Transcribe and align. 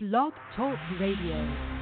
Blog 0.00 0.32
Talk 0.54 0.78
Radio. 1.00 1.77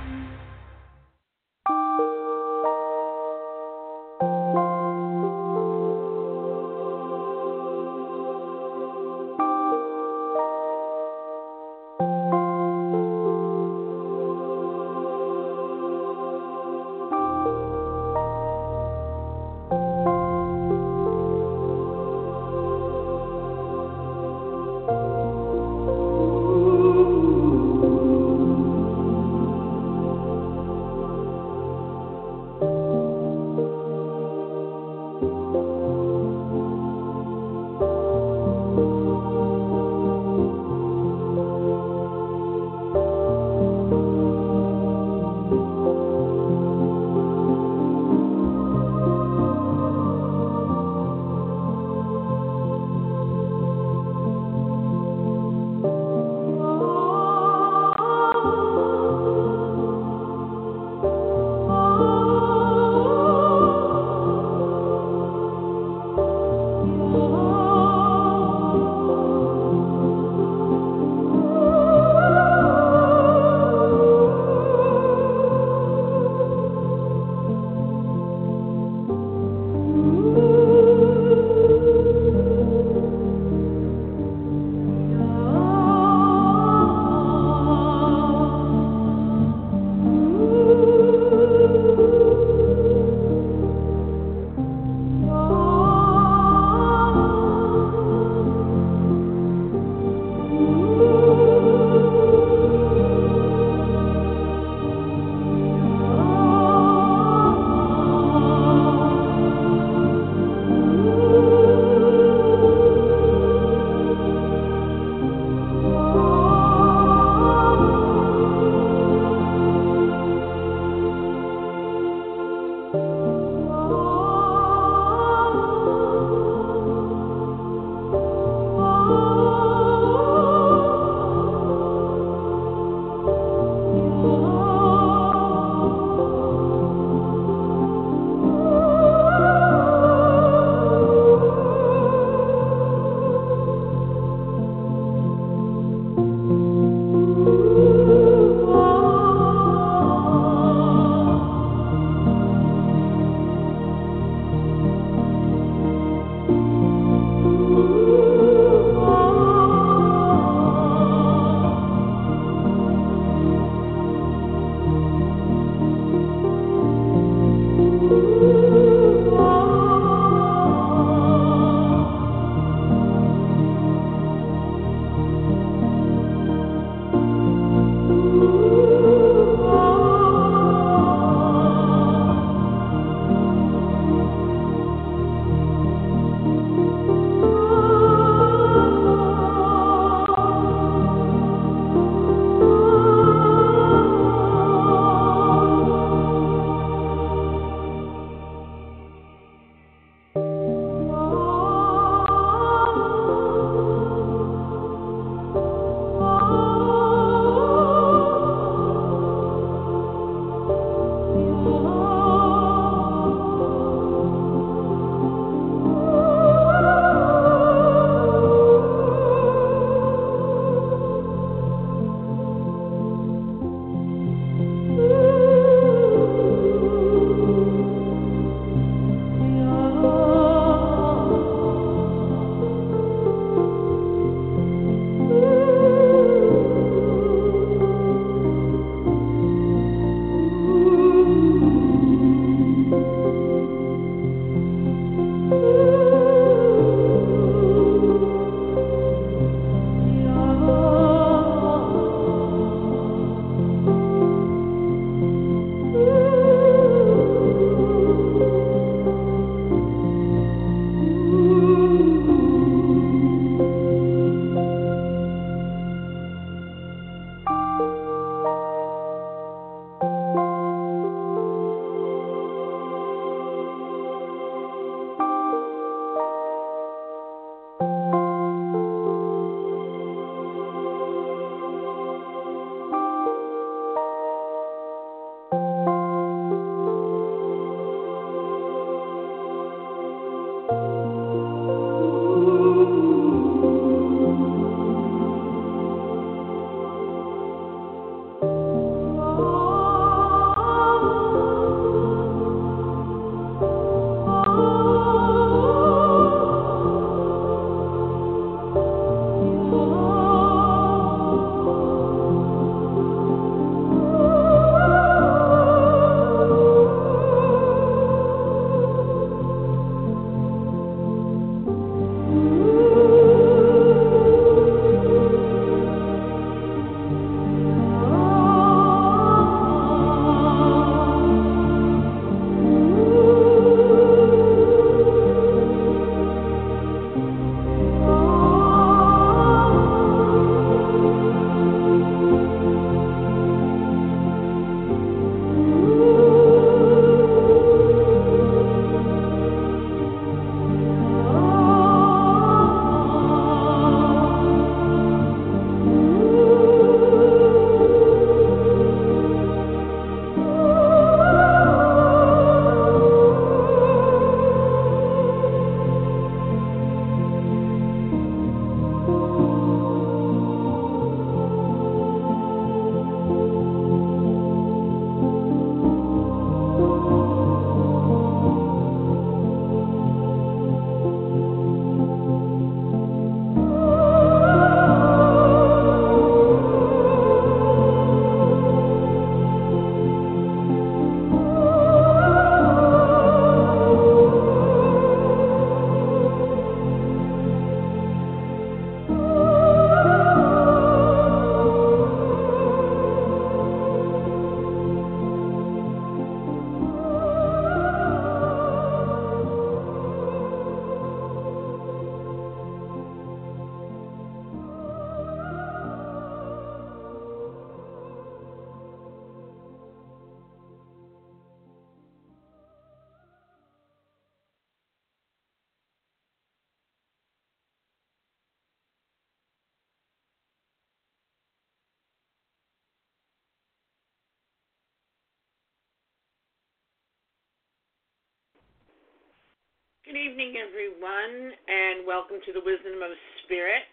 Evening, 440.26 440.58
everyone, 440.58 441.54
and 441.54 442.02
welcome 442.02 442.42
to 442.42 442.50
the 442.50 442.58
Wisdom 442.58 442.98
of 442.98 443.14
Spirit 443.46 443.86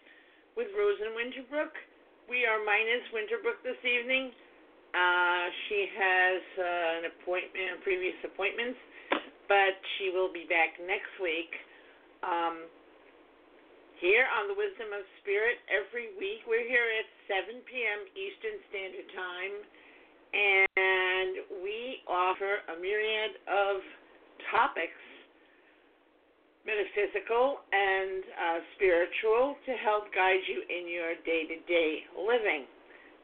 with 0.58 0.66
Rose 0.74 0.98
and 0.98 1.14
Winterbrook. 1.14 1.70
We 2.26 2.42
are 2.42 2.58
minus 2.66 3.06
Winterbrook 3.14 3.62
this 3.62 3.78
evening. 3.86 4.34
Uh, 4.90 5.46
she 5.70 5.86
has 5.94 6.42
uh, 6.58 6.98
an 6.98 7.04
appointment, 7.14 7.86
previous 7.86 8.18
appointments, 8.26 8.74
but 9.46 9.78
she 9.94 10.10
will 10.10 10.26
be 10.26 10.42
back 10.50 10.74
next 10.82 11.14
week. 11.22 11.54
Um, 12.26 12.66
here 14.02 14.26
on 14.34 14.50
the 14.50 14.58
Wisdom 14.58 14.90
of 14.90 15.06
Spirit 15.22 15.62
every 15.70 16.18
week. 16.18 16.42
We're 16.50 16.66
here 16.66 16.90
at 16.98 17.06
7 17.30 17.62
p.m. 17.62 18.10
Eastern 18.18 18.58
Standard 18.74 19.06
Time, 19.14 19.54
and 20.34 21.62
we 21.62 22.02
offer 22.10 22.66
a 22.74 22.76
myriad 22.82 23.38
of 23.46 23.86
topics 24.50 24.98
metaphysical 26.64 27.60
and 27.72 28.24
uh, 28.24 28.58
spiritual 28.76 29.56
to 29.68 29.72
help 29.84 30.08
guide 30.16 30.40
you 30.48 30.64
in 30.64 30.88
your 30.88 31.12
day 31.28 31.44
to 31.44 31.56
day 31.68 32.08
living. 32.16 32.64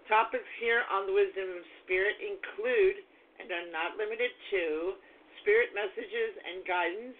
Topics 0.08 0.48
here 0.60 0.84
on 0.92 1.08
the 1.08 1.14
Wisdom 1.16 1.48
of 1.56 1.64
Spirit 1.84 2.20
include, 2.20 3.00
and 3.40 3.48
are 3.48 3.68
not 3.72 3.96
limited 3.96 4.32
to, 4.52 4.96
spirit 5.40 5.72
messages 5.72 6.32
and 6.36 6.60
guidance, 6.68 7.16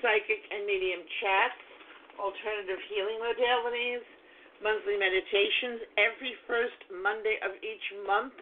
psychic 0.00 0.40
and 0.48 0.64
medium 0.64 1.04
chats, 1.20 1.60
alternative 2.16 2.80
healing 2.88 3.20
modalities, 3.20 4.04
monthly 4.64 4.96
meditations 4.96 5.84
every 6.00 6.34
first 6.48 6.78
Monday 6.90 7.36
of 7.44 7.52
each 7.60 7.86
month. 8.08 8.34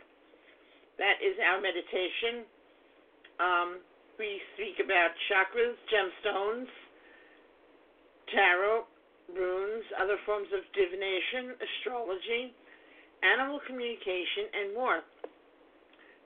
That 0.97 1.19
is 1.21 1.35
our 1.43 1.59
meditation. 1.59 2.47
Um, 3.37 3.69
we 4.17 4.41
speak 4.57 4.81
about 4.81 5.13
chakras, 5.29 5.77
gemstones, 5.93 6.71
tarot, 8.33 8.87
runes, 9.31 9.85
other 9.99 10.19
forms 10.27 10.49
of 10.55 10.63
divination, 10.75 11.59
astrology, 11.59 12.55
animal 13.23 13.61
communication, 13.67 14.51
and 14.53 14.69
more. 14.75 15.01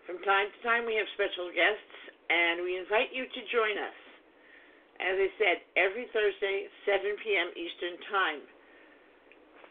From 0.07 0.19
time 0.27 0.49
to 0.51 0.59
time, 0.67 0.85
we 0.85 0.97
have 0.99 1.07
special 1.15 1.53
guests, 1.55 1.95
and 2.29 2.65
we 2.65 2.77
invite 2.77 3.15
you 3.15 3.25
to 3.25 3.41
join 3.53 3.77
us. 3.79 3.99
As 5.01 5.17
I 5.17 5.29
said, 5.41 5.57
every 5.81 6.11
Thursday, 6.13 6.69
7 6.85 7.01
p.m. 7.25 7.49
Eastern 7.57 7.97
Time. 8.13 8.43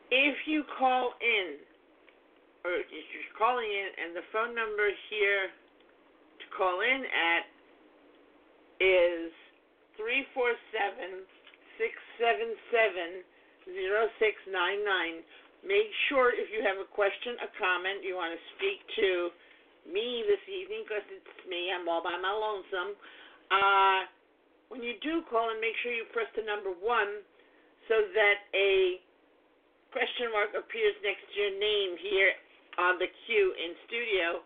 If 0.10 0.36
you 0.50 0.66
call 0.80 1.14
in, 1.22 1.62
or 2.66 2.82
if 2.82 2.88
you're 2.90 3.38
calling 3.38 3.70
in, 3.70 3.90
and 3.94 4.10
the 4.18 4.26
phone 4.34 4.58
number 4.58 4.90
here 5.14 5.54
to 6.42 6.46
call 6.58 6.82
in 6.82 7.06
at 7.06 7.46
is 8.82 9.30
347 10.02 11.30
677 11.80 13.24
0699. 13.72 15.24
Make 15.64 15.92
sure 16.08 16.32
if 16.32 16.52
you 16.52 16.64
have 16.64 16.80
a 16.80 16.88
question, 16.88 17.40
a 17.40 17.50
comment, 17.56 18.04
you 18.04 18.16
want 18.16 18.32
to 18.36 18.42
speak 18.56 18.80
to 19.00 19.32
me 19.88 20.24
this 20.28 20.44
evening, 20.48 20.84
because 20.84 21.04
it's 21.10 21.44
me, 21.48 21.72
I'm 21.72 21.88
all 21.88 22.04
by 22.04 22.16
my 22.20 22.32
lonesome. 22.32 22.96
Uh, 23.52 24.08
when 24.70 24.84
you 24.86 25.00
do 25.02 25.26
call 25.28 25.50
in, 25.52 25.58
make 25.64 25.76
sure 25.82 25.92
you 25.92 26.06
press 26.14 26.30
the 26.38 26.46
number 26.46 26.72
one 26.72 27.24
so 27.90 27.96
that 28.14 28.46
a 28.54 29.02
question 29.90 30.30
mark 30.30 30.54
appears 30.54 30.94
next 31.02 31.26
to 31.34 31.36
your 31.42 31.56
name 31.58 31.98
here 31.98 32.32
on 32.78 33.02
the 33.02 33.10
queue 33.26 33.50
in 33.58 33.74
studio 33.90 34.46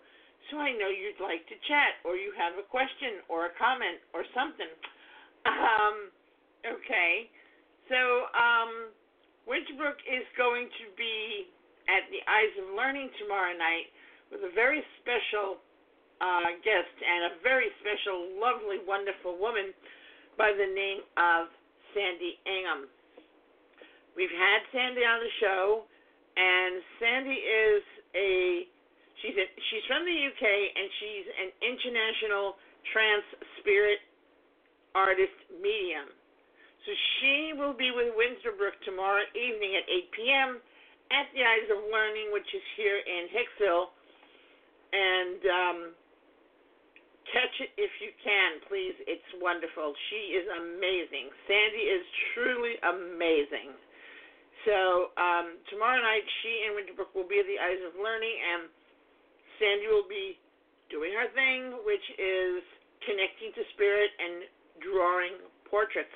so 0.52 0.60
I 0.60 0.76
know 0.76 0.92
you'd 0.92 1.24
like 1.24 1.48
to 1.48 1.58
chat 1.70 2.04
or 2.04 2.20
you 2.20 2.36
have 2.36 2.60
a 2.60 2.66
question 2.68 3.24
or 3.32 3.48
a 3.48 3.54
comment 3.56 4.04
or 4.12 4.28
something. 4.36 4.72
Um, 5.48 6.12
Okay. 6.64 7.30
So, 7.92 8.00
um, 8.32 8.96
Winterbrook 9.44 10.00
is 10.08 10.24
going 10.40 10.72
to 10.72 10.86
be 10.96 11.52
at 11.92 12.08
the 12.08 12.24
Eyes 12.24 12.54
of 12.64 12.72
Learning 12.80 13.12
tomorrow 13.20 13.52
night 13.52 13.92
with 14.32 14.40
a 14.48 14.52
very 14.56 14.80
special 15.04 15.60
uh, 16.24 16.56
guest 16.64 16.96
and 17.04 17.36
a 17.36 17.44
very 17.44 17.68
special, 17.84 18.40
lovely, 18.40 18.80
wonderful 18.88 19.36
woman 19.36 19.76
by 20.40 20.56
the 20.56 20.70
name 20.72 21.04
of 21.20 21.52
Sandy 21.92 22.40
Ingham. 22.48 22.88
We've 24.16 24.32
had 24.32 24.64
Sandy 24.72 25.04
on 25.04 25.20
the 25.20 25.34
show, 25.44 25.66
and 26.40 26.74
Sandy 27.04 27.40
is 27.44 27.84
a 28.16 28.32
she's 29.22 29.38
a, 29.38 29.46
she's 29.70 29.86
from 29.90 30.06
the 30.06 30.18
UK 30.32 30.44
and 30.44 30.88
she's 31.02 31.28
an 31.34 31.50
international 31.62 32.56
trance 32.94 33.28
spirit 33.60 34.00
artist 34.94 35.36
medium. 35.62 36.10
So 36.84 36.92
she 36.92 37.56
will 37.56 37.72
be 37.72 37.96
with 37.96 38.12
Winterbrook 38.12 38.76
tomorrow 38.84 39.24
evening 39.32 39.80
at 39.80 39.88
8 39.88 40.20
p.m. 40.20 40.50
at 41.16 41.32
the 41.32 41.40
Eyes 41.40 41.68
of 41.72 41.80
Learning, 41.88 42.36
which 42.36 42.48
is 42.52 42.66
here 42.76 43.00
in 43.00 43.32
Hicksville. 43.32 43.96
And 44.92 45.40
um, 45.48 45.80
catch 47.32 47.56
it 47.64 47.72
if 47.80 47.92
you 48.04 48.12
can, 48.20 48.60
please. 48.68 49.00
It's 49.08 49.32
wonderful. 49.40 49.96
She 50.12 50.36
is 50.36 50.44
amazing. 50.60 51.32
Sandy 51.48 51.88
is 51.88 52.04
truly 52.36 52.76
amazing. 52.84 53.80
So 54.68 55.16
um, 55.16 55.56
tomorrow 55.72 56.04
night, 56.04 56.28
she 56.44 56.68
and 56.68 56.76
Winterbrook 56.76 57.16
will 57.16 57.28
be 57.28 57.40
at 57.40 57.48
the 57.48 57.64
Eyes 57.64 57.80
of 57.88 57.96
Learning, 57.96 58.36
and 58.36 58.68
Sandy 59.56 59.88
will 59.88 60.08
be 60.08 60.36
doing 60.92 61.16
her 61.16 61.32
thing, 61.32 61.80
which 61.88 62.04
is 62.20 62.60
connecting 63.08 63.56
to 63.56 63.64
spirit 63.72 64.12
and 64.20 64.52
drawing 64.84 65.40
portraits 65.72 66.12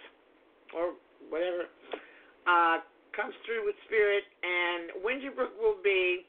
or 0.76 0.96
whatever 1.30 1.68
uh, 2.48 2.80
comes 3.16 3.36
through 3.44 3.66
with 3.68 3.76
spirit, 3.86 4.24
and 4.42 5.04
Winterbrook 5.04 5.56
will 5.60 5.80
be 5.84 6.26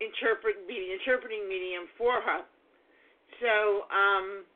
interpret 0.00 0.62
be 0.70 0.78
the 0.78 0.90
interpreting 0.94 1.50
medium 1.50 1.90
for 1.98 2.22
her. 2.22 2.46
So, 3.42 3.86
um, 3.90 4.46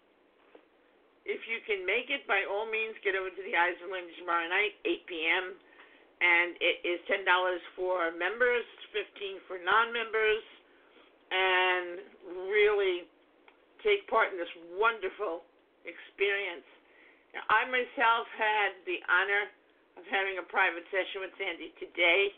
if 1.22 1.38
you 1.46 1.62
can 1.66 1.87
make 1.87 2.11
it, 2.11 2.26
by 2.26 2.42
all 2.46 2.66
means, 2.66 2.99
get 3.06 3.14
over 3.14 3.30
to 3.30 3.42
the 3.42 3.54
Eyes 3.54 3.78
of 3.82 3.90
tomorrow 4.18 4.49
night, 4.50 4.75
8 4.82 5.06
p.m. 5.06 5.44
And 6.22 6.54
it 6.62 6.87
is 6.87 7.02
ten 7.11 7.26
dollars 7.26 7.58
for 7.75 8.14
members, 8.14 8.62
fifteen 8.94 9.42
for 9.50 9.58
non-members, 9.58 10.44
and 11.34 11.99
really 12.46 13.11
take 13.82 14.06
part 14.06 14.30
in 14.30 14.38
this 14.38 14.50
wonderful 14.78 15.42
experience. 15.82 16.66
I 17.32 17.64
myself 17.68 18.28
had 18.36 18.76
the 18.84 19.00
honor 19.08 19.48
of 19.96 20.04
having 20.08 20.36
a 20.36 20.46
private 20.48 20.84
session 20.92 21.24
with 21.24 21.32
Sandy 21.40 21.72
today. 21.80 22.32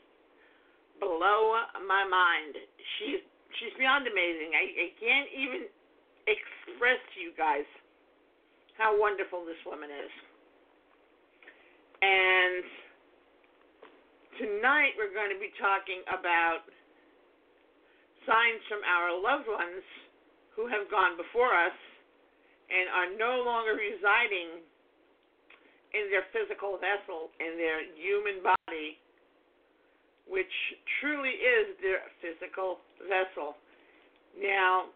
Blow 1.02 1.58
my 1.82 2.06
mind. 2.06 2.54
She's 2.98 3.22
she's 3.58 3.74
beyond 3.74 4.06
amazing. 4.06 4.54
I, 4.54 4.64
I 4.70 4.88
can't 4.98 5.30
even 5.34 5.62
express 6.30 7.02
to 7.14 7.16
you 7.18 7.34
guys 7.34 7.66
how 8.78 8.94
wonderful 8.94 9.42
this 9.42 9.58
woman 9.66 9.90
is. 9.90 10.12
And 12.02 12.62
tonight 14.38 14.94
we're 14.98 15.14
going 15.14 15.30
to 15.30 15.40
be 15.42 15.50
talking 15.58 16.02
about 16.10 16.66
signs 18.26 18.62
from 18.70 18.82
our 18.86 19.14
loved 19.14 19.46
ones 19.50 19.82
who 20.54 20.70
have 20.70 20.86
gone 20.90 21.18
before 21.18 21.50
us 21.50 21.74
and 22.70 22.86
are 22.90 23.10
no 23.14 23.42
longer 23.42 23.74
residing 23.74 24.62
in 25.94 26.10
their 26.10 26.26
physical 26.34 26.76
vessel, 26.82 27.30
in 27.38 27.54
their 27.56 27.86
human 27.94 28.42
body, 28.42 28.98
which 30.26 30.50
truly 31.00 31.38
is 31.38 31.78
their 31.78 32.02
physical 32.18 32.82
vessel. 33.06 33.54
Now, 34.34 34.90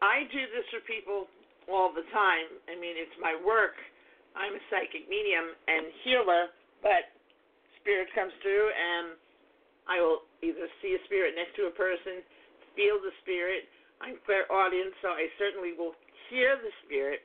I 0.00 0.24
do 0.32 0.42
this 0.50 0.64
for 0.72 0.80
people 0.88 1.28
all 1.68 1.92
the 1.92 2.06
time. 2.12 2.48
I 2.72 2.74
mean, 2.80 2.96
it's 2.96 3.14
my 3.20 3.36
work. 3.36 3.76
I'm 4.32 4.56
a 4.56 4.62
psychic 4.68 5.08
medium 5.08 5.52
and 5.68 5.92
healer, 6.04 6.52
but 6.80 7.12
spirit 7.80 8.08
comes 8.12 8.32
through 8.40 8.68
and 8.72 9.16
I 9.88 10.02
will 10.02 10.26
either 10.42 10.66
see 10.82 10.98
a 10.98 11.02
spirit 11.06 11.38
next 11.38 11.54
to 11.56 11.70
a 11.70 11.74
person, 11.74 12.20
feel 12.74 12.98
the 13.00 13.14
spirit. 13.22 13.70
I'm 14.02 14.20
clairaudient, 14.26 14.92
so 15.00 15.14
I 15.14 15.30
certainly 15.40 15.72
will 15.72 15.96
hear 16.28 16.58
the 16.60 16.72
spirit 16.84 17.24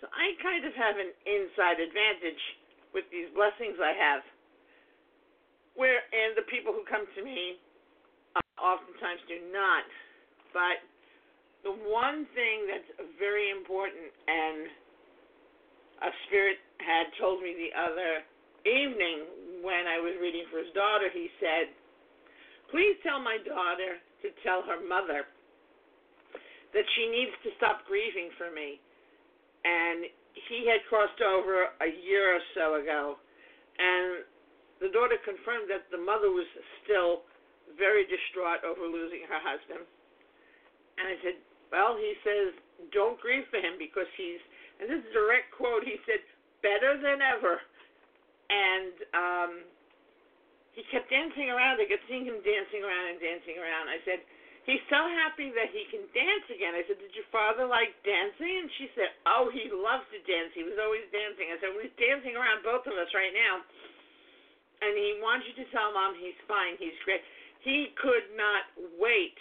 so 0.00 0.08
I 0.08 0.32
kind 0.40 0.64
of 0.64 0.72
have 0.72 0.96
an 0.96 1.12
inside 1.28 1.76
advantage 1.76 2.42
with 2.96 3.04
these 3.12 3.28
blessings 3.36 3.76
I 3.76 3.92
have. 3.92 4.24
Where 5.76 6.00
and 6.08 6.34
the 6.34 6.48
people 6.48 6.72
who 6.72 6.82
come 6.88 7.04
to 7.04 7.22
me 7.22 7.60
uh, 8.34 8.40
oftentimes 8.56 9.20
do 9.28 9.38
not. 9.52 9.84
But 10.56 10.80
the 11.62 11.76
one 11.76 12.24
thing 12.32 12.64
that's 12.66 12.90
very 13.20 13.52
important, 13.52 14.08
and 14.24 14.72
a 16.08 16.10
spirit 16.26 16.58
had 16.80 17.12
told 17.20 17.44
me 17.44 17.52
the 17.54 17.72
other 17.76 18.24
evening 18.64 19.60
when 19.60 19.84
I 19.84 20.00
was 20.00 20.16
reading 20.16 20.48
for 20.48 20.64
his 20.64 20.72
daughter, 20.72 21.12
he 21.12 21.28
said, 21.38 21.68
Please 22.72 22.96
tell 23.04 23.20
my 23.20 23.36
daughter 23.44 24.00
to 24.24 24.28
tell 24.40 24.64
her 24.64 24.80
mother 24.80 25.28
that 26.72 26.86
she 26.96 27.04
needs 27.12 27.34
to 27.44 27.50
stop 27.60 27.84
grieving 27.84 28.32
for 28.40 28.48
me 28.48 28.80
and 29.64 30.08
he 30.48 30.66
had 30.66 30.80
crossed 30.88 31.20
over 31.20 31.72
a 31.80 31.90
year 32.04 32.36
or 32.36 32.42
so 32.56 32.80
ago, 32.80 33.20
and 33.78 34.24
the 34.80 34.88
daughter 34.88 35.20
confirmed 35.24 35.68
that 35.68 35.88
the 35.92 36.00
mother 36.00 36.32
was 36.32 36.48
still 36.82 37.28
very 37.76 38.08
distraught 38.08 38.64
over 38.64 38.88
losing 38.88 39.22
her 39.28 39.38
husband. 39.38 39.84
And 40.98 41.04
I 41.06 41.16
said, 41.22 41.36
Well, 41.70 41.94
he 41.94 42.16
says, 42.24 42.56
don't 42.92 43.20
grieve 43.20 43.44
for 43.52 43.60
him 43.60 43.76
because 43.76 44.08
he's, 44.16 44.40
and 44.80 44.88
this 44.88 45.04
is 45.04 45.12
a 45.12 45.14
direct 45.14 45.52
quote, 45.52 45.84
he 45.84 46.00
said, 46.08 46.24
better 46.64 46.96
than 46.96 47.20
ever. 47.20 47.60
And 48.48 48.92
um, 49.12 49.52
he 50.72 50.82
kept 50.88 51.12
dancing 51.12 51.52
around. 51.52 51.78
I 51.78 51.86
kept 51.86 52.08
seeing 52.08 52.24
him 52.24 52.40
dancing 52.40 52.82
around 52.82 53.06
and 53.14 53.20
dancing 53.20 53.60
around. 53.60 53.92
I 53.92 54.00
said, 54.08 54.24
He's 54.70 54.86
so 54.86 55.02
happy 55.02 55.50
that 55.50 55.74
he 55.74 55.82
can 55.90 56.06
dance 56.14 56.46
again. 56.46 56.78
I 56.78 56.86
said, 56.86 57.02
Did 57.02 57.10
your 57.18 57.26
father 57.34 57.66
like 57.66 57.90
dancing? 58.06 58.62
And 58.62 58.70
she 58.78 58.86
said, 58.94 59.10
Oh, 59.26 59.50
he 59.50 59.66
loves 59.66 60.06
to 60.14 60.22
dance. 60.22 60.54
He 60.54 60.62
was 60.62 60.78
always 60.78 61.02
dancing. 61.10 61.50
I 61.50 61.58
said, 61.58 61.74
Well, 61.74 61.82
he's 61.82 61.98
dancing 61.98 62.38
around 62.38 62.62
both 62.62 62.86
of 62.86 62.94
us 62.94 63.10
right 63.10 63.34
now. 63.34 63.66
And 64.78 64.94
he 64.94 65.18
wants 65.18 65.50
you 65.50 65.58
to 65.58 65.66
tell 65.74 65.90
mom 65.90 66.14
he's 66.14 66.38
fine. 66.46 66.78
He's 66.78 66.94
great. 67.02 67.18
He 67.66 67.90
could 67.98 68.30
not 68.38 68.70
wait 68.94 69.34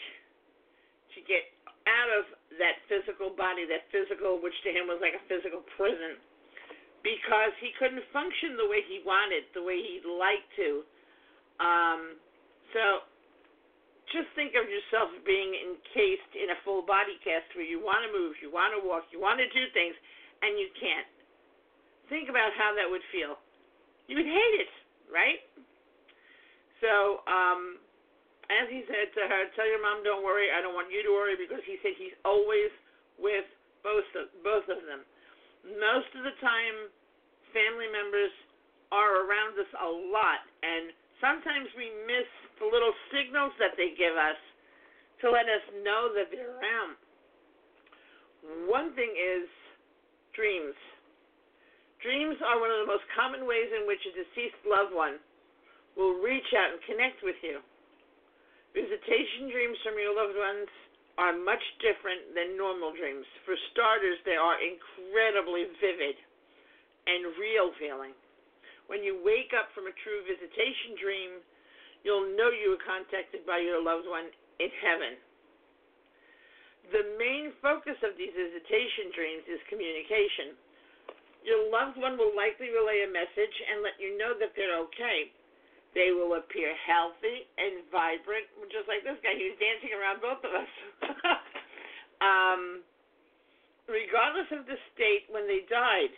to 1.13 1.21
get 1.29 1.45
out 1.85 2.09
of 2.09 2.25
that 2.57 2.81
physical 2.89 3.29
body, 3.29 3.69
that 3.69 3.85
physical, 3.93 4.41
which 4.41 4.57
to 4.65 4.73
him 4.73 4.89
was 4.89 4.97
like 4.97 5.13
a 5.13 5.23
physical 5.29 5.61
prison, 5.77 6.17
because 7.05 7.53
he 7.61 7.69
couldn't 7.77 8.01
function 8.09 8.57
the 8.57 8.65
way 8.65 8.81
he 8.89 9.05
wanted, 9.05 9.45
the 9.53 9.61
way 9.61 9.77
he'd 9.77 10.09
like 10.09 10.41
to. 10.57 10.81
Um, 11.61 12.17
so 12.73 13.05
just 14.09 14.29
think 14.33 14.57
of 14.57 14.65
yourself 14.65 15.13
being 15.25 15.53
encased 15.53 16.33
in 16.33 16.49
a 16.53 16.57
full 16.65 16.81
body 16.85 17.17
cast 17.21 17.49
where 17.53 17.65
you 17.65 17.77
want 17.81 18.05
to 18.05 18.09
move, 18.09 18.37
you 18.41 18.49
want 18.49 18.73
to 18.73 18.81
walk, 18.81 19.09
you 19.13 19.21
want 19.21 19.37
to 19.37 19.47
do 19.53 19.63
things, 19.73 19.93
and 20.41 20.57
you 20.57 20.69
can't. 20.77 21.09
Think 22.09 22.29
about 22.29 22.49
how 22.57 22.73
that 22.73 22.89
would 22.89 23.05
feel. 23.13 23.37
You 24.09 24.17
would 24.17 24.29
hate 24.29 24.55
it, 24.65 24.71
right? 25.13 25.41
So, 26.81 27.21
um, 27.29 27.77
as 28.49 28.65
he 28.73 28.81
said 28.89 29.13
to 29.13 29.29
her, 29.29 29.41
tell 29.53 29.69
your 29.69 29.81
mom 29.81 30.01
don't 30.01 30.25
worry. 30.25 30.49
I 30.49 30.63
don't 30.63 30.73
want 30.73 30.89
you 30.89 31.05
to 31.05 31.11
worry 31.13 31.37
because 31.37 31.61
he 31.69 31.77
said 31.85 31.93
he's 32.01 32.17
always 32.25 32.73
with 33.21 33.45
both 33.85 34.07
of, 34.17 34.33
both 34.41 34.65
of 34.65 34.81
them. 34.89 35.05
Most 35.77 36.09
of 36.17 36.25
the 36.25 36.33
time, 36.41 36.89
family 37.53 37.85
members 37.93 38.33
are 38.89 39.21
around 39.21 39.53
us 39.59 39.69
a 39.77 39.89
lot, 40.09 40.41
and 40.65 40.89
sometimes 41.19 41.67
we 41.75 41.91
miss 42.07 42.27
the 42.59 42.67
little 42.67 42.95
signals 43.11 43.53
that 43.59 43.75
they 43.79 43.95
give 43.95 44.15
us 44.15 44.39
to 45.23 45.31
let 45.31 45.47
us 45.47 45.63
know 45.83 46.11
that 46.15 46.31
they're 46.31 46.59
around. 46.59 46.95
One 48.67 48.95
thing 48.95 49.11
is 49.11 49.47
dreams. 50.31 50.75
Dreams 51.99 52.39
are 52.39 52.59
one 52.59 52.71
of 52.71 52.79
the 52.79 52.87
most 52.87 53.03
common 53.11 53.43
ways 53.43 53.67
in 53.75 53.83
which 53.83 53.99
a 54.07 54.15
deceased 54.15 54.59
loved 54.63 54.95
one 54.95 55.19
will 55.99 56.15
reach 56.23 56.47
out 56.55 56.71
and 56.71 56.79
connect 56.87 57.19
with 57.19 57.35
you. 57.43 57.59
Visitation 58.71 59.51
dreams 59.51 59.75
from 59.83 59.99
your 59.99 60.15
loved 60.15 60.39
ones 60.39 60.71
are 61.19 61.35
much 61.35 61.59
different 61.83 62.31
than 62.31 62.55
normal 62.55 62.95
dreams. 62.95 63.27
For 63.43 63.59
starters, 63.75 64.15
they 64.23 64.39
are 64.39 64.55
incredibly 64.55 65.67
vivid 65.83 66.15
and 67.03 67.35
real 67.35 67.75
feeling. 67.75 68.15
When 68.89 69.05
you 69.05 69.21
wake 69.21 69.53
up 69.53 69.69
from 69.77 69.85
a 69.85 69.93
true 70.01 70.25
visitation 70.25 70.97
dream, 70.97 71.45
you'll 72.01 72.33
know 72.33 72.49
you 72.49 72.73
were 72.73 72.81
contacted 72.81 73.45
by 73.45 73.61
your 73.61 73.77
loved 73.77 74.09
one 74.09 74.33
in 74.57 74.71
heaven. 74.81 75.13
The 76.89 77.05
main 77.21 77.53
focus 77.61 78.01
of 78.01 78.17
these 78.17 78.33
visitation 78.33 79.13
dreams 79.13 79.45
is 79.45 79.61
communication. 79.69 80.57
Your 81.45 81.69
loved 81.69 82.01
one 82.01 82.17
will 82.17 82.33
likely 82.33 82.73
relay 82.73 83.05
a 83.05 83.09
message 83.13 83.55
and 83.69 83.85
let 83.85 83.93
you 84.01 84.17
know 84.17 84.33
that 84.41 84.57
they're 84.57 84.81
okay. 84.89 85.29
They 85.93 86.09
will 86.09 86.41
appear 86.41 86.73
healthy 86.85 87.45
and 87.61 87.85
vibrant, 87.93 88.49
just 88.73 88.89
like 88.89 89.05
this 89.05 89.21
guy. 89.21 89.37
He 89.37 89.53
was 89.53 89.57
dancing 89.61 89.93
around 89.93 90.17
both 90.17 90.41
of 90.41 90.53
us. 90.53 90.71
um, 92.25 92.61
regardless 93.85 94.49
of 94.49 94.65
the 94.65 94.77
state 94.97 95.29
when 95.29 95.45
they 95.45 95.65
died, 95.69 96.13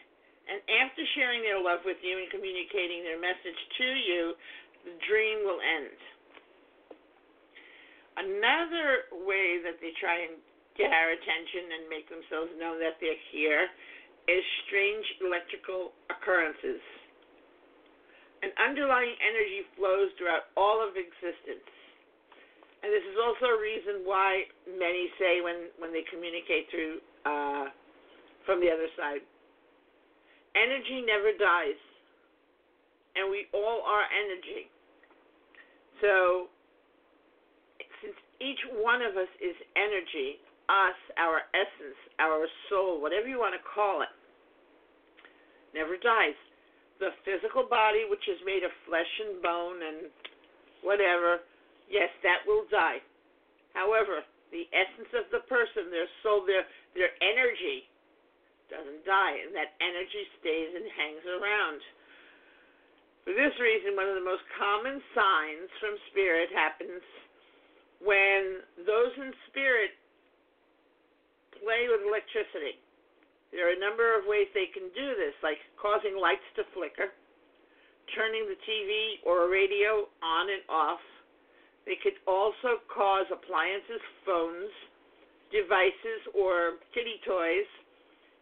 and 0.52 0.60
after 0.84 1.00
sharing 1.16 1.40
their 1.48 1.64
love 1.64 1.80
with 1.88 1.96
you 2.04 2.20
and 2.20 2.28
communicating 2.28 3.08
their 3.08 3.16
message 3.16 3.56
to 3.80 3.88
you, 3.88 4.36
the 4.84 4.96
dream 5.08 5.48
will 5.48 5.64
end. 5.64 5.96
Another 8.20 9.08
way 9.24 9.64
that 9.64 9.80
they 9.80 9.96
try 9.96 10.28
and 10.28 10.36
get 10.76 10.92
our 10.92 11.16
attention 11.16 11.72
and 11.80 11.82
make 11.88 12.12
themselves 12.12 12.52
know 12.60 12.76
that 12.76 13.00
they're 13.00 13.24
here 13.32 13.72
is 14.28 14.44
strange 14.68 15.08
electrical 15.24 15.96
occurrences. 16.12 16.84
An 18.44 18.52
underlying 18.60 19.16
energy 19.24 19.64
flows 19.80 20.12
throughout 20.20 20.52
all 20.60 20.84
of 20.84 21.00
existence. 21.00 21.64
And 22.84 22.92
this 22.92 23.06
is 23.08 23.16
also 23.16 23.56
a 23.56 23.60
reason 23.62 24.04
why 24.04 24.50
many 24.68 25.08
say 25.16 25.40
when, 25.40 25.72
when 25.78 25.94
they 25.94 26.04
communicate 26.12 26.68
through 26.74 27.00
uh, 27.24 27.70
from 28.44 28.60
the 28.60 28.68
other 28.68 28.90
side, 28.98 29.22
energy 30.56 31.04
never 31.06 31.32
dies, 31.38 31.80
and 33.16 33.30
we 33.30 33.48
all 33.54 33.84
are 33.86 34.06
energy. 34.12 34.68
So, 36.02 36.50
since 38.02 38.18
each 38.42 38.62
one 38.82 39.02
of 39.02 39.18
us 39.18 39.30
is 39.38 39.56
energy, 39.76 40.42
us, 40.70 40.98
our 41.18 41.46
essence, 41.54 42.00
our 42.20 42.48
soul, 42.70 43.02
whatever 43.02 43.28
you 43.28 43.38
want 43.38 43.54
to 43.54 43.64
call 43.64 44.02
it, 44.02 44.14
never 45.76 45.96
dies 45.98 46.38
the 47.02 47.10
physical 47.26 47.66
body, 47.66 48.06
which 48.06 48.30
is 48.30 48.38
made 48.46 48.62
of 48.62 48.70
flesh 48.86 49.10
and 49.26 49.42
bone 49.42 49.82
and 49.82 50.00
whatever, 50.86 51.42
yes, 51.90 52.14
that 52.22 52.46
will 52.46 52.70
die. 52.70 53.02
However, 53.74 54.22
the 54.54 54.70
essence 54.70 55.10
of 55.18 55.26
the 55.34 55.42
person, 55.50 55.90
their 55.90 56.08
soul, 56.22 56.46
their 56.46 56.64
their 56.94 57.10
energy 57.26 57.90
doesn't 58.72 59.04
die, 59.04 59.36
and 59.44 59.52
that 59.52 59.76
energy 59.84 60.24
stays 60.40 60.72
and 60.72 60.88
hangs 60.96 61.26
around. 61.28 61.80
For 63.28 63.36
this 63.38 63.54
reason, 63.62 63.94
one 63.94 64.10
of 64.10 64.18
the 64.18 64.26
most 64.26 64.42
common 64.58 64.98
signs 65.14 65.70
from 65.78 65.94
spirit 66.10 66.50
happens 66.50 67.04
when 68.02 68.66
those 68.82 69.14
in 69.20 69.30
spirit 69.52 69.94
play 71.62 71.86
with 71.86 72.02
electricity. 72.02 72.82
There 73.54 73.70
are 73.70 73.76
a 73.76 73.84
number 73.84 74.18
of 74.18 74.26
ways 74.26 74.50
they 74.56 74.72
can 74.74 74.90
do 74.96 75.08
this, 75.20 75.36
like 75.46 75.62
causing 75.78 76.18
lights 76.18 76.48
to 76.58 76.66
flicker, 76.74 77.14
turning 78.16 78.50
the 78.50 78.58
TV 78.66 79.22
or 79.22 79.46
a 79.46 79.50
radio 79.52 80.10
on 80.24 80.50
and 80.50 80.66
off. 80.66 81.04
They 81.86 82.00
could 82.02 82.18
also 82.26 82.82
cause 82.90 83.28
appliances, 83.30 84.02
phones, 84.26 84.72
devices, 85.54 86.22
or 86.34 86.82
kitty 86.96 87.22
toys 87.28 87.70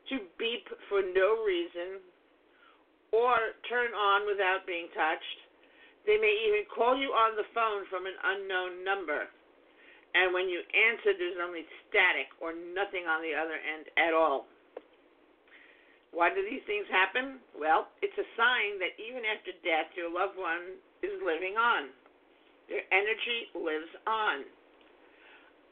to 0.10 0.16
beep 0.38 0.66
for 0.90 1.02
no 1.02 1.44
reason 1.46 2.02
or 3.12 3.58
turn 3.70 3.94
on 3.94 4.26
without 4.30 4.66
being 4.66 4.90
touched. 4.94 5.40
They 6.06 6.18
may 6.18 6.34
even 6.50 6.66
call 6.70 6.98
you 6.98 7.14
on 7.14 7.36
the 7.36 7.46
phone 7.54 7.86
from 7.90 8.06
an 8.06 8.18
unknown 8.18 8.86
number. 8.86 9.30
And 10.18 10.34
when 10.34 10.50
you 10.50 10.62
answer, 10.74 11.14
there's 11.14 11.38
only 11.38 11.70
static 11.86 12.34
or 12.42 12.54
nothing 12.54 13.06
on 13.06 13.22
the 13.22 13.38
other 13.38 13.58
end 13.58 13.86
at 13.98 14.14
all. 14.14 14.50
Why 16.10 16.34
do 16.34 16.42
these 16.42 16.66
things 16.66 16.90
happen? 16.90 17.38
Well, 17.54 17.94
it's 18.02 18.18
a 18.18 18.26
sign 18.34 18.82
that 18.82 18.98
even 18.98 19.22
after 19.30 19.54
death, 19.62 19.94
your 19.94 20.10
loved 20.10 20.34
one 20.34 20.82
is 21.06 21.14
living 21.22 21.54
on. 21.54 21.94
Their 22.66 22.82
energy 22.90 23.54
lives 23.54 23.94
on. 24.10 24.50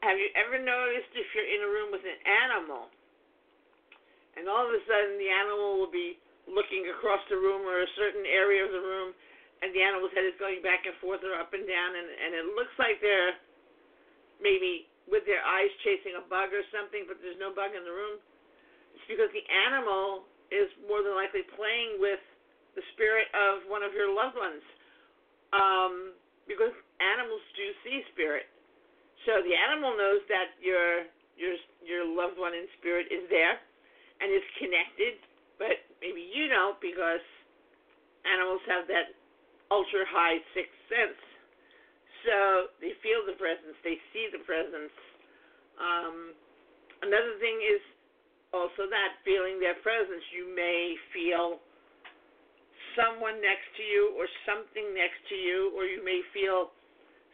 Have 0.06 0.14
you 0.14 0.30
ever 0.38 0.62
noticed 0.62 1.10
if 1.18 1.26
you're 1.34 1.50
in 1.50 1.66
a 1.66 1.70
room 1.70 1.90
with 1.90 2.06
an 2.06 2.22
animal, 2.22 2.86
and 4.38 4.46
all 4.46 4.64
of 4.64 4.72
a 4.72 4.82
sudden 4.86 5.18
the 5.18 5.28
animal 5.28 5.82
will 5.82 5.90
be 5.90 6.16
looking 6.46 6.88
across 6.94 7.20
the 7.28 7.36
room 7.36 7.66
or 7.66 7.82
a 7.84 7.90
certain 7.98 8.24
area 8.24 8.64
of 8.64 8.72
the 8.72 8.80
room, 8.80 9.12
and 9.60 9.74
the 9.74 9.82
animal's 9.82 10.14
head 10.14 10.24
is 10.24 10.38
going 10.38 10.62
back 10.62 10.86
and 10.86 10.94
forth 11.02 11.20
or 11.26 11.36
up 11.36 11.52
and 11.52 11.66
down, 11.66 11.90
and, 11.98 12.08
and 12.08 12.30
it 12.38 12.46
looks 12.54 12.72
like 12.78 13.02
they're 13.02 13.36
maybe 14.38 14.86
with 15.10 15.24
their 15.26 15.42
eyes 15.42 15.72
chasing 15.82 16.14
a 16.16 16.24
bug 16.28 16.52
or 16.54 16.62
something, 16.70 17.08
but 17.08 17.18
there's 17.20 17.40
no 17.40 17.50
bug 17.50 17.72
in 17.74 17.82
the 17.82 17.92
room? 17.92 18.20
It's 18.94 19.08
because 19.08 19.32
the 19.32 19.44
animal 19.68 20.28
is 20.52 20.68
more 20.84 21.00
than 21.04 21.16
likely 21.16 21.44
playing 21.56 22.00
with 22.00 22.20
the 22.76 22.84
spirit 22.94 23.28
of 23.34 23.66
one 23.66 23.82
of 23.82 23.96
your 23.96 24.12
loved 24.12 24.36
ones. 24.36 24.64
Um, 25.50 26.12
because 26.44 26.72
animals 27.00 27.44
do 27.56 27.66
see 27.84 28.04
spirit. 28.12 28.48
So 29.28 29.40
the 29.44 29.56
animal 29.56 29.96
knows 29.96 30.24
that 30.28 30.56
your 30.60 31.08
your 31.36 31.54
your 31.84 32.04
loved 32.04 32.40
one 32.40 32.52
in 32.56 32.68
spirit 32.80 33.08
is 33.12 33.24
there 33.28 33.60
and 34.20 34.28
it's 34.34 34.50
connected, 34.58 35.18
but 35.58 35.78
maybe 36.02 36.22
you 36.22 36.50
don't 36.50 36.78
because 36.82 37.22
animals 38.26 38.62
have 38.66 38.86
that 38.90 39.14
ultra 39.70 40.02
high 40.08 40.42
sixth 40.54 40.78
sense. 40.90 41.20
So 42.26 42.36
they 42.82 42.98
feel 43.00 43.22
the 43.24 43.38
presence, 43.38 43.78
they 43.86 43.96
see 44.10 44.26
the 44.34 44.42
presence. 44.42 44.94
Um, 45.78 46.34
another 47.06 47.38
thing 47.38 47.62
is 47.62 47.82
also 48.50 48.90
that 48.90 49.22
feeling 49.22 49.62
their 49.62 49.78
presence. 49.86 50.24
You 50.34 50.50
may 50.50 50.98
feel 51.14 51.62
someone 52.98 53.38
next 53.38 53.70
to 53.78 53.84
you 53.86 54.10
or 54.18 54.26
something 54.42 54.90
next 54.96 55.22
to 55.30 55.36
you, 55.38 55.70
or 55.78 55.86
you 55.86 56.02
may 56.02 56.24
feel 56.34 56.74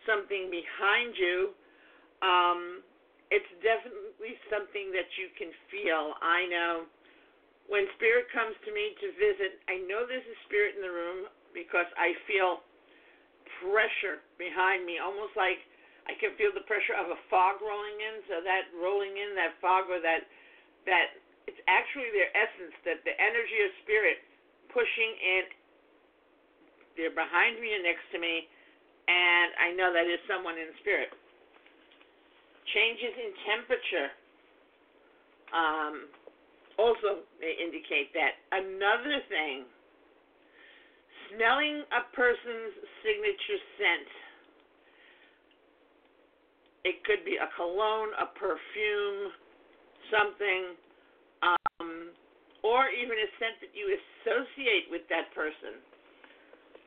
something 0.04 0.52
behind 0.52 1.16
you. 1.16 1.56
Um, 2.20 2.84
it's 3.34 3.50
definitely 3.66 4.38
something 4.46 4.94
that 4.94 5.10
you 5.18 5.26
can 5.34 5.50
feel. 5.66 6.14
I 6.22 6.46
know 6.46 6.86
when 7.66 7.90
spirit 7.98 8.30
comes 8.30 8.54
to 8.62 8.70
me 8.70 8.94
to 9.02 9.06
visit, 9.18 9.58
I 9.66 9.82
know 9.90 10.06
there's 10.06 10.22
a 10.22 10.38
spirit 10.46 10.78
in 10.78 10.82
the 10.86 10.94
room 10.94 11.26
because 11.50 11.90
I 11.98 12.14
feel 12.30 12.62
pressure 13.58 14.22
behind 14.38 14.86
me, 14.86 15.02
almost 15.02 15.34
like 15.34 15.58
I 16.06 16.14
can 16.22 16.36
feel 16.38 16.54
the 16.54 16.62
pressure 16.70 16.94
of 16.94 17.10
a 17.10 17.18
fog 17.26 17.58
rolling 17.58 17.98
in. 17.98 18.22
So 18.30 18.38
that 18.44 18.70
rolling 18.78 19.18
in, 19.18 19.34
that 19.34 19.58
fog, 19.58 19.90
or 19.90 19.98
that 19.98 20.30
that 20.86 21.18
it's 21.50 21.60
actually 21.66 22.14
their 22.14 22.30
essence, 22.38 22.76
that 22.86 23.02
the 23.02 23.16
energy 23.18 23.58
of 23.66 23.70
spirit 23.82 24.22
pushing 24.70 25.12
in. 25.18 25.44
They're 26.94 27.10
behind 27.10 27.58
me 27.58 27.74
and 27.74 27.82
next 27.82 28.06
to 28.14 28.22
me, 28.22 28.46
and 29.10 29.48
I 29.58 29.74
know 29.74 29.90
that 29.90 30.06
is 30.06 30.22
someone 30.30 30.54
in 30.54 30.70
spirit. 30.78 31.10
Changes 32.72 33.14
in 33.20 33.30
temperature. 33.44 34.10
Um, 35.52 35.94
also 36.78 37.22
may 37.38 37.54
indicate 37.60 38.10
that. 38.16 38.40
Another 38.50 39.20
thing, 39.28 39.68
smelling 41.30 41.84
a 41.92 42.02
person's 42.16 42.74
signature 43.04 43.60
scent. 43.78 44.10
It 46.84 47.00
could 47.04 47.24
be 47.24 47.40
a 47.40 47.48
cologne, 47.56 48.12
a 48.20 48.28
perfume, 48.36 49.32
something, 50.12 50.76
um, 51.40 52.12
or 52.62 52.88
even 52.92 53.16
a 53.16 53.28
scent 53.40 53.56
that 53.64 53.72
you 53.72 53.88
associate 53.88 54.92
with 54.92 55.02
that 55.08 55.32
person. 55.32 55.80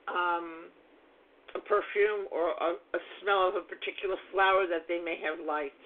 Um, 0.09 0.69
a 1.57 1.61
perfume 1.65 2.29
or 2.29 2.53
a, 2.53 2.77
a 2.77 3.01
smell 3.19 3.49
of 3.49 3.57
a 3.57 3.65
particular 3.65 4.15
flower 4.29 4.69
that 4.69 4.85
they 4.85 5.01
may 5.01 5.17
have 5.25 5.41
liked. 5.41 5.81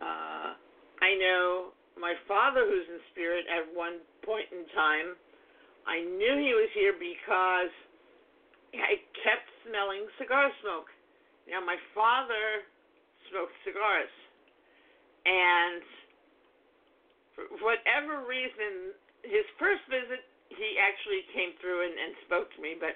Uh, 0.00 0.56
I 1.04 1.12
know 1.20 1.76
my 2.00 2.16
father, 2.24 2.64
who's 2.64 2.88
in 2.88 2.98
spirit, 3.12 3.44
at 3.52 3.68
one 3.76 4.00
point 4.24 4.48
in 4.48 4.64
time, 4.72 5.12
I 5.84 6.00
knew 6.00 6.34
he 6.40 6.56
was 6.56 6.70
here 6.72 6.96
because 6.96 7.74
I 8.72 9.02
kept 9.20 9.46
smelling 9.68 10.08
cigar 10.16 10.48
smoke. 10.64 10.88
Now, 11.50 11.60
my 11.60 11.76
father 11.92 12.64
smoked 13.28 13.54
cigars, 13.66 14.14
and 15.26 15.82
for 17.34 17.44
whatever 17.66 18.22
reason, 18.22 18.94
his 19.26 19.42
first 19.58 19.82
visit, 19.90 20.22
he 20.54 20.78
actually 20.78 21.26
came 21.34 21.58
through 21.58 21.82
and, 21.82 21.94
and 21.98 22.12
spoke 22.30 22.46
to 22.54 22.60
me, 22.62 22.78
but 22.78 22.94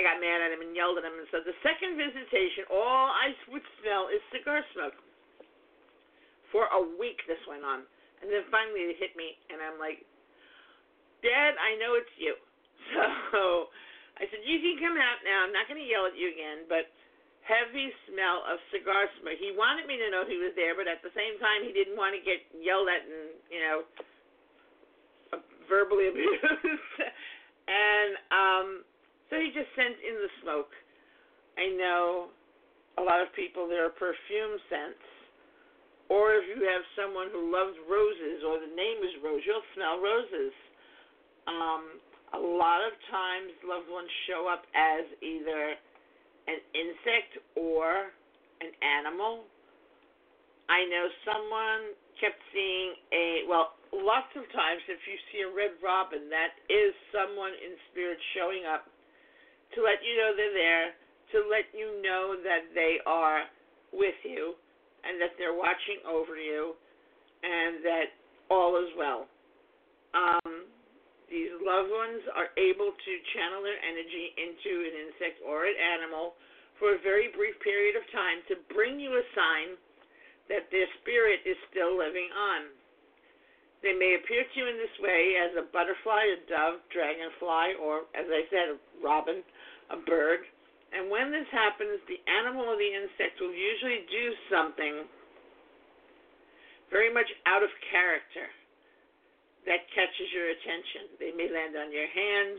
I 0.00 0.02
got 0.02 0.16
mad 0.16 0.40
at 0.40 0.48
him 0.48 0.64
and 0.64 0.72
yelled 0.72 0.96
at 0.96 1.04
him. 1.04 1.12
And 1.12 1.28
so 1.28 1.44
the 1.44 1.52
second 1.60 2.00
visitation, 2.00 2.64
all 2.72 3.12
I 3.12 3.36
would 3.52 3.64
smell 3.84 4.08
is 4.08 4.24
cigar 4.32 4.64
smoke. 4.72 4.96
For 6.48 6.64
a 6.72 6.80
week 6.96 7.20
this 7.28 7.38
went 7.44 7.68
on. 7.68 7.84
And 8.24 8.32
then 8.32 8.48
finally 8.48 8.88
it 8.88 8.96
hit 9.00 9.16
me, 9.16 9.36
and 9.48 9.60
I'm 9.60 9.80
like, 9.80 10.04
Dad, 11.24 11.56
I 11.56 11.76
know 11.76 12.00
it's 12.00 12.16
you. 12.16 12.32
So 13.30 13.70
I 14.16 14.26
said, 14.28 14.42
You 14.44 14.58
can 14.60 14.76
come 14.80 14.96
out 14.96 15.20
now. 15.22 15.44
I'm 15.44 15.54
not 15.54 15.68
going 15.68 15.80
to 15.80 15.86
yell 15.86 16.08
at 16.08 16.16
you 16.16 16.28
again, 16.32 16.66
but 16.68 16.90
heavy 17.46 17.88
smell 18.08 18.44
of 18.44 18.60
cigar 18.68 19.08
smoke. 19.20 19.38
He 19.40 19.54
wanted 19.54 19.88
me 19.88 19.96
to 19.96 20.08
know 20.12 20.28
he 20.28 20.36
was 20.36 20.52
there, 20.58 20.76
but 20.76 20.90
at 20.90 21.00
the 21.00 21.12
same 21.16 21.40
time, 21.40 21.64
he 21.64 21.72
didn't 21.72 21.96
want 21.96 22.12
to 22.16 22.20
get 22.20 22.44
yelled 22.56 22.90
at 22.90 23.04
and, 23.04 23.32
you 23.48 23.60
know, 23.62 23.78
verbally 25.70 26.08
abused. 26.12 26.44
and 27.68 28.10
um, 28.28 28.66
so 29.30 29.38
he 29.38 29.54
just 29.54 29.70
sent 29.78 29.96
in 30.02 30.14
the 30.18 30.30
smoke. 30.42 30.74
I 31.56 31.70
know 31.78 32.34
a 32.98 33.02
lot 33.02 33.22
of 33.22 33.30
people, 33.32 33.70
there 33.70 33.86
are 33.86 33.94
perfume 33.94 34.58
scents 34.68 35.06
or 36.10 36.34
if 36.34 36.44
you 36.50 36.66
have 36.66 36.82
someone 36.98 37.30
who 37.30 37.54
loves 37.54 37.78
roses 37.86 38.42
or 38.42 38.58
the 38.58 38.74
name 38.74 38.98
is 38.98 39.14
Rose, 39.22 39.40
you'll 39.46 39.64
smell 39.78 40.02
roses. 40.02 40.50
Um, 41.46 42.02
a 42.34 42.42
lot 42.42 42.82
of 42.82 42.92
times 43.06 43.54
loved 43.62 43.86
ones 43.86 44.10
show 44.26 44.50
up 44.50 44.66
as 44.74 45.06
either 45.22 45.78
an 46.50 46.58
insect 46.74 47.38
or 47.54 48.10
an 48.58 48.74
animal. 48.82 49.46
I 50.66 50.82
know 50.90 51.06
someone 51.22 51.94
kept 52.18 52.42
seeing 52.50 52.98
a, 53.14 53.46
well, 53.46 53.78
lots 53.94 54.34
of 54.34 54.42
times 54.50 54.82
if 54.90 54.98
you 55.06 55.14
see 55.30 55.46
a 55.46 55.50
red 55.50 55.78
robin, 55.78 56.26
that 56.26 56.58
is 56.66 56.90
someone 57.14 57.54
in 57.54 57.78
spirit 57.94 58.18
showing 58.34 58.66
up 58.66 58.90
to 59.74 59.78
let 59.82 60.02
you 60.02 60.18
know 60.18 60.30
they're 60.34 60.56
there, 60.56 60.86
to 61.34 61.38
let 61.46 61.66
you 61.70 62.02
know 62.02 62.34
that 62.42 62.70
they 62.74 62.98
are 63.06 63.46
with 63.92 64.18
you 64.24 64.54
and 65.06 65.20
that 65.20 65.34
they're 65.38 65.56
watching 65.56 66.02
over 66.06 66.36
you 66.36 66.74
and 67.42 67.80
that 67.84 68.08
all 68.50 68.76
is 68.76 68.90
well. 68.98 69.30
Um, 70.12 70.66
these 71.30 71.54
loved 71.62 71.94
ones 71.94 72.26
are 72.34 72.50
able 72.58 72.90
to 72.90 73.12
channel 73.32 73.62
their 73.62 73.78
energy 73.78 74.34
into 74.34 74.72
an 74.90 74.94
insect 75.06 75.38
or 75.46 75.70
an 75.70 75.78
animal 75.78 76.34
for 76.82 76.98
a 76.98 77.00
very 77.06 77.30
brief 77.30 77.54
period 77.62 77.94
of 77.94 78.02
time 78.10 78.42
to 78.50 78.58
bring 78.74 78.98
you 78.98 79.14
a 79.14 79.24
sign 79.38 79.78
that 80.50 80.66
their 80.74 80.90
spirit 80.98 81.46
is 81.46 81.54
still 81.70 81.94
living 81.94 82.26
on. 82.34 82.74
They 83.86 83.94
may 83.94 84.18
appear 84.18 84.44
to 84.44 84.54
you 84.58 84.66
in 84.66 84.76
this 84.76 84.92
way 84.98 85.38
as 85.40 85.54
a 85.56 85.64
butterfly, 85.70 86.36
a 86.36 86.38
dove, 86.50 86.82
dragonfly, 86.92 87.78
or, 87.80 88.10
as 88.12 88.26
I 88.28 88.44
said, 88.50 88.76
a 88.76 88.78
robin, 89.00 89.40
a 89.90 89.98
bird. 90.06 90.46
And 90.90 91.10
when 91.10 91.30
this 91.30 91.46
happens, 91.54 92.02
the 92.10 92.18
animal 92.26 92.66
or 92.66 92.74
the 92.74 92.92
insect 92.94 93.38
will 93.38 93.54
usually 93.54 94.06
do 94.10 94.24
something 94.50 95.06
very 96.90 97.14
much 97.14 97.30
out 97.46 97.62
of 97.62 97.70
character 97.90 98.50
that 99.66 99.86
catches 99.94 100.28
your 100.34 100.50
attention. 100.50 101.14
They 101.22 101.30
may 101.30 101.46
land 101.46 101.78
on 101.78 101.94
your 101.94 102.10
hand, 102.10 102.58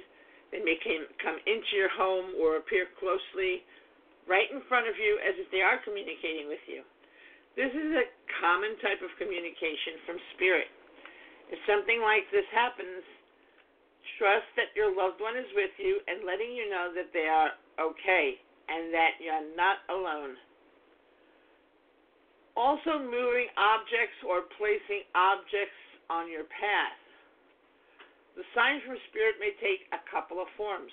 they 0.55 0.63
may 0.63 0.79
come 1.23 1.39
into 1.47 1.71
your 1.75 1.91
home 1.91 2.35
or 2.39 2.59
appear 2.59 2.87
closely 2.99 3.63
right 4.27 4.47
in 4.51 4.63
front 4.67 4.87
of 4.87 4.95
you 4.95 5.19
as 5.23 5.35
if 5.39 5.47
they 5.51 5.63
are 5.63 5.79
communicating 5.83 6.47
with 6.47 6.61
you. 6.67 6.83
This 7.59 7.71
is 7.71 7.89
a 7.99 8.07
common 8.39 8.79
type 8.79 9.03
of 9.03 9.11
communication 9.19 9.99
from 10.07 10.15
spirit. 10.35 10.71
If 11.51 11.59
something 11.67 11.99
like 11.99 12.23
this 12.31 12.47
happens, 12.55 13.03
trust 14.17 14.47
that 14.55 14.73
your 14.75 14.91
loved 14.91 15.19
one 15.21 15.37
is 15.37 15.47
with 15.55 15.71
you 15.77 15.99
and 16.07 16.25
letting 16.25 16.51
you 16.51 16.67
know 16.71 16.91
that 16.95 17.11
they 17.13 17.27
are 17.27 17.55
okay 17.79 18.39
and 18.67 18.93
that 18.93 19.19
you're 19.19 19.51
not 19.55 19.83
alone. 19.91 20.39
Also, 22.55 22.99
moving 22.99 23.47
objects 23.55 24.19
or 24.27 24.47
placing 24.59 25.07
objects 25.15 25.79
on 26.11 26.27
your 26.27 26.43
path. 26.51 26.99
The 28.35 28.43
signs 28.55 28.83
from 28.83 28.99
spirit 29.11 29.39
may 29.39 29.55
take 29.59 29.87
a 29.95 30.03
couple 30.07 30.39
of 30.43 30.51
forms. 30.59 30.91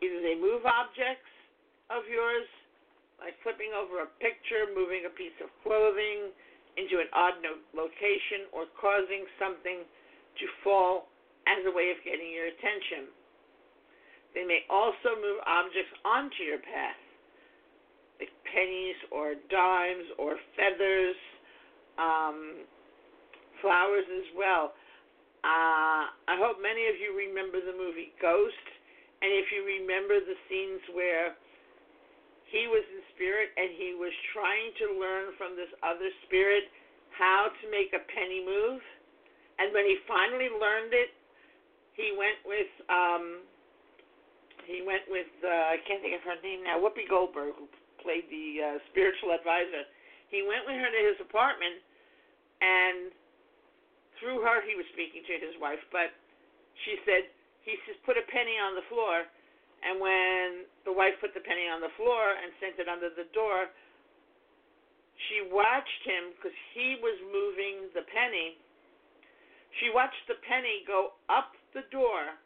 Either 0.00 0.20
they 0.24 0.36
move 0.36 0.64
objects 0.64 1.28
of 1.92 2.08
yours, 2.08 2.48
like 3.20 3.36
flipping 3.44 3.76
over 3.76 4.04
a 4.04 4.10
picture, 4.20 4.68
moving 4.72 5.04
a 5.04 5.12
piece 5.12 5.36
of 5.44 5.52
clothing 5.60 6.32
into 6.80 7.04
an 7.04 7.08
odd 7.12 7.36
location, 7.76 8.48
or 8.52 8.64
causing 8.80 9.28
something 9.36 9.84
to 10.40 10.44
fall 10.64 11.11
as 11.46 11.64
a 11.66 11.72
way 11.72 11.90
of 11.90 11.98
getting 12.04 12.30
your 12.30 12.46
attention. 12.46 13.10
They 14.34 14.44
may 14.44 14.64
also 14.70 15.12
move 15.20 15.44
objects 15.44 15.92
onto 16.04 16.42
your 16.42 16.62
path, 16.62 17.00
like 18.20 18.32
pennies 18.48 18.96
or 19.12 19.36
dimes 19.52 20.08
or 20.16 20.40
feathers, 20.56 21.18
um, 22.00 22.64
flowers 23.60 24.08
as 24.08 24.28
well. 24.36 24.72
Uh, 25.42 26.06
I 26.30 26.38
hope 26.38 26.62
many 26.62 26.86
of 26.86 26.96
you 26.96 27.12
remember 27.12 27.58
the 27.58 27.74
movie 27.74 28.14
Ghost, 28.22 28.66
and 29.20 29.30
if 29.34 29.50
you 29.50 29.66
remember 29.66 30.22
the 30.22 30.38
scenes 30.46 30.80
where 30.94 31.34
he 32.48 32.68
was 32.70 32.84
in 32.94 33.00
spirit 33.16 33.50
and 33.56 33.72
he 33.74 33.96
was 33.98 34.12
trying 34.30 34.70
to 34.80 34.86
learn 35.00 35.34
from 35.36 35.58
this 35.58 35.70
other 35.82 36.08
spirit 36.28 36.70
how 37.16 37.50
to 37.50 37.64
make 37.68 37.90
a 37.92 38.02
penny 38.12 38.40
move, 38.40 38.80
and 39.58 39.74
when 39.74 39.84
he 39.84 39.98
finally 40.08 40.48
learned 40.48 40.94
it, 40.94 41.12
he 41.94 42.16
went 42.16 42.40
with 42.48 42.72
um, 42.88 43.44
he 44.64 44.80
went 44.80 45.04
with 45.08 45.28
uh, 45.44 45.74
I 45.74 45.80
can't 45.84 46.00
think 46.00 46.16
of 46.16 46.24
her 46.24 46.38
name 46.40 46.64
now. 46.64 46.80
Whoopi 46.80 47.04
Goldberg, 47.08 47.58
who 47.58 47.66
played 48.00 48.26
the 48.32 48.46
uh, 48.58 48.76
spiritual 48.90 49.36
advisor. 49.36 49.86
He 50.32 50.40
went 50.40 50.64
with 50.64 50.80
her 50.80 50.88
to 50.88 51.02
his 51.12 51.18
apartment, 51.20 51.84
and 52.64 53.12
through 54.16 54.40
her 54.40 54.64
he 54.64 54.72
was 54.78 54.88
speaking 54.96 55.20
to 55.28 55.34
his 55.36 55.52
wife. 55.60 55.82
But 55.92 56.14
she 56.88 56.96
said 57.04 57.28
he 57.66 57.76
says 57.84 57.98
put 58.08 58.16
a 58.16 58.24
penny 58.32 58.56
on 58.56 58.72
the 58.72 58.86
floor, 58.88 59.28
and 59.84 60.00
when 60.00 60.64
the 60.88 60.94
wife 60.94 61.18
put 61.20 61.36
the 61.36 61.44
penny 61.44 61.68
on 61.68 61.84
the 61.84 61.92
floor 62.00 62.38
and 62.40 62.54
sent 62.62 62.80
it 62.80 62.88
under 62.88 63.12
the 63.12 63.28
door, 63.36 63.68
she 65.28 65.44
watched 65.52 66.02
him 66.08 66.34
because 66.34 66.56
he 66.74 66.98
was 66.98 67.14
moving 67.30 67.92
the 67.94 68.02
penny, 68.10 68.58
She 69.80 69.92
watched 69.94 70.24
the 70.26 70.40
penny 70.48 70.82
go 70.88 71.14
up 71.30 71.54
the 71.72 71.84
door 71.90 72.36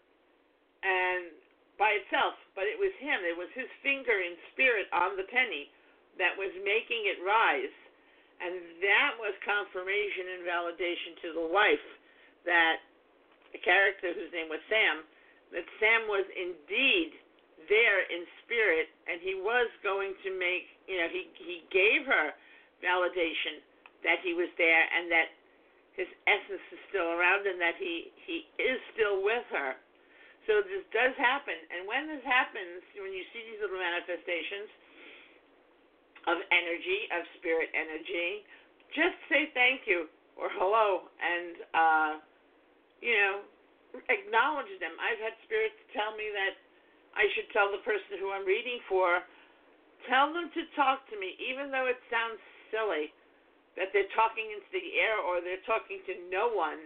and 0.83 1.35
by 1.77 1.93
itself, 2.01 2.37
but 2.57 2.65
it 2.65 2.81
was 2.81 2.93
him. 2.97 3.21
It 3.25 3.37
was 3.37 3.53
his 3.53 3.69
finger 3.85 4.17
in 4.17 4.33
spirit 4.53 4.89
on 4.97 5.17
the 5.21 5.29
penny 5.29 5.69
that 6.17 6.33
was 6.37 6.53
making 6.65 7.05
it 7.05 7.21
rise. 7.21 7.75
And 8.41 8.81
that 8.85 9.17
was 9.17 9.33
confirmation 9.45 10.37
and 10.37 10.41
validation 10.45 11.12
to 11.25 11.29
the 11.37 11.47
wife 11.53 11.89
that 12.45 12.81
the 13.53 13.61
character 13.61 14.12
whose 14.12 14.33
name 14.33 14.49
was 14.49 14.61
Sam, 14.69 15.05
that 15.53 15.65
Sam 15.81 16.09
was 16.09 16.25
indeed 16.33 17.17
there 17.69 18.05
in 18.09 18.25
spirit 18.45 18.93
and 19.09 19.21
he 19.21 19.37
was 19.37 19.69
going 19.81 20.12
to 20.25 20.31
make, 20.37 20.69
you 20.85 21.01
know, 21.01 21.09
he, 21.09 21.33
he 21.41 21.65
gave 21.73 22.05
her 22.05 22.37
validation 22.85 23.65
that 24.05 24.21
he 24.21 24.37
was 24.37 24.53
there 24.61 24.85
and 24.93 25.09
that 25.09 25.33
his 25.96 26.09
essence 26.28 26.61
is 26.70 26.80
still 26.92 27.09
around 27.16 27.48
and 27.48 27.56
that 27.56 27.80
he, 27.80 28.12
he 28.28 28.44
is 28.61 28.76
still 28.92 29.24
with 29.24 29.44
her. 29.48 29.80
So 30.44 30.62
this 30.62 30.85
does 30.92 31.16
happen. 31.16 31.56
And 31.72 31.88
when 31.88 32.06
this 32.06 32.22
happens, 32.22 32.85
when 32.94 33.11
you 33.11 33.24
see 33.32 33.42
these 33.50 33.59
little 33.64 33.80
manifestations 33.80 34.70
of 36.28 36.38
energy, 36.52 37.09
of 37.16 37.24
spirit 37.40 37.72
energy, 37.72 38.44
just 38.94 39.16
say 39.26 39.50
thank 39.56 39.88
you 39.88 40.06
or 40.37 40.52
hello 40.54 41.09
and, 41.18 41.54
uh, 41.74 42.12
you 43.00 43.16
know, 43.16 43.35
acknowledge 44.12 44.70
them. 44.78 44.92
I've 45.00 45.18
had 45.18 45.35
spirits 45.48 45.80
tell 45.96 46.12
me 46.14 46.28
that 46.30 46.54
I 47.16 47.24
should 47.32 47.48
tell 47.56 47.72
the 47.72 47.80
person 47.82 48.20
who 48.20 48.30
I'm 48.37 48.44
reading 48.44 48.85
for, 48.85 49.24
tell 50.12 50.28
them 50.30 50.52
to 50.52 50.62
talk 50.76 51.09
to 51.09 51.16
me, 51.16 51.35
even 51.40 51.72
though 51.72 51.88
it 51.88 51.96
sounds 52.12 52.38
silly 52.68 53.16
that 53.77 53.93
they're 53.93 54.11
talking 54.17 54.49
into 54.49 54.69
the 54.73 54.87
air 54.97 55.21
or 55.21 55.45
they're 55.45 55.62
talking 55.69 56.01
to 56.09 56.17
no 56.33 56.49
one, 56.49 56.81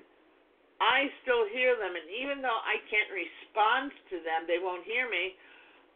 I 0.82 1.06
still 1.22 1.46
hear 1.50 1.78
them. 1.78 1.94
And 1.94 2.08
even 2.10 2.42
though 2.42 2.60
I 2.66 2.82
can't 2.90 3.10
respond 3.14 3.94
to 4.10 4.16
them, 4.26 4.50
they 4.50 4.58
won't 4.58 4.82
hear 4.82 5.06
me, 5.06 5.38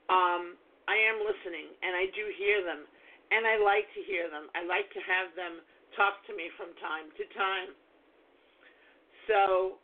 um, 0.06 0.54
I 0.86 0.96
am 0.96 1.24
listening 1.24 1.72
and 1.82 1.96
I 1.96 2.06
do 2.14 2.24
hear 2.38 2.62
them. 2.62 2.86
And 3.32 3.48
I 3.48 3.58
like 3.58 3.88
to 3.96 4.02
hear 4.04 4.30
them. 4.30 4.52
I 4.54 4.62
like 4.68 4.86
to 4.94 5.02
have 5.02 5.34
them 5.34 5.64
talk 5.96 6.22
to 6.28 6.36
me 6.36 6.52
from 6.54 6.70
time 6.78 7.10
to 7.16 7.24
time. 7.34 7.70
So 9.26 9.80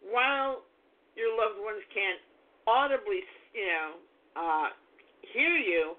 while 0.00 0.62
your 1.18 1.34
loved 1.34 1.58
ones 1.58 1.82
can't 1.90 2.22
audibly, 2.64 3.26
you 3.52 3.66
know, 3.66 3.90
uh, 4.38 4.68
hear 5.34 5.56
you, 5.58 5.98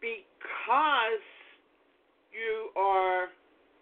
because 0.00 1.24
you 2.30 2.70
are, 2.78 3.30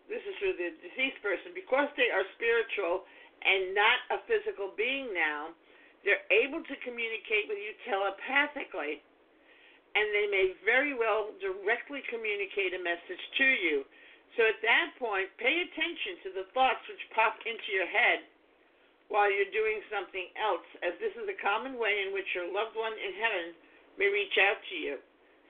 this 0.09 0.21
is 0.25 0.35
for 0.41 0.53
the 0.57 0.73
deceased 0.81 1.21
person, 1.21 1.53
because 1.53 1.89
they 1.97 2.09
are 2.13 2.25
spiritual 2.37 3.05
and 3.45 3.77
not 3.77 3.99
a 4.13 4.19
physical 4.27 4.75
being 4.75 5.13
now, 5.15 5.55
they're 6.03 6.25
able 6.33 6.65
to 6.65 6.77
communicate 6.85 7.47
with 7.47 7.61
you 7.61 7.73
telepathically. 7.87 9.05
And 9.97 10.07
they 10.15 10.27
may 10.31 10.47
very 10.63 10.93
well 10.93 11.33
directly 11.41 12.05
communicate 12.13 12.77
a 12.77 12.83
message 12.83 13.25
to 13.41 13.49
you. 13.49 13.77
So 14.37 14.45
at 14.45 14.61
that 14.63 14.95
point, 15.01 15.33
pay 15.41 15.65
attention 15.65 16.21
to 16.23 16.31
the 16.37 16.47
thoughts 16.53 16.85
which 16.87 17.03
pop 17.17 17.41
into 17.43 17.69
your 17.73 17.89
head 17.89 18.29
while 19.09 19.33
you're 19.33 19.51
doing 19.51 19.81
something 19.89 20.29
else, 20.37 20.69
as 20.85 20.93
this 21.01 21.17
is 21.17 21.25
a 21.25 21.39
common 21.41 21.81
way 21.81 22.05
in 22.05 22.13
which 22.13 22.29
your 22.37 22.45
loved 22.53 22.77
one 22.77 22.93
in 22.93 23.13
heaven 23.17 23.57
may 23.97 24.13
reach 24.13 24.37
out 24.37 24.61
to 24.69 24.77
you 24.77 25.01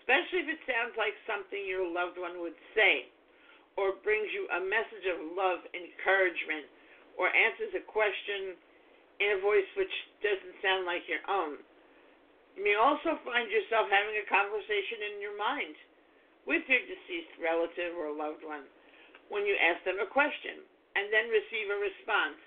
especially 0.08 0.40
if 0.40 0.56
it 0.56 0.64
sounds 0.64 0.96
like 0.96 1.12
something 1.28 1.68
your 1.68 1.84
loved 1.84 2.16
one 2.16 2.40
would 2.40 2.56
say, 2.72 3.12
or 3.76 4.00
brings 4.00 4.24
you 4.32 4.48
a 4.56 4.64
message 4.64 5.04
of 5.04 5.20
love, 5.36 5.60
encouragement, 5.76 6.64
or 7.20 7.28
answers 7.28 7.76
a 7.76 7.84
question 7.84 8.56
in 9.20 9.36
a 9.36 9.44
voice 9.44 9.68
which 9.76 9.92
doesn't 10.24 10.56
sound 10.64 10.88
like 10.88 11.04
your 11.04 11.20
own. 11.28 11.60
You 12.56 12.64
may 12.64 12.80
also 12.80 13.20
find 13.20 13.52
yourself 13.52 13.92
having 13.92 14.16
a 14.16 14.24
conversation 14.32 15.12
in 15.12 15.20
your 15.20 15.36
mind 15.36 15.76
with 16.48 16.64
your 16.72 16.80
deceased 16.88 17.36
relative 17.36 17.92
or 17.92 18.08
loved 18.08 18.40
one 18.48 18.64
when 19.28 19.44
you 19.44 19.52
ask 19.60 19.84
them 19.84 20.00
a 20.00 20.08
question 20.08 20.64
and 20.96 21.12
then 21.12 21.28
receive 21.28 21.68
a 21.68 21.76
response. 21.84 22.40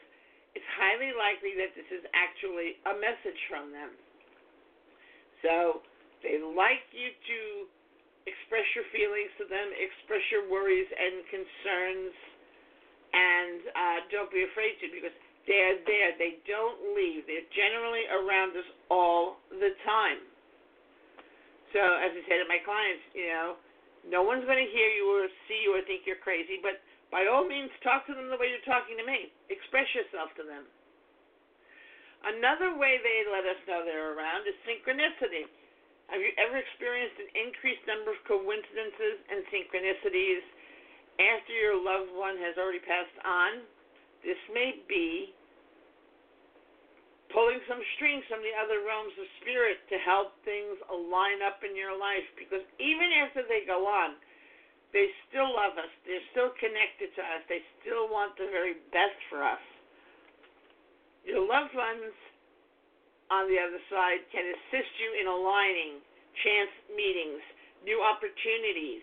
It's 0.58 0.66
highly 0.82 1.14
likely 1.14 1.54
that 1.62 1.78
this 1.78 1.88
is 1.94 2.04
actually 2.18 2.82
a 2.90 2.98
message 2.98 3.38
from 3.46 3.70
them. 3.70 3.94
So, 5.46 5.86
they 6.22 6.40
like 6.42 6.86
you 6.94 7.10
to 7.12 7.40
express 8.30 8.66
your 8.78 8.86
feelings 8.94 9.34
to 9.42 9.46
them, 9.50 9.74
express 9.74 10.22
your 10.30 10.46
worries 10.50 10.88
and 10.90 11.26
concerns, 11.30 12.14
and 13.12 13.60
uh, 13.74 13.98
don't 14.14 14.32
be 14.32 14.46
afraid 14.46 14.78
to 14.80 14.88
because 14.94 15.16
they're 15.50 15.82
there. 15.84 16.14
They 16.22 16.40
don't 16.46 16.94
leave. 16.94 17.26
They're 17.26 17.50
generally 17.52 18.06
around 18.08 18.54
us 18.56 18.70
all 18.94 19.42
the 19.50 19.74
time. 19.84 20.22
So, 21.74 21.82
as 21.82 22.12
I 22.14 22.22
say 22.28 22.38
to 22.38 22.48
my 22.48 22.60
clients, 22.62 23.04
you 23.16 23.28
know, 23.32 23.48
no 24.06 24.22
one's 24.22 24.44
going 24.44 24.60
to 24.60 24.70
hear 24.70 24.90
you 24.92 25.08
or 25.08 25.26
see 25.48 25.64
you 25.64 25.72
or 25.74 25.82
think 25.88 26.04
you're 26.04 26.20
crazy, 26.20 26.60
but 26.60 26.84
by 27.12 27.28
all 27.28 27.44
means, 27.44 27.72
talk 27.84 28.08
to 28.08 28.16
them 28.16 28.32
the 28.32 28.40
way 28.40 28.52
you're 28.52 28.68
talking 28.68 28.96
to 28.96 29.06
me. 29.08 29.32
Express 29.52 29.88
yourself 29.92 30.32
to 30.40 30.44
them. 30.48 30.64
Another 32.22 32.78
way 32.78 33.02
they 33.02 33.26
let 33.28 33.44
us 33.50 33.60
know 33.66 33.82
they're 33.84 34.14
around 34.14 34.46
is 34.46 34.56
synchronicity. 34.64 35.50
Have 36.12 36.20
you 36.20 36.36
ever 36.36 36.60
experienced 36.60 37.16
an 37.24 37.32
increased 37.40 37.88
number 37.88 38.12
of 38.12 38.20
coincidences 38.28 39.16
and 39.32 39.48
synchronicities 39.48 40.44
after 41.24 41.56
your 41.56 41.80
loved 41.80 42.12
one 42.12 42.36
has 42.36 42.60
already 42.60 42.84
passed 42.84 43.16
on? 43.24 43.64
This 44.20 44.40
may 44.52 44.84
be 44.92 45.32
pulling 47.32 47.64
some 47.64 47.80
strings 47.96 48.28
from 48.28 48.44
the 48.44 48.52
other 48.60 48.84
realms 48.84 49.16
of 49.16 49.24
spirit 49.40 49.80
to 49.88 49.96
help 50.04 50.36
things 50.44 50.76
align 50.92 51.40
up 51.40 51.64
in 51.64 51.80
your 51.80 51.96
life 51.96 52.28
because 52.36 52.64
even 52.76 53.08
after 53.24 53.48
they 53.48 53.64
go 53.64 53.88
on, 53.88 54.20
they 54.92 55.08
still 55.32 55.48
love 55.48 55.80
us. 55.80 55.88
They're 56.04 56.28
still 56.36 56.52
connected 56.60 57.16
to 57.16 57.24
us. 57.24 57.42
They 57.48 57.64
still 57.80 58.12
want 58.12 58.36
the 58.36 58.52
very 58.52 58.84
best 58.92 59.16
for 59.32 59.40
us. 59.40 59.64
Your 61.24 61.40
loved 61.48 61.72
ones 61.72 62.12
on 63.32 63.48
the 63.48 63.56
other 63.56 63.80
side 63.88 64.28
can 64.36 64.44
assist 64.44 64.92
you 65.00 65.10
in 65.24 65.26
aligning 65.32 66.04
chance 66.44 66.74
meetings, 66.92 67.40
new 67.88 68.04
opportunities, 68.04 69.02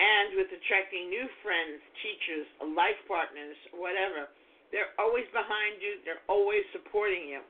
and 0.00 0.40
with 0.40 0.48
attracting 0.48 1.12
new 1.12 1.28
friends, 1.44 1.78
teachers, 2.00 2.48
life 2.72 2.98
partners, 3.04 3.58
whatever. 3.76 4.32
They're 4.72 4.96
always 4.96 5.28
behind 5.36 5.84
you, 5.84 6.00
they're 6.08 6.24
always 6.32 6.64
supporting 6.72 7.28
you. 7.28 7.44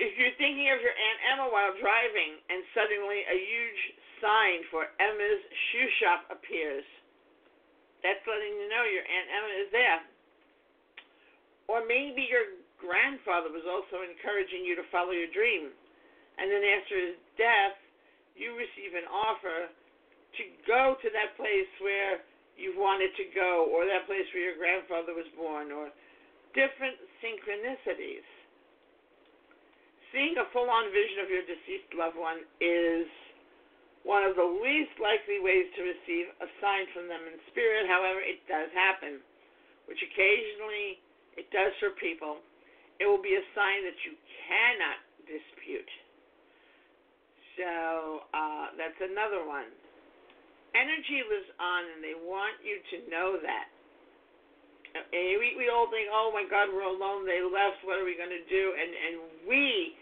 If 0.00 0.16
you're 0.16 0.36
thinking 0.40 0.70
of 0.72 0.80
your 0.80 0.96
Aunt 0.96 1.20
Emma 1.34 1.46
while 1.52 1.76
driving 1.76 2.40
and 2.48 2.64
suddenly 2.72 3.20
a 3.26 3.36
huge 3.36 3.82
sign 4.24 4.64
for 4.72 4.88
Emma's 4.96 5.42
shoe 5.70 5.88
shop 6.00 6.24
appears, 6.32 6.86
that's 8.00 8.24
letting 8.24 8.56
you 8.56 8.66
know 8.72 8.84
your 8.88 9.04
Aunt 9.04 9.28
Emma 9.28 9.50
is 9.60 9.68
there. 9.74 10.00
Or 11.68 11.84
maybe 11.84 12.24
your 12.26 12.59
grandfather 12.80 13.52
was 13.52 13.68
also 13.68 14.02
encouraging 14.02 14.64
you 14.64 14.74
to 14.74 14.84
follow 14.90 15.12
your 15.12 15.30
dream. 15.30 15.70
And 16.40 16.48
then 16.48 16.64
after 16.64 16.96
his 16.96 17.16
death, 17.36 17.76
you 18.34 18.56
receive 18.56 18.96
an 18.96 19.04
offer 19.06 19.68
to 19.68 20.42
go 20.64 20.96
to 20.98 21.08
that 21.12 21.36
place 21.36 21.68
where 21.84 22.24
you 22.56 22.76
wanted 22.76 23.12
to 23.16 23.24
go, 23.32 23.68
or 23.72 23.88
that 23.88 24.04
place 24.04 24.24
where 24.32 24.52
your 24.52 24.58
grandfather 24.60 25.16
was 25.16 25.28
born, 25.32 25.72
or 25.72 25.88
different 26.52 26.96
synchronicities. 27.24 28.26
Seeing 30.12 30.36
a 30.36 30.44
full 30.52 30.68
on 30.68 30.90
vision 30.92 31.24
of 31.24 31.28
your 31.30 31.44
deceased 31.46 31.88
loved 31.96 32.18
one 32.18 32.44
is 32.60 33.06
one 34.02 34.24
of 34.24 34.34
the 34.34 34.44
least 34.44 34.92
likely 34.98 35.38
ways 35.40 35.68
to 35.76 35.86
receive 35.86 36.32
a 36.40 36.48
sign 36.60 36.84
from 36.92 37.06
them 37.06 37.20
in 37.28 37.36
spirit. 37.52 37.88
However, 37.88 38.20
it 38.20 38.44
does 38.48 38.68
happen, 38.72 39.20
which 39.86 40.00
occasionally 40.00 41.00
it 41.36 41.48
does 41.52 41.72
for 41.78 41.94
people 41.96 42.44
it 43.00 43.08
will 43.08 43.22
be 43.22 43.34
a 43.34 43.44
sign 43.56 43.82
that 43.88 43.96
you 44.04 44.12
cannot 44.46 45.00
dispute. 45.24 45.90
So 47.56 48.28
uh, 48.30 48.76
that's 48.76 49.00
another 49.00 49.42
one. 49.48 49.68
Energy 50.76 51.26
lives 51.26 51.50
on, 51.58 51.82
and 51.96 52.00
they 52.04 52.14
want 52.14 52.60
you 52.62 52.78
to 52.78 52.96
know 53.10 53.40
that. 53.42 53.66
And 54.94 55.38
we, 55.38 55.54
we 55.58 55.66
all 55.70 55.90
think, 55.90 56.10
oh 56.10 56.30
my 56.34 56.46
God, 56.46 56.70
we're 56.70 56.86
alone. 56.86 57.26
They 57.26 57.42
left. 57.42 57.82
What 57.86 57.98
are 57.98 58.06
we 58.06 58.18
going 58.18 58.32
to 58.32 58.46
do? 58.50 58.64
And 58.74 58.90
and 58.90 59.14
we, 59.46 59.94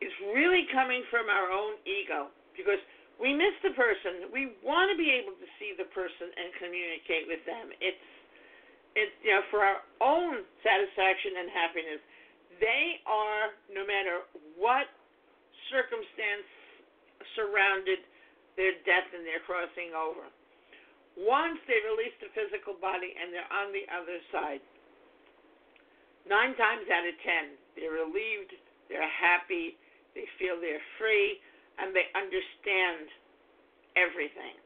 it's 0.00 0.16
really 0.32 0.64
coming 0.72 1.04
from 1.12 1.28
our 1.28 1.52
own 1.52 1.76
ego 1.84 2.32
because 2.56 2.80
we 3.20 3.36
miss 3.36 3.52
the 3.60 3.76
person. 3.76 4.32
We 4.32 4.56
want 4.64 4.88
to 4.88 4.96
be 4.96 5.12
able 5.12 5.36
to 5.36 5.48
see 5.60 5.76
the 5.76 5.88
person 5.92 6.32
and 6.32 6.48
communicate 6.56 7.28
with 7.28 7.42
them. 7.44 7.68
It's 7.84 8.08
it's 8.96 9.14
you 9.20 9.32
know 9.36 9.44
for 9.52 9.60
our 9.60 9.84
own 10.00 10.40
satisfaction 10.64 11.44
and 11.44 11.48
happiness. 11.52 12.00
They 12.58 13.00
are 13.06 13.54
no 13.70 13.86
matter 13.86 14.26
what 14.58 14.90
circumstance 15.70 16.46
surrounded 17.38 18.02
their 18.58 18.74
death 18.82 19.06
and 19.14 19.22
their 19.22 19.38
crossing 19.46 19.94
over. 19.94 20.26
Once 21.18 21.58
they 21.66 21.78
release 21.86 22.14
the 22.22 22.30
physical 22.34 22.74
body 22.78 23.14
and 23.14 23.34
they're 23.34 23.50
on 23.50 23.70
the 23.74 23.86
other 23.90 24.18
side, 24.30 24.62
nine 26.26 26.54
times 26.54 26.86
out 26.90 27.06
of 27.06 27.14
ten, 27.22 27.54
they're 27.74 27.94
relieved, 27.94 28.54
they're 28.86 29.06
happy, 29.06 29.78
they 30.14 30.26
feel 30.38 30.58
they're 30.58 30.82
free, 30.98 31.38
and 31.78 31.94
they 31.94 32.06
understand 32.14 33.06
everything. 33.94 34.58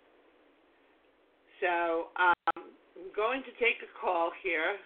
So 1.61 2.12
um, 2.16 2.68
I'm 2.96 3.12
going 3.16 3.44
to 3.44 3.52
take 3.57 3.81
a 3.85 3.90
call 3.96 4.33
here. 4.40 4.76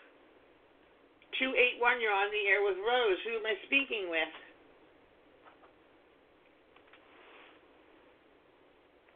281, 1.38 2.00
you're 2.00 2.12
on 2.12 2.30
the 2.30 2.44
air 2.48 2.62
with 2.64 2.76
Rose. 2.80 3.18
Who 3.24 3.36
am 3.38 3.46
I 3.46 3.54
speaking 3.66 4.08
with? 4.10 4.32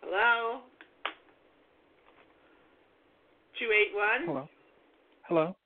Hello? 0.03 0.61
281? 3.59 4.27
Hello. 4.27 4.49
Hello. 5.29 5.57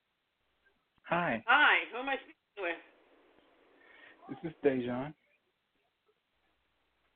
Hi. 1.08 1.42
Hi, 1.46 1.76
who 1.92 1.98
am 1.98 2.08
I 2.08 2.16
speaking 2.16 2.60
with? 2.60 2.80
This 4.30 4.50
is 4.50 4.56
Dejan. 4.64 5.12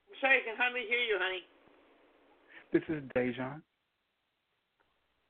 I'm 0.08 0.16
sorry, 0.20 0.38
I 0.40 0.44
can 0.44 0.56
hardly 0.56 0.82
hear 0.88 1.00
you, 1.00 1.18
honey. 1.18 1.42
This 2.72 2.82
is 2.88 3.02
Dejan. 3.16 3.62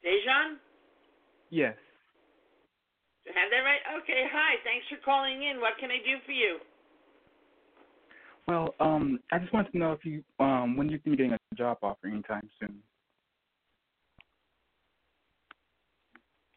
Dejan? 0.04 0.56
Yes. 1.50 1.76
Have 3.34 3.50
that 3.50 3.64
right? 3.64 3.80
Okay, 4.02 4.24
hi. 4.32 4.56
Thanks 4.64 4.86
for 4.88 4.98
calling 5.04 5.42
in. 5.42 5.60
What 5.60 5.74
can 5.80 5.90
I 5.90 5.98
do 5.98 6.18
for 6.24 6.32
you? 6.32 6.58
Well, 8.46 8.74
um, 8.80 9.20
I 9.32 9.38
just 9.38 9.52
wanted 9.52 9.72
to 9.72 9.78
know 9.78 9.92
if 9.92 10.04
you, 10.04 10.24
um, 10.40 10.76
when 10.76 10.88
you 10.88 10.98
you're 11.04 11.16
getting 11.16 11.32
a 11.34 11.38
job 11.54 11.78
offer 11.82 12.06
anytime 12.08 12.48
soon. 12.58 12.80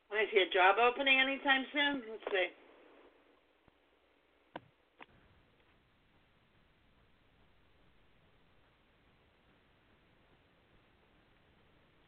When 0.10 0.19
I 0.19 0.25
see 0.31 0.39
a 0.39 0.53
job 0.53 0.75
opening 0.79 1.19
anytime 1.19 1.65
soon? 1.73 2.03
Let's 2.10 2.23
see. 2.31 2.47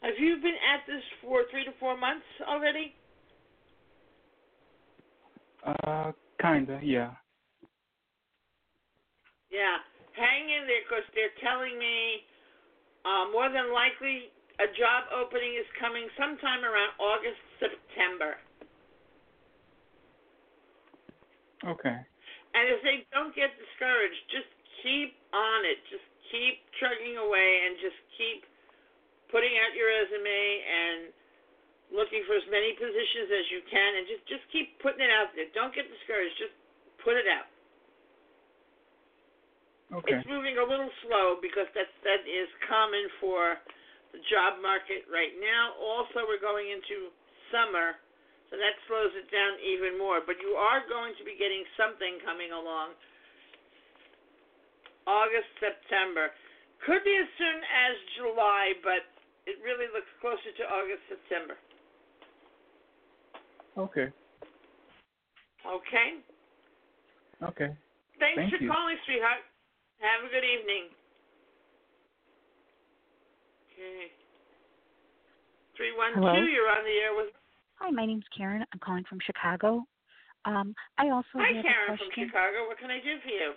Have 0.03 0.19
you 0.19 0.35
been 0.37 0.55
at 0.67 0.85
this 0.87 1.03
for 1.21 1.43
three 1.51 1.63
to 1.65 1.71
four 1.79 1.97
months 1.97 2.25
already? 2.47 2.93
Uh, 5.65 6.11
kinda, 6.41 6.79
yeah. 6.83 7.11
Yeah. 9.49 9.79
Hang 10.13 10.45
in 10.49 10.67
there 10.67 10.83
because 10.85 11.07
they're 11.15 11.33
telling 11.41 11.79
me 11.79 12.25
uh, 13.05 13.31
more 13.31 13.49
than 13.49 13.73
likely 13.73 14.29
a 14.61 14.69
job 14.77 15.09
opening 15.09 15.57
is 15.57 15.65
coming 15.81 16.05
sometime 16.19 16.61
around 16.61 16.93
August, 17.01 17.41
September. 17.57 18.37
Okay. 21.65 21.97
And 22.53 22.65
if 22.69 22.83
they 22.85 23.07
don't 23.09 23.33
get 23.33 23.49
discouraged, 23.57 24.21
just 24.29 24.51
keep 24.85 25.17
on 25.33 25.65
it. 25.65 25.79
Just 25.89 26.05
keep 26.29 26.61
chugging 26.77 27.17
away 27.17 27.49
and 27.65 27.79
just 27.81 27.97
keep 28.19 28.45
putting 29.33 29.57
out 29.57 29.73
your 29.73 29.89
resume 29.89 30.29
and 30.29 30.99
looking 31.93 32.25
for 32.25 32.33
as 32.33 32.43
many 32.49 32.73
positions 32.73 33.29
as 33.29 33.45
you 33.53 33.61
can 33.69 33.89
and 34.01 34.03
just 34.09 34.25
just 34.25 34.43
keep 34.49 34.81
putting 34.81 35.05
it 35.05 35.13
out 35.13 35.29
there. 35.37 35.47
Don't 35.53 35.71
get 35.71 35.85
discouraged. 35.85 36.33
Just 36.41 36.57
put 37.05 37.13
it 37.15 37.29
out. 37.29 37.47
Okay. 39.93 40.17
It's 40.17 40.25
moving 40.25 40.57
a 40.57 40.65
little 40.65 40.89
slow 41.05 41.37
because 41.37 41.69
that's 41.77 41.93
that 42.01 42.25
is 42.25 42.49
common 42.65 43.05
for 43.21 43.61
the 44.09 44.19
job 44.33 44.57
market 44.57 45.05
right 45.05 45.37
now. 45.37 45.77
Also, 45.77 46.25
we're 46.25 46.41
going 46.41 46.73
into 46.73 47.13
summer, 47.53 48.01
so 48.49 48.57
that 48.57 48.73
slows 48.89 49.13
it 49.13 49.29
down 49.29 49.61
even 49.61 49.93
more. 50.01 50.25
But 50.25 50.41
you 50.41 50.57
are 50.57 50.81
going 50.89 51.13
to 51.21 51.23
be 51.23 51.37
getting 51.37 51.61
something 51.77 52.17
coming 52.25 52.49
along. 52.49 52.97
August, 55.05 55.49
September. 55.61 56.33
Could 56.89 57.05
be 57.05 57.15
as 57.15 57.29
soon 57.37 57.59
as 57.61 57.93
July, 58.17 58.75
but 58.81 59.07
it 59.45 59.61
really 59.61 59.87
looks 59.93 60.09
closer 60.19 60.51
to 60.57 60.63
August, 60.67 61.03
September. 61.07 61.55
Okay. 63.77 64.07
Okay? 65.65 66.09
Okay. 67.41 67.69
Thanks 68.19 68.37
Thank 68.37 68.53
for 68.53 68.59
you. 68.61 68.69
calling, 68.69 68.97
sweetheart. 69.05 69.41
Have 69.99 70.25
a 70.25 70.29
good 70.29 70.45
evening. 70.45 70.93
Okay. 73.73 74.11
312, 75.77 76.21
you're 76.53 76.69
on 76.69 76.83
the 76.85 76.97
air 77.01 77.15
with. 77.15 77.33
Hi, 77.79 77.89
my 77.89 78.05
name's 78.05 78.25
Karen. 78.35 78.63
I'm 78.73 78.79
calling 78.79 79.03
from 79.09 79.19
Chicago. 79.25 79.83
Um, 80.45 80.75
I 80.97 81.09
also 81.09 81.25
Hi, 81.35 81.53
have 81.55 81.65
Karen 81.65 81.93
a 81.93 81.97
from. 81.97 82.09
Chicago. 82.13 82.67
What 82.67 82.77
can 82.77 82.91
I 82.91 82.99
do 82.99 83.17
for 83.23 83.29
you? 83.29 83.53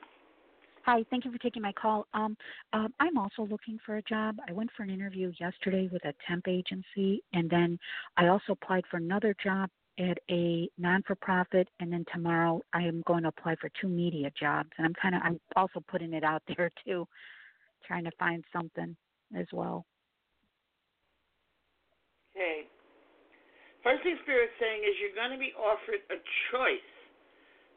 Hi, 0.87 1.05
thank 1.11 1.25
you 1.25 1.33
for 1.33 1.39
taking 1.39 1.63
my 1.63 1.73
call. 1.73 2.07
Um, 2.15 2.37
um, 2.73 2.95
I'm 3.01 3.19
also 3.19 3.43
looking 3.43 3.79
for 3.85 3.97
a 3.97 4.03
job. 4.03 4.37
I 4.49 4.53
went 4.53 4.71
for 4.77 4.85
an 4.85 4.91
interview 4.91 5.33
yesterday 5.39 5.91
with 5.93 6.05
a 6.05 6.15
temp 6.29 6.47
agency, 6.47 7.23
and 7.33 7.51
then 7.51 7.79
I 8.17 8.29
also 8.29 8.53
applied 8.53 8.85
for 8.89 8.97
another 8.99 9.35
job 9.43 9.69
at 9.99 10.19
a 10.31 10.69
non-for-profit, 10.79 11.69
and 11.81 11.93
then 11.93 12.05
tomorrow 12.13 12.61
I 12.73 12.83
am 12.83 13.03
going 13.07 13.23
to 13.23 13.29
apply 13.31 13.57
for 13.61 13.71
two 13.81 13.89
media 13.89 14.31
jobs. 14.39 14.69
And 14.79 14.87
I'm 14.87 14.95
kind 15.01 15.15
of 15.15 15.23
I'm 15.25 15.41
also 15.57 15.83
putting 15.89 16.13
it 16.13 16.25
out 16.25 16.43
there 16.57 16.71
too, 16.85 17.07
trying 17.87 18.05
to 18.05 18.13
find 18.19 18.45
something 18.53 18.97
as 19.37 19.47
well. 19.53 19.87
Okay. 22.37 22.69
First 23.83 24.03
thing 24.03 24.19
Spirit's 24.23 24.53
saying 24.61 24.83
is 24.85 24.99
you're 25.01 25.17
going 25.17 25.33
to 25.33 25.41
be 25.41 25.55
offered 25.57 26.03
a 26.11 26.19
choice. 26.53 26.91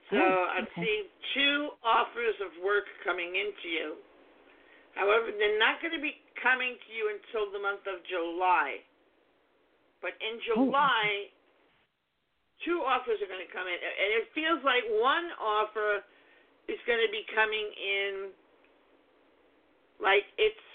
So 0.10 0.18
Oh, 0.18 0.46
I'm 0.58 0.66
okay. 0.66 0.82
seeing 0.82 1.06
two 1.38 1.70
offers 1.86 2.36
of 2.42 2.52
work 2.66 2.90
coming 3.06 3.30
into 3.38 3.68
you. 3.70 3.88
However, 4.98 5.30
they're 5.38 5.62
not 5.62 5.78
going 5.86 5.94
to 5.94 6.02
be 6.02 6.18
coming 6.42 6.76
to 6.76 6.90
you 6.92 7.14
until 7.14 7.54
the 7.54 7.62
month 7.62 7.86
of 7.86 8.02
July. 8.10 8.82
But 10.02 10.18
in 10.18 10.42
oh, 10.58 10.66
July, 10.66 11.06
okay. 11.06 11.39
Two 12.68 12.84
offers 12.84 13.24
are 13.24 13.30
going 13.32 13.44
to 13.44 13.54
come 13.56 13.68
in. 13.68 13.80
And 13.80 14.10
it 14.20 14.28
feels 14.36 14.60
like 14.68 14.84
one 15.00 15.32
offer 15.40 16.04
is 16.68 16.80
going 16.84 17.00
to 17.00 17.12
be 17.12 17.24
coming 17.32 17.68
in 17.72 18.12
like 20.00 20.28
it's, 20.40 20.66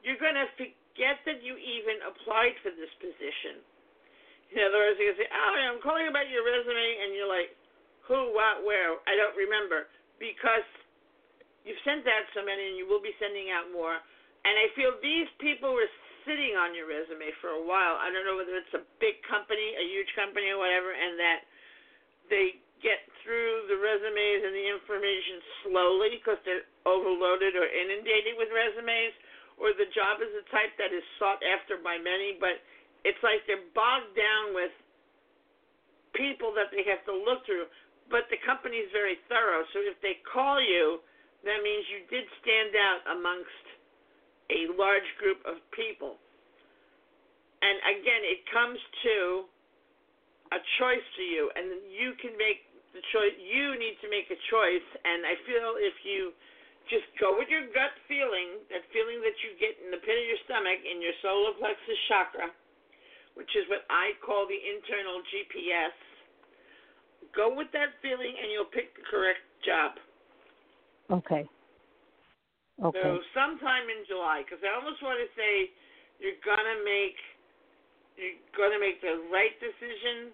you're 0.00 0.20
going 0.20 0.36
to 0.36 0.48
forget 0.56 1.20
that 1.28 1.44
you 1.44 1.56
even 1.56 2.00
applied 2.04 2.56
for 2.64 2.72
this 2.72 2.92
position. 3.00 3.60
In 4.50 4.64
other 4.64 4.80
words, 4.80 4.96
you're 4.96 5.12
going 5.12 5.20
to 5.20 5.22
say, 5.24 5.30
oh, 5.30 5.52
I'm 5.70 5.80
calling 5.84 6.08
about 6.08 6.26
your 6.26 6.42
resume, 6.42 6.74
and 7.04 7.14
you're 7.14 7.28
like, 7.30 7.54
who, 8.08 8.34
what, 8.34 8.64
where? 8.66 8.98
I 9.06 9.14
don't 9.14 9.36
remember. 9.36 9.86
Because 10.18 10.66
you've 11.62 11.78
sent 11.86 12.08
out 12.08 12.26
so 12.34 12.42
many, 12.42 12.72
and 12.72 12.76
you 12.80 12.88
will 12.88 13.04
be 13.04 13.14
sending 13.20 13.52
out 13.52 13.70
more. 13.70 13.94
And 13.94 14.54
I 14.56 14.72
feel 14.74 14.96
these 15.04 15.28
people 15.38 15.76
were 15.76 15.88
sitting 16.24 16.56
on 16.56 16.74
your 16.74 16.88
resume 16.88 17.30
for 17.40 17.54
a 17.56 17.62
while. 17.62 18.00
I 18.00 18.12
don't 18.12 18.24
know 18.24 18.36
whether 18.36 18.56
it's 18.56 18.74
a 18.76 18.84
big 18.98 19.20
company, 19.26 19.76
a 19.76 19.84
huge 19.86 20.10
company, 20.16 20.52
or 20.52 20.58
whatever, 20.58 20.92
and 20.92 21.18
that 21.20 21.40
they 22.28 22.60
get 22.80 23.04
through 23.20 23.68
the 23.68 23.76
resumes 23.76 24.40
and 24.40 24.56
the 24.56 24.66
information 24.72 25.36
slowly 25.64 26.16
because 26.16 26.40
they're 26.48 26.64
overloaded 26.88 27.52
or 27.52 27.68
inundated 27.68 28.40
with 28.40 28.48
resumes, 28.48 29.12
or 29.60 29.76
the 29.76 29.88
job 29.92 30.24
is 30.24 30.32
a 30.32 30.44
type 30.48 30.72
that 30.80 30.88
is 30.88 31.04
sought 31.20 31.44
after 31.44 31.76
by 31.76 32.00
many, 32.00 32.40
but 32.40 32.64
it's 33.04 33.20
like 33.20 33.44
they're 33.44 33.68
bogged 33.76 34.16
down 34.16 34.56
with 34.56 34.72
people 36.16 36.56
that 36.56 36.72
they 36.72 36.80
have 36.88 37.04
to 37.04 37.12
look 37.12 37.44
through. 37.44 37.68
But 38.08 38.26
the 38.32 38.40
company 38.42 38.80
is 38.80 38.90
very 38.90 39.20
thorough, 39.28 39.62
so 39.70 39.84
if 39.84 40.00
they 40.00 40.18
call 40.24 40.58
you, 40.58 41.04
that 41.44 41.60
means 41.60 41.84
you 41.88 42.04
did 42.08 42.24
stand 42.40 42.72
out 42.76 43.00
amongst 43.16 43.64
a 44.50 44.74
large 44.74 45.06
group 45.22 45.38
of 45.46 45.62
people. 45.70 46.18
And 47.62 47.76
again, 47.86 48.22
it 48.24 48.42
comes 48.50 48.80
to 49.04 49.16
a 50.50 50.60
choice 50.80 51.06
to 51.16 51.22
you, 51.22 51.50
and 51.54 51.86
you 51.86 52.18
can 52.18 52.34
make 52.34 52.66
the 52.90 53.02
choice. 53.14 53.36
You 53.38 53.78
need 53.78 54.00
to 54.02 54.08
make 54.10 54.26
a 54.32 54.40
choice, 54.50 54.88
and 55.06 55.22
I 55.22 55.38
feel 55.46 55.78
if 55.78 55.94
you 56.02 56.34
just 56.90 57.06
go 57.22 57.38
with 57.38 57.46
your 57.46 57.70
gut 57.70 57.94
feeling, 58.10 58.58
that 58.74 58.82
feeling 58.90 59.22
that 59.22 59.36
you 59.46 59.54
get 59.62 59.78
in 59.78 59.94
the 59.94 60.02
pit 60.02 60.16
of 60.18 60.26
your 60.26 60.40
stomach 60.48 60.82
in 60.82 60.98
your 60.98 61.14
solar 61.22 61.54
plexus 61.54 62.00
chakra, 62.10 62.50
which 63.38 63.52
is 63.54 63.62
what 63.70 63.86
I 63.86 64.18
call 64.24 64.50
the 64.50 64.58
internal 64.58 65.22
GPS. 65.30 65.94
Go 67.30 67.54
with 67.54 67.70
that 67.76 67.94
feeling, 68.02 68.34
and 68.34 68.50
you'll 68.50 68.72
pick 68.74 68.90
the 68.98 69.06
correct 69.06 69.44
job. 69.62 70.00
Okay. 71.14 71.46
Okay. 72.80 72.96
So 73.04 73.20
sometime 73.36 73.92
in 73.92 74.08
July, 74.08 74.40
because 74.40 74.64
I 74.64 74.72
almost 74.72 75.04
want 75.04 75.20
to 75.20 75.28
say 75.36 75.68
you're 76.16 76.40
gonna 76.40 76.80
make 76.80 77.18
you're 78.16 78.40
gonna 78.56 78.80
make 78.80 79.00
the 79.04 79.20
right 79.28 79.52
decision. 79.60 80.32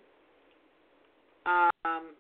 Um, 1.47 2.15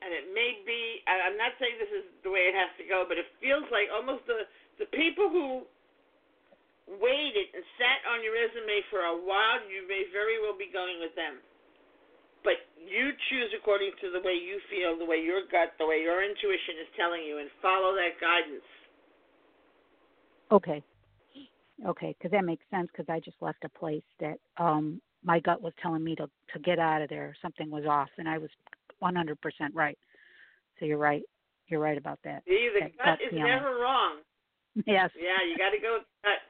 and 0.00 0.10
it 0.14 0.30
may 0.32 0.62
be. 0.64 1.04
I'm 1.04 1.36
not 1.36 1.52
saying 1.60 1.76
this 1.80 1.92
is 1.92 2.06
the 2.24 2.32
way 2.32 2.48
it 2.48 2.56
has 2.56 2.70
to 2.80 2.84
go, 2.86 3.04
but 3.04 3.20
it 3.20 3.28
feels 3.40 3.66
like 3.68 3.92
almost 3.92 4.24
the 4.24 4.48
the 4.80 4.88
people 4.94 5.28
who 5.28 5.68
waited 6.96 7.52
and 7.52 7.64
sat 7.76 8.00
on 8.08 8.24
your 8.24 8.32
resume 8.32 8.80
for 8.88 9.04
a 9.04 9.12
while, 9.12 9.60
you 9.68 9.84
may 9.84 10.08
very 10.08 10.40
well 10.40 10.56
be 10.56 10.72
going 10.72 10.96
with 11.04 11.12
them. 11.12 11.36
But 12.40 12.64
you 12.80 13.12
choose 13.28 13.52
according 13.52 13.92
to 14.00 14.08
the 14.08 14.24
way 14.24 14.38
you 14.40 14.56
feel, 14.72 14.96
the 14.96 15.04
way 15.04 15.20
your 15.20 15.44
gut, 15.52 15.76
the 15.76 15.84
way 15.84 16.00
your 16.00 16.24
intuition 16.24 16.80
is 16.80 16.88
telling 16.96 17.20
you, 17.20 17.42
and 17.44 17.52
follow 17.60 17.92
that 17.98 18.16
guidance. 18.22 18.64
Okay. 20.50 20.82
Okay, 21.86 22.14
because 22.18 22.32
that 22.32 22.44
makes 22.44 22.64
sense. 22.70 22.88
Because 22.92 23.08
I 23.08 23.20
just 23.20 23.36
left 23.40 23.64
a 23.64 23.68
place 23.68 24.02
that 24.20 24.38
um 24.56 25.00
my 25.24 25.40
gut 25.40 25.62
was 25.62 25.72
telling 25.82 26.02
me 26.02 26.14
to 26.16 26.28
to 26.52 26.58
get 26.60 26.78
out 26.78 27.02
of 27.02 27.08
there. 27.08 27.34
Something 27.40 27.70
was 27.70 27.84
off, 27.86 28.08
and 28.18 28.28
I 28.28 28.38
was 28.38 28.50
100% 29.02 29.36
right. 29.74 29.98
So 30.78 30.86
you're 30.86 30.98
right. 30.98 31.22
You're 31.68 31.80
right 31.80 31.98
about 31.98 32.18
that. 32.24 32.42
See, 32.48 32.70
the 32.74 32.80
that 32.80 32.98
gut, 32.98 33.18
is 33.22 33.30
feeling. 33.30 33.44
never 33.46 33.78
wrong. 33.78 34.18
Yes. 34.86 35.10
Yeah, 35.18 35.42
you 35.42 35.58
got 35.58 35.74
to 35.74 35.82
go 35.82 35.98
with 35.98 36.06
the 36.06 36.18
gut. 36.22 36.40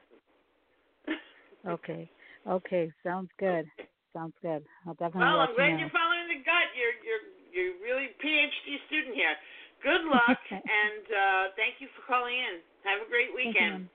Okay. 1.73 2.09
Okay. 2.47 2.91
Sounds 3.03 3.29
good. 3.39 3.65
Sounds 4.13 4.33
good. 4.41 4.63
I'll 4.87 4.93
definitely 4.95 5.27
Well, 5.27 5.41
I'm 5.43 5.49
you 5.49 5.55
glad 5.57 5.71
know. 5.73 5.79
you're 5.81 5.89
following 5.93 6.27
the 6.29 6.41
gut. 6.45 6.67
You're 6.77 6.95
you're 7.03 7.25
you're 7.51 7.73
really 7.81 8.13
PhD 8.21 8.77
student 8.87 9.15
here. 9.15 9.33
Good 9.79 10.03
luck, 10.11 10.41
and 10.51 11.05
uh, 11.07 11.43
thank 11.55 11.79
you 11.79 11.87
for 11.95 12.03
calling 12.03 12.35
in. 12.35 12.59
Have 12.83 13.03
a 13.05 13.09
great 13.09 13.31
Thank 13.31 13.55
you, 13.55 13.63
weekend. 13.63 13.89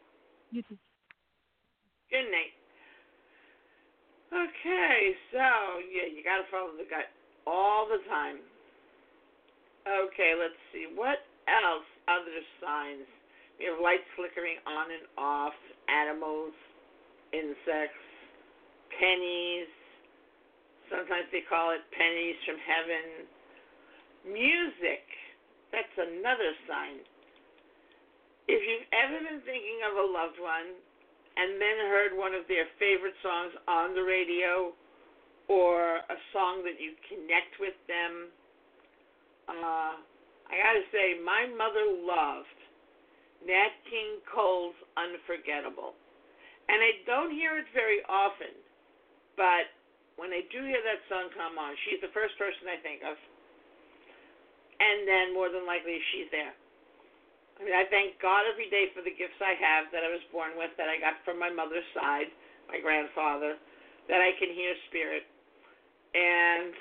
You 0.50 0.62
too. 0.64 0.78
Good 2.08 2.28
night. 2.32 2.54
Okay, 4.32 5.14
so 5.30 5.78
yeah, 5.92 6.10
you 6.10 6.24
got 6.24 6.42
to 6.42 6.46
follow 6.50 6.74
the 6.74 6.88
gut 6.88 7.12
all 7.46 7.86
the 7.86 8.02
time. 8.08 8.42
Okay, 9.84 10.32
let's 10.34 10.56
see 10.72 10.88
what 10.90 11.22
else. 11.46 11.86
Other 12.08 12.40
signs. 12.60 13.08
We 13.56 13.68
have 13.70 13.80
lights 13.80 14.04
flickering 14.16 14.60
on 14.66 14.92
and 14.92 15.06
off. 15.16 15.56
Animals, 15.88 16.52
insects, 17.32 18.04
pennies. 18.96 19.68
Sometimes 20.88 21.28
they 21.32 21.44
call 21.48 21.72
it 21.72 21.80
pennies 21.92 22.36
from 22.44 22.60
heaven. 22.60 23.04
Music. 24.28 25.04
That's 25.74 25.98
another 25.98 26.54
sign. 26.70 27.02
If 28.46 28.62
you've 28.62 28.86
ever 28.94 29.18
been 29.26 29.42
thinking 29.42 29.82
of 29.90 29.98
a 29.98 30.06
loved 30.06 30.38
one 30.38 30.70
and 31.34 31.58
then 31.58 31.90
heard 31.90 32.14
one 32.14 32.30
of 32.30 32.46
their 32.46 32.70
favorite 32.78 33.18
songs 33.26 33.50
on 33.66 33.90
the 33.98 34.06
radio 34.06 34.70
or 35.50 35.98
a 36.06 36.18
song 36.30 36.62
that 36.62 36.78
you 36.78 36.94
connect 37.10 37.58
with 37.58 37.74
them, 37.90 38.30
uh, 39.50 39.98
I 40.46 40.54
gotta 40.54 40.86
say, 40.94 41.18
my 41.18 41.50
mother 41.50 41.90
loved 41.90 42.60
Nat 43.42 43.74
King 43.90 44.22
Cole's 44.30 44.78
Unforgettable. 44.94 45.98
And 46.70 46.78
I 46.78 47.02
don't 47.02 47.34
hear 47.34 47.58
it 47.58 47.66
very 47.74 47.98
often, 48.06 48.54
but 49.34 49.74
when 50.14 50.30
I 50.30 50.46
do 50.54 50.62
hear 50.62 50.80
that 50.86 51.02
song 51.10 51.34
come 51.34 51.58
on, 51.58 51.74
she's 51.82 51.98
the 51.98 52.14
first 52.14 52.38
person 52.38 52.70
I 52.70 52.78
think 52.78 53.02
of. 53.02 53.18
And 54.80 55.06
then 55.06 55.34
more 55.34 55.48
than 55.48 55.66
likely 55.66 55.98
she's 56.12 56.30
there. 56.34 56.54
I 57.58 57.62
mean, 57.62 57.76
I 57.76 57.86
thank 57.86 58.18
God 58.18 58.50
every 58.50 58.66
day 58.66 58.90
for 58.90 59.00
the 59.00 59.14
gifts 59.14 59.38
I 59.38 59.54
have 59.54 59.90
that 59.94 60.02
I 60.02 60.10
was 60.10 60.22
born 60.34 60.58
with, 60.58 60.74
that 60.74 60.90
I 60.90 60.98
got 60.98 61.22
from 61.22 61.38
my 61.38 61.50
mother's 61.50 61.86
side, 61.94 62.26
my 62.66 62.82
grandfather, 62.82 63.54
that 64.10 64.18
I 64.18 64.34
can 64.42 64.50
hear 64.50 64.74
spirit. 64.90 65.22
And 66.14 66.74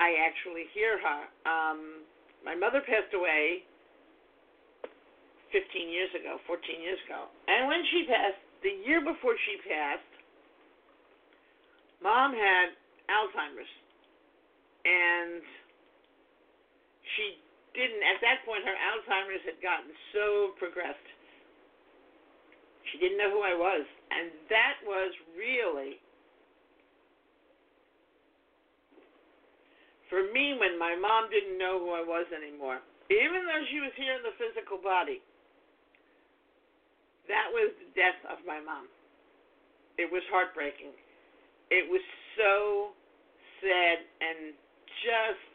I 0.00 0.16
actually 0.24 0.64
hear 0.72 0.96
her. 0.96 1.20
Um, 1.44 2.08
my 2.40 2.56
mother 2.56 2.80
passed 2.80 3.12
away 3.12 3.68
15 5.52 5.92
years 5.92 6.08
ago, 6.16 6.40
14 6.48 6.80
years 6.80 6.98
ago. 7.04 7.28
And 7.48 7.68
when 7.68 7.84
she 7.92 8.08
passed, 8.08 8.40
the 8.64 8.72
year 8.80 9.04
before 9.04 9.36
she 9.44 9.60
passed, 9.68 10.12
mom 12.00 12.32
had 12.32 12.72
Alzheimer's. 13.12 13.68
And 14.84 15.42
she 17.16 17.36
didn't, 17.76 18.02
at 18.02 18.18
that 18.24 18.42
point, 18.48 18.64
her 18.64 18.74
Alzheimer's 18.74 19.44
had 19.44 19.60
gotten 19.60 19.92
so 20.14 20.56
progressed. 20.58 21.08
She 22.90 22.98
didn't 22.98 23.18
know 23.18 23.30
who 23.30 23.42
I 23.44 23.54
was. 23.54 23.84
And 24.10 24.34
that 24.50 24.82
was 24.82 25.14
really, 25.38 26.02
for 30.10 30.26
me, 30.34 30.58
when 30.58 30.74
my 30.74 30.98
mom 30.98 31.30
didn't 31.30 31.54
know 31.54 31.78
who 31.78 31.94
I 31.94 32.02
was 32.02 32.26
anymore, 32.34 32.82
even 33.10 33.46
though 33.46 33.62
she 33.70 33.78
was 33.78 33.94
here 33.94 34.18
in 34.18 34.22
the 34.26 34.34
physical 34.34 34.78
body, 34.82 35.22
that 37.30 37.46
was 37.54 37.70
the 37.78 37.90
death 37.94 38.18
of 38.26 38.42
my 38.42 38.58
mom. 38.58 38.90
It 39.98 40.10
was 40.10 40.22
heartbreaking. 40.30 40.90
It 41.70 41.86
was 41.86 42.02
so 42.34 42.90
sad 43.62 44.02
and 44.18 44.58
just 45.04 45.52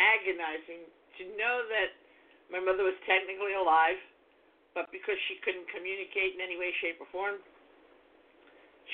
agonizing 0.00 0.88
to 1.18 1.22
know 1.36 1.66
that 1.68 1.90
my 2.48 2.58
mother 2.58 2.82
was 2.82 2.96
technically 3.06 3.54
alive, 3.54 3.98
but 4.74 4.90
because 4.90 5.18
she 5.30 5.38
couldn't 5.44 5.66
communicate 5.70 6.34
in 6.34 6.40
any 6.42 6.58
way, 6.58 6.70
shape, 6.82 6.98
or 6.98 7.08
form, 7.14 7.38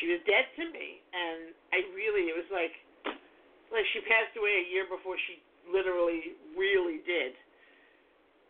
she 0.01 0.13
was 0.13 0.21
dead 0.29 0.49
to 0.61 0.65
me. 0.73 1.01
And 1.15 1.57
I 1.73 1.85
really, 1.97 2.29
it 2.29 2.37
was 2.37 2.49
like, 2.53 2.75
like 3.73 3.87
she 3.97 4.05
passed 4.05 4.37
away 4.37 4.65
a 4.65 4.67
year 4.69 4.85
before 4.89 5.17
she 5.29 5.41
literally, 5.69 6.37
really 6.57 7.01
did. 7.05 7.33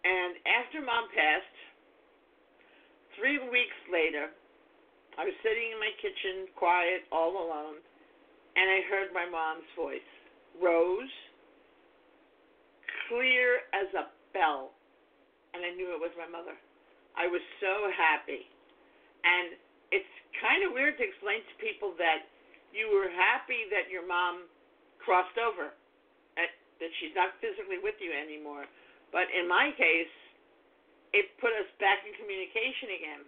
And 0.07 0.39
after 0.47 0.83
mom 0.83 1.11
passed, 1.11 1.57
three 3.19 3.43
weeks 3.51 3.79
later, 3.91 4.31
I 5.19 5.25
was 5.25 5.37
sitting 5.41 5.73
in 5.73 5.79
my 5.81 5.91
kitchen, 5.99 6.47
quiet, 6.55 7.09
all 7.11 7.35
alone, 7.41 7.81
and 8.55 8.67
I 8.69 8.85
heard 8.87 9.11
my 9.17 9.25
mom's 9.27 9.67
voice. 9.75 10.11
Rose, 10.63 11.15
clear 13.09 13.65
as 13.73 13.89
a 13.95 14.09
bell. 14.33 14.73
And 15.55 15.65
I 15.65 15.73
knew 15.73 15.89
it 15.95 16.01
was 16.01 16.13
my 16.21 16.29
mother. 16.29 16.53
I 17.17 17.27
was 17.29 17.41
so 17.65 17.89
happy. 17.97 18.45
And 19.25 19.57
it's 19.89 20.15
kind 20.37 20.67
of 20.69 20.77
weird 20.77 21.01
to 21.01 21.05
explain 21.05 21.41
to 21.41 21.55
people 21.57 21.97
that 21.97 22.29
you 22.77 22.93
were 22.93 23.09
happy 23.09 23.65
that 23.73 23.89
your 23.89 24.05
mom 24.05 24.45
crossed 25.01 25.39
over, 25.41 25.73
that 26.37 26.93
she's 27.01 27.17
not 27.17 27.33
physically 27.41 27.81
with 27.81 27.97
you 28.05 28.13
anymore. 28.13 28.69
But 29.17 29.33
in 29.33 29.49
my 29.49 29.73
case, 29.81 30.13
it 31.17 31.33
put 31.41 31.57
us 31.57 31.71
back 31.81 32.05
in 32.05 32.13
communication 32.21 32.93
again. 33.01 33.23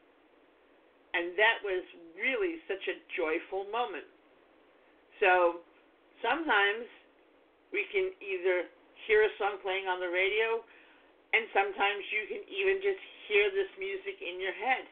And 1.17 1.33
that 1.41 1.65
was 1.65 1.81
really 2.21 2.61
such 2.69 2.85
a 2.93 3.01
joyful 3.17 3.65
moment. 3.73 4.05
So 5.25 5.65
sometimes 6.21 6.85
we 7.73 7.85
can 7.93 8.13
either 8.21 8.69
hear 9.07 9.25
a 9.25 9.33
song 9.37 9.61
playing 9.61 9.89
on 9.89 10.01
the 10.01 10.09
radio, 10.09 10.61
and 11.33 11.45
sometimes 11.53 12.01
you 12.09 12.23
can 12.29 12.43
even 12.49 12.81
just 12.81 13.01
hear 13.29 13.53
this 13.53 13.69
music 13.77 14.17
in 14.25 14.41
your 14.41 14.57
head. 14.57 14.89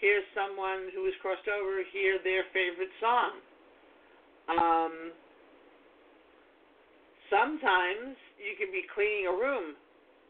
Hear 0.00 0.20
someone 0.36 0.90
who 0.92 1.06
has 1.06 1.16
crossed 1.22 1.46
over 1.46 1.80
hear 1.94 2.18
their 2.26 2.44
favorite 2.52 2.92
song. 2.98 3.32
Um, 4.50 4.94
sometimes 7.30 8.18
you 8.36 8.58
can 8.58 8.74
be 8.74 8.84
cleaning 8.92 9.30
a 9.30 9.34
room 9.36 9.78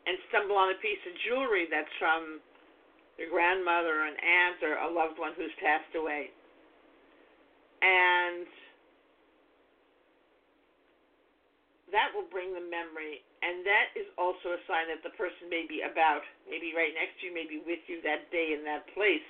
and 0.06 0.14
stumble 0.28 0.58
on 0.60 0.70
a 0.70 0.78
piece 0.78 1.00
of 1.08 1.14
jewelry 1.26 1.66
that's 1.70 1.90
from 1.98 2.38
your 3.18 3.30
grandmother, 3.30 4.02
or 4.02 4.06
an 4.08 4.18
aunt, 4.18 4.58
or 4.62 4.74
a 4.82 4.88
loved 4.88 5.18
one 5.18 5.32
who's 5.36 5.52
passed 5.60 5.94
away. 5.96 6.30
And 7.82 8.46
that 11.92 12.10
will 12.16 12.26
bring 12.32 12.56
the 12.56 12.64
memory, 12.64 13.20
and 13.44 13.62
that 13.68 13.92
is 13.94 14.08
also 14.16 14.56
a 14.56 14.60
sign 14.66 14.88
that 14.88 15.04
the 15.04 15.12
person 15.14 15.46
may 15.52 15.68
be 15.68 15.84
about, 15.84 16.24
maybe 16.48 16.72
right 16.72 16.92
next 16.96 17.20
to 17.20 17.28
you, 17.28 17.32
maybe 17.36 17.60
with 17.60 17.80
you 17.86 18.00
that 18.02 18.32
day 18.32 18.56
in 18.56 18.64
that 18.64 18.88
place, 18.96 19.28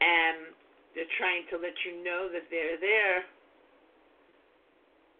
and 0.00 0.54
they're 0.94 1.10
trying 1.18 1.42
to 1.50 1.58
let 1.58 1.74
you 1.82 2.02
know 2.04 2.30
that 2.30 2.46
they're 2.50 2.78
there 2.78 3.26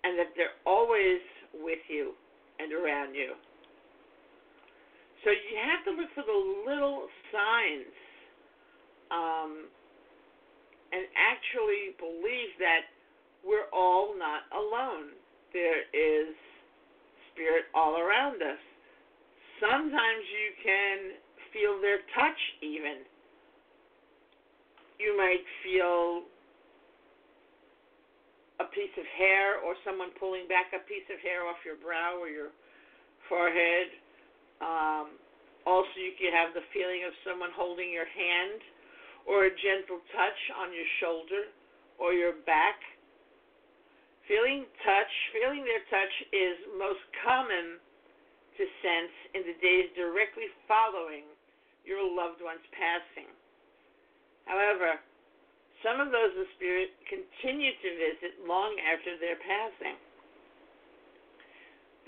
and 0.04 0.18
that 0.18 0.34
they're 0.36 0.58
always 0.66 1.22
with 1.54 1.82
you 1.88 2.12
and 2.58 2.72
around 2.72 3.14
you. 3.14 3.34
So 5.24 5.30
you 5.30 5.54
have 5.54 5.86
to 5.86 5.92
look 5.94 6.10
for 6.14 6.26
the 6.26 6.40
little 6.66 7.06
signs 7.30 7.94
um, 9.14 9.70
and 10.90 11.06
actually 11.14 11.94
believe 11.98 12.50
that 12.58 12.90
we're 13.46 13.70
all 13.72 14.18
not 14.18 14.50
alone. 14.50 15.14
There 15.54 15.86
is 15.94 16.34
spirit 17.32 17.66
all 17.74 17.96
around 17.96 18.40
us. 18.40 18.60
Sometimes 19.60 20.24
you 20.30 20.48
can 20.62 20.98
feel 21.52 21.80
their 21.80 22.04
touch, 22.14 22.40
even. 22.60 23.04
You 25.00 25.16
might 25.16 25.42
feel 25.64 26.28
a 28.60 28.66
piece 28.70 28.94
of 28.94 29.06
hair 29.18 29.58
or 29.64 29.74
someone 29.82 30.14
pulling 30.20 30.46
back 30.46 30.70
a 30.70 30.82
piece 30.86 31.06
of 31.10 31.18
hair 31.20 31.42
off 31.48 31.58
your 31.66 31.76
brow 31.82 32.20
or 32.20 32.28
your 32.28 32.54
forehead. 33.28 33.90
Um, 34.62 35.18
Also, 35.62 35.94
you 35.94 36.18
can 36.18 36.34
have 36.34 36.54
the 36.58 36.66
feeling 36.74 37.06
of 37.06 37.14
someone 37.22 37.54
holding 37.54 37.94
your 37.94 38.06
hand 38.06 38.58
or 39.30 39.46
a 39.46 39.52
gentle 39.62 40.02
touch 40.10 40.40
on 40.58 40.74
your 40.74 40.88
shoulder 40.98 41.54
or 42.02 42.10
your 42.10 42.34
back. 42.42 42.82
Feeling 44.32 44.64
touch, 44.80 45.12
feeling 45.36 45.60
their 45.60 45.84
touch 45.92 46.14
is 46.32 46.56
most 46.80 47.04
common 47.20 47.76
to 48.56 48.64
sense 48.80 49.12
in 49.36 49.44
the 49.44 49.52
days 49.60 49.92
directly 49.92 50.48
following 50.64 51.28
your 51.84 52.00
loved 52.00 52.40
one's 52.40 52.64
passing. 52.72 53.28
However, 54.48 54.96
some 55.84 56.00
of 56.00 56.08
those 56.08 56.32
in 56.32 56.48
spirit 56.56 56.96
continue 57.12 57.76
to 57.76 57.90
visit 58.00 58.40
long 58.48 58.72
after 58.80 59.20
their 59.20 59.36
passing. 59.36 60.00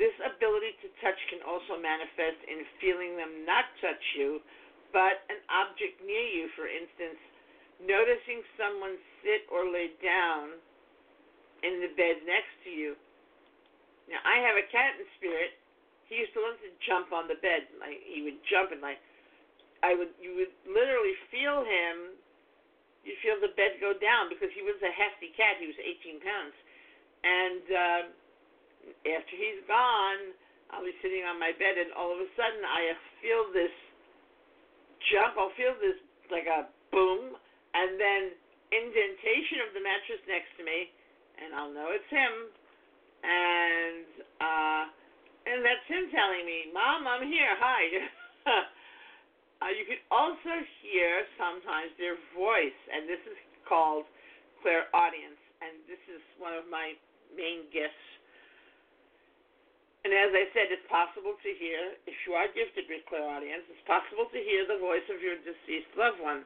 This 0.00 0.16
ability 0.24 0.80
to 0.80 0.88
touch 1.04 1.20
can 1.28 1.44
also 1.44 1.76
manifest 1.76 2.40
in 2.48 2.64
feeling 2.80 3.20
them 3.20 3.44
not 3.44 3.68
touch 3.84 4.00
you, 4.16 4.40
but 4.96 5.28
an 5.28 5.44
object 5.52 6.00
near 6.00 6.24
you, 6.24 6.48
for 6.56 6.72
instance, 6.72 7.20
noticing 7.84 8.40
someone 8.56 8.96
sit 9.20 9.44
or 9.52 9.68
lay 9.68 9.92
down 10.00 10.56
in 11.64 11.80
the 11.80 11.92
bed 11.96 12.20
next 12.28 12.52
to 12.68 12.70
you. 12.70 12.92
Now, 14.06 14.20
I 14.22 14.44
have 14.44 14.60
a 14.60 14.66
cat 14.68 15.00
in 15.00 15.08
spirit. 15.16 15.56
He 16.06 16.20
used 16.20 16.36
to 16.36 16.44
love 16.44 16.60
to 16.60 16.70
jump 16.84 17.10
on 17.16 17.24
the 17.26 17.40
bed. 17.40 17.64
Like 17.80 18.04
he 18.04 18.20
would 18.20 18.36
jump 18.44 18.70
and 18.70 18.84
like 18.84 19.00
I 19.80 19.96
would 19.96 20.12
you 20.20 20.36
would 20.36 20.52
literally 20.68 21.16
feel 21.32 21.64
him. 21.64 22.12
You'd 23.08 23.20
feel 23.24 23.40
the 23.40 23.52
bed 23.56 23.80
go 23.80 23.96
down 23.96 24.28
because 24.28 24.52
he 24.52 24.64
was 24.64 24.76
a 24.84 24.92
hefty 24.92 25.32
cat. 25.32 25.56
He 25.60 25.68
was 25.68 25.80
18 25.80 26.20
pounds, 26.20 26.56
and. 27.24 27.64
Uh, 27.72 28.02
after 29.04 29.34
he's 29.36 29.60
gone, 29.64 30.36
I'll 30.72 30.84
be 30.84 30.96
sitting 31.00 31.24
on 31.24 31.40
my 31.40 31.54
bed, 31.56 31.80
and 31.80 31.92
all 31.94 32.12
of 32.12 32.20
a 32.20 32.28
sudden 32.36 32.62
I 32.64 32.96
feel 33.20 33.48
this 33.52 33.72
jump. 35.12 35.36
I'll 35.38 35.54
feel 35.56 35.76
this 35.80 35.96
like 36.32 36.48
a 36.48 36.68
boom, 36.92 37.36
and 37.76 37.96
then 38.00 38.22
indentation 38.72 39.64
of 39.64 39.76
the 39.76 39.82
mattress 39.84 40.20
next 40.26 40.50
to 40.58 40.62
me, 40.64 40.90
and 41.40 41.54
I'll 41.54 41.72
know 41.72 41.90
it's 41.90 42.10
him. 42.10 42.34
And 43.24 44.06
uh, 44.38 44.84
and 45.48 45.64
that's 45.64 45.86
him 45.88 46.12
telling 46.12 46.44
me, 46.44 46.68
"Mom, 46.72 47.08
I'm 47.08 47.24
here. 47.24 47.56
Hi." 47.56 47.82
uh, 49.64 49.72
you 49.72 49.88
can 49.88 50.02
also 50.12 50.54
hear 50.84 51.24
sometimes 51.40 51.94
their 51.96 52.20
voice, 52.36 52.76
and 52.92 53.08
this 53.08 53.20
is 53.24 53.38
called 53.64 54.04
clairaudience, 54.60 55.40
and 55.64 55.80
this 55.88 56.00
is 56.12 56.20
one 56.36 56.52
of 56.52 56.68
my 56.68 56.92
main 57.32 57.64
gifts 57.72 58.04
and 60.04 60.12
as 60.12 60.36
I 60.36 60.44
said, 60.52 60.68
it's 60.68 60.84
possible 60.92 61.32
to 61.32 61.50
hear, 61.56 61.96
if 62.04 62.12
you 62.28 62.36
are 62.36 62.44
gifted 62.52 62.84
with 62.92 63.08
clairaudience, 63.08 63.64
it's 63.72 63.88
possible 63.88 64.28
to 64.28 64.36
hear 64.36 64.68
the 64.68 64.76
voice 64.76 65.04
of 65.08 65.24
your 65.24 65.40
deceased 65.40 65.88
loved 65.96 66.20
one 66.20 66.44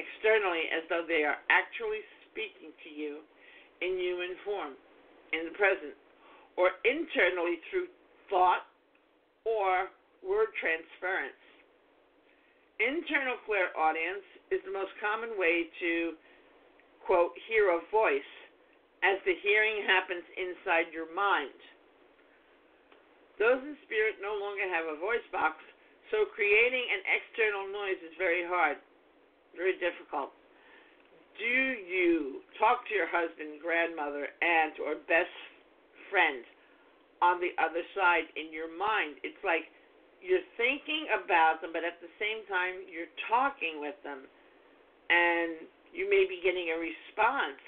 externally 0.00 0.72
as 0.72 0.88
though 0.88 1.04
they 1.04 1.20
are 1.28 1.36
actually 1.52 2.00
speaking 2.32 2.72
to 2.80 2.88
you 2.88 3.20
in 3.84 4.00
human 4.00 4.32
form, 4.44 4.72
in 5.36 5.52
the 5.52 5.54
present, 5.54 5.92
or 6.56 6.72
internally 6.88 7.60
through 7.68 7.92
thought 8.32 8.64
or 9.44 9.92
word 10.24 10.48
transference. 10.56 11.36
Internal 12.80 13.36
clairaudience 13.44 14.24
is 14.48 14.64
the 14.64 14.72
most 14.72 14.90
common 14.98 15.36
way 15.36 15.68
to, 15.78 16.16
quote, 17.04 17.36
hear 17.46 17.70
a 17.76 17.84
voice, 17.92 18.32
as 19.04 19.20
the 19.28 19.36
hearing 19.44 19.84
happens 19.84 20.24
inside 20.34 20.88
your 20.88 21.06
mind. 21.12 21.54
Those 23.36 23.60
in 23.62 23.76
spirit 23.84 24.22
no 24.22 24.32
longer 24.40 24.64
have 24.64 24.88
a 24.88 24.96
voice 24.96 25.22
box, 25.28 25.60
so 26.08 26.24
creating 26.32 26.86
an 26.88 27.02
external 27.04 27.68
noise 27.68 28.00
is 28.00 28.14
very 28.16 28.46
hard, 28.46 28.80
very 29.52 29.76
difficult. 29.76 30.32
Do 31.38 31.58
you 31.90 32.46
talk 32.62 32.86
to 32.86 32.92
your 32.94 33.10
husband, 33.10 33.58
grandmother, 33.58 34.30
aunt, 34.38 34.78
or 34.78 34.94
best 35.10 35.34
friend 36.10 36.46
on 37.18 37.42
the 37.42 37.50
other 37.58 37.82
side 37.98 38.30
in 38.38 38.54
your 38.54 38.70
mind? 38.70 39.18
It's 39.26 39.42
like 39.42 39.66
you're 40.22 40.46
thinking 40.54 41.10
about 41.10 41.58
them, 41.58 41.74
but 41.74 41.82
at 41.82 41.98
the 41.98 42.10
same 42.22 42.46
time, 42.46 42.86
you're 42.86 43.10
talking 43.26 43.82
with 43.82 43.98
them, 44.06 44.30
and 45.10 45.66
you 45.90 46.06
may 46.06 46.22
be 46.22 46.38
getting 46.38 46.70
a 46.70 46.78
response. 46.78 47.60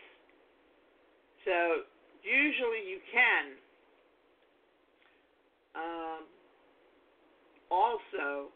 So, 1.42 1.86
usually 2.22 2.86
you 2.86 2.98
can 3.10 3.44
um, 5.74 6.22
also 7.70 8.50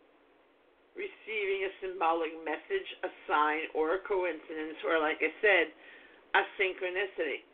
receiving 0.99 1.67
a 1.67 1.73
symbolic 1.83 2.35
message, 2.43 2.89
a 3.07 3.11
sign, 3.27 3.71
or 3.75 3.99
a 3.99 4.01
coincidence, 4.03 4.79
or 4.83 4.99
like 4.99 5.23
I 5.23 5.31
said, 5.39 5.67
a 6.35 6.43
synchronicity. 6.59 7.47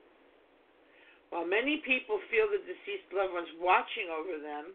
While 1.30 1.44
many 1.44 1.82
people 1.82 2.22
feel 2.30 2.46
the 2.48 2.62
deceased 2.62 3.10
loved 3.10 3.34
ones 3.34 3.50
watching 3.58 4.08
over 4.08 4.38
them, 4.40 4.72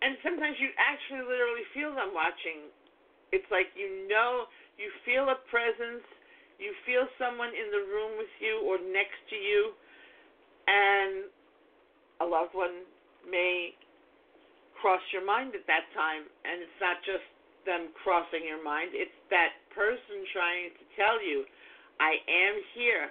and 0.00 0.16
sometimes 0.22 0.56
you 0.60 0.70
actually 0.76 1.24
literally 1.24 1.66
feel 1.72 1.92
them 1.96 2.12
watching. 2.12 2.70
It's 3.32 3.48
like 3.50 3.72
you 3.74 4.06
know, 4.06 4.46
you 4.78 4.92
feel 5.02 5.26
a 5.32 5.38
presence, 5.50 6.06
you 6.62 6.70
feel 6.86 7.08
someone 7.18 7.50
in 7.50 7.68
the 7.74 7.82
room 7.90 8.14
with 8.16 8.30
you 8.38 8.62
or 8.62 8.78
next 8.78 9.18
to 9.32 9.36
you, 9.36 9.74
and 10.70 11.26
a 12.22 12.26
loved 12.26 12.54
one 12.54 12.86
may 13.26 13.74
cross 14.78 15.02
your 15.10 15.24
mind 15.24 15.56
at 15.56 15.66
that 15.66 15.90
time. 15.96 16.28
And 16.44 16.62
it's 16.62 16.78
not 16.78 17.00
just 17.02 17.24
them 17.64 17.92
crossing 18.00 18.44
your 18.44 18.62
mind, 18.62 18.92
it's 18.92 19.14
that 19.28 19.56
person 19.74 20.24
trying 20.32 20.70
to 20.76 20.84
tell 20.94 21.18
you, 21.18 21.44
I 22.00 22.20
am 22.24 22.54
here. 22.76 23.10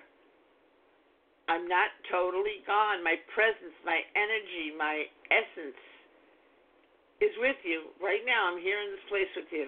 I'm 1.51 1.67
not 1.67 1.91
totally 2.07 2.63
gone. 2.63 3.03
My 3.03 3.19
presence, 3.35 3.75
my 3.83 3.99
energy, 4.15 4.71
my 4.77 5.03
essence 5.27 5.81
is 7.19 7.33
with 7.39 7.59
you. 7.67 7.91
Right 7.99 8.23
now, 8.23 8.51
I'm 8.51 8.61
here 8.63 8.79
in 8.79 8.95
this 8.95 9.05
place 9.11 9.31
with 9.35 9.51
you. 9.51 9.67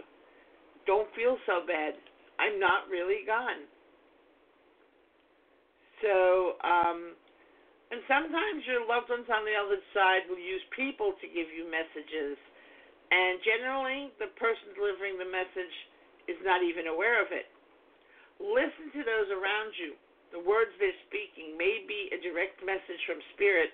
Don't 0.87 1.09
feel 1.15 1.35
so 1.43 1.67
bad. 1.67 1.99
I'm 2.39 2.59
not 2.59 2.87
really 2.87 3.27
gone. 3.27 3.67
So, 6.03 6.59
um, 6.63 7.15
and 7.91 8.01
sometimes 8.11 8.65
your 8.67 8.83
loved 8.83 9.07
ones 9.07 9.27
on 9.31 9.47
the 9.47 9.55
other 9.55 9.79
side 9.95 10.27
will 10.27 10.41
use 10.41 10.63
people 10.75 11.15
to 11.19 11.25
give 11.27 11.47
you 11.51 11.69
messages. 11.69 12.35
And 13.15 13.39
generally, 13.47 14.11
the 14.19 14.27
person 14.35 14.75
delivering 14.75 15.15
the 15.15 15.31
message 15.31 15.75
is 16.27 16.35
not 16.43 16.59
even 16.67 16.91
aware 16.91 17.23
of 17.23 17.31
it. 17.31 17.47
Listen 18.43 18.91
to 18.91 19.01
those 19.07 19.31
around 19.31 19.71
you. 19.79 19.95
The 20.35 20.43
words 20.43 20.75
they're 20.75 20.99
speaking 21.07 21.55
may 21.55 21.87
be 21.87 22.11
a 22.11 22.19
direct 22.19 22.59
message 22.59 22.99
from 23.07 23.23
Spirit 23.31 23.71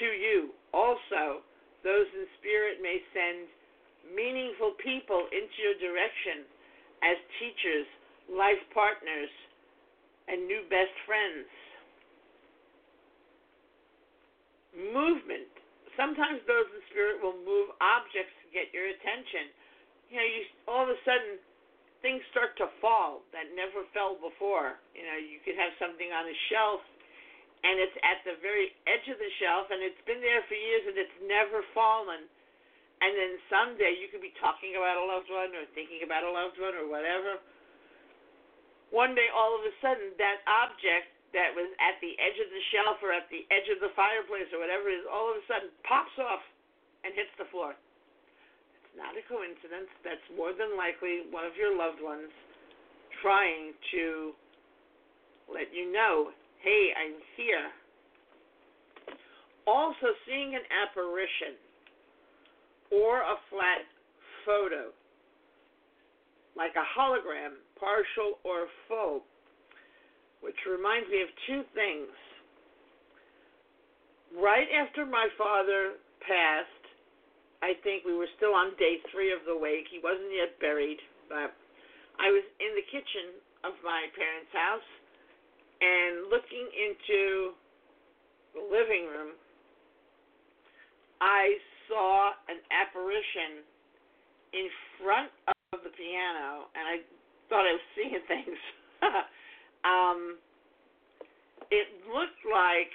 to 0.00 0.08
you. 0.16 0.56
Also, 0.72 1.44
those 1.84 2.08
in 2.16 2.24
Spirit 2.40 2.80
may 2.80 3.04
send 3.12 3.52
meaningful 4.16 4.80
people 4.80 5.28
into 5.28 5.56
your 5.60 5.76
direction 5.76 6.48
as 7.04 7.20
teachers, 7.36 7.84
life 8.32 8.64
partners, 8.72 9.28
and 10.32 10.48
new 10.48 10.64
best 10.72 10.96
friends 11.04 11.44
movement. 14.72 15.51
Sometimes 15.96 16.40
those 16.48 16.68
in 16.72 16.80
spirit 16.88 17.20
will 17.20 17.36
move 17.44 17.72
objects 17.80 18.32
to 18.40 18.46
get 18.48 18.72
your 18.72 18.88
attention. 18.88 19.52
You 20.08 20.16
know, 20.20 20.28
you 20.28 20.40
all 20.68 20.82
of 20.88 20.92
a 20.92 20.98
sudden 21.04 21.36
things 22.00 22.24
start 22.34 22.58
to 22.58 22.66
fall 22.82 23.22
that 23.30 23.52
never 23.54 23.86
fell 23.94 24.18
before. 24.18 24.80
You 24.96 25.04
know, 25.06 25.18
you 25.20 25.38
could 25.44 25.54
have 25.54 25.72
something 25.78 26.10
on 26.10 26.26
a 26.26 26.36
shelf 26.50 26.82
and 27.62 27.78
it's 27.78 27.94
at 28.02 28.24
the 28.26 28.36
very 28.42 28.74
edge 28.90 29.06
of 29.06 29.20
the 29.22 29.32
shelf 29.38 29.70
and 29.70 29.78
it's 29.84 30.02
been 30.02 30.18
there 30.18 30.42
for 30.50 30.58
years 30.58 30.84
and 30.88 30.98
it's 30.98 31.18
never 31.22 31.62
fallen. 31.70 32.26
And 33.02 33.12
then 33.14 33.32
someday 33.50 33.94
you 33.98 34.10
could 34.10 34.22
be 34.22 34.34
talking 34.42 34.74
about 34.78 34.98
a 34.98 35.04
loved 35.06 35.30
one 35.30 35.54
or 35.54 35.66
thinking 35.74 36.02
about 36.02 36.26
a 36.26 36.32
loved 36.32 36.58
one 36.58 36.74
or 36.74 36.90
whatever. 36.90 37.38
One 38.90 39.14
day 39.14 39.30
all 39.30 39.54
of 39.54 39.62
a 39.62 39.72
sudden 39.78 40.16
that 40.18 40.42
object 40.48 41.11
that 41.32 41.56
was 41.56 41.68
at 41.80 41.96
the 42.04 42.12
edge 42.20 42.36
of 42.40 42.48
the 42.52 42.64
shelf 42.72 43.00
or 43.00 43.12
at 43.12 43.28
the 43.32 43.48
edge 43.48 43.68
of 43.72 43.80
the 43.80 43.92
fireplace 43.96 44.48
or 44.52 44.60
whatever 44.60 44.92
it 44.92 45.00
is, 45.00 45.06
all 45.08 45.32
of 45.32 45.40
a 45.40 45.44
sudden 45.48 45.72
pops 45.88 46.12
off 46.20 46.44
and 47.04 47.16
hits 47.16 47.32
the 47.40 47.48
floor. 47.48 47.72
It's 47.72 48.96
not 49.00 49.16
a 49.16 49.24
coincidence. 49.24 49.88
That's 50.04 50.22
more 50.36 50.52
than 50.52 50.76
likely 50.76 51.24
one 51.32 51.48
of 51.48 51.56
your 51.56 51.72
loved 51.72 52.04
ones 52.04 52.28
trying 53.24 53.72
to 53.96 54.36
let 55.48 55.72
you 55.72 55.88
know, 55.92 56.36
hey, 56.60 56.92
I'm 56.92 57.16
here. 57.36 57.72
Also, 59.64 60.12
seeing 60.26 60.54
an 60.54 60.66
apparition 60.68 61.56
or 62.90 63.24
a 63.24 63.36
flat 63.48 63.88
photo, 64.44 64.90
like 66.56 66.72
a 66.76 66.84
hologram, 66.98 67.56
partial 67.78 68.36
or 68.44 68.66
full, 68.88 69.24
which 70.42 70.58
reminds 70.66 71.08
me 71.08 71.22
of 71.22 71.30
two 71.46 71.62
things. 71.72 72.10
Right 74.34 74.66
after 74.74 75.06
my 75.06 75.30
father 75.38 76.02
passed, 76.26 76.84
I 77.62 77.78
think 77.86 78.02
we 78.02 78.18
were 78.18 78.28
still 78.36 78.58
on 78.58 78.74
day 78.74 78.98
three 79.14 79.30
of 79.30 79.46
the 79.46 79.54
wake. 79.54 79.86
He 79.86 80.02
wasn't 80.02 80.34
yet 80.34 80.58
buried, 80.58 80.98
but 81.30 81.54
I 82.18 82.28
was 82.34 82.42
in 82.58 82.74
the 82.74 82.86
kitchen 82.90 83.38
of 83.62 83.78
my 83.86 84.10
parents' 84.18 84.50
house 84.50 84.90
and 85.78 86.26
looking 86.26 86.66
into 86.74 87.54
the 88.58 88.62
living 88.66 89.06
room. 89.06 89.38
I 91.22 91.54
saw 91.86 92.34
an 92.50 92.58
apparition 92.74 93.62
in 94.52 94.66
front 94.98 95.30
of 95.70 95.86
the 95.86 95.94
piano, 95.94 96.66
and 96.74 96.82
I 96.82 96.96
thought 97.46 97.62
I 97.62 97.78
was 97.78 97.86
seeing 97.94 98.18
things. 98.30 98.58
Um, 99.84 100.38
it 101.70 101.88
looked 102.06 102.42
like 102.46 102.92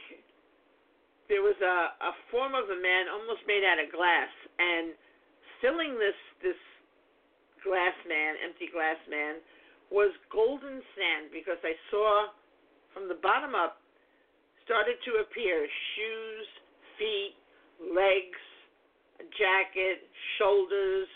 there 1.28 1.44
was 1.44 1.58
a, 1.60 1.78
a 2.00 2.14
form 2.32 2.56
of 2.56 2.72
a 2.72 2.80
man 2.80 3.12
almost 3.12 3.44
made 3.48 3.64
out 3.68 3.80
of 3.84 3.92
glass, 3.92 4.32
and 4.60 4.96
filling 5.60 6.00
this 6.00 6.18
this 6.40 6.60
glass 7.66 7.96
man, 8.08 8.40
empty 8.46 8.72
glass 8.72 9.00
man, 9.12 9.44
was 9.92 10.12
golden 10.32 10.80
sand 10.96 11.32
because 11.34 11.60
I 11.64 11.76
saw 11.92 12.32
from 12.94 13.08
the 13.08 13.20
bottom 13.20 13.56
up 13.56 13.84
started 14.64 15.00
to 15.08 15.24
appear 15.24 15.64
shoes, 15.96 16.48
feet, 17.00 17.36
legs, 17.80 18.42
a 19.20 19.26
jacket, 19.40 20.04
shoulders, 20.36 21.08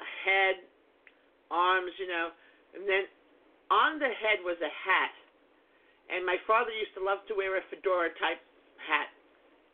a 0.00 0.06
head, 0.24 0.56
arms, 1.52 1.92
you 2.00 2.08
know, 2.08 2.32
and 2.74 2.88
then 2.88 3.04
on 3.70 3.98
the 3.98 4.10
head 4.10 4.42
was 4.46 4.58
a 4.62 4.72
hat. 4.72 5.14
And 6.06 6.22
my 6.22 6.38
father 6.46 6.70
used 6.70 6.94
to 6.94 7.02
love 7.02 7.26
to 7.26 7.34
wear 7.34 7.58
a 7.58 7.64
fedora 7.66 8.14
type 8.22 8.38
hat, 8.78 9.10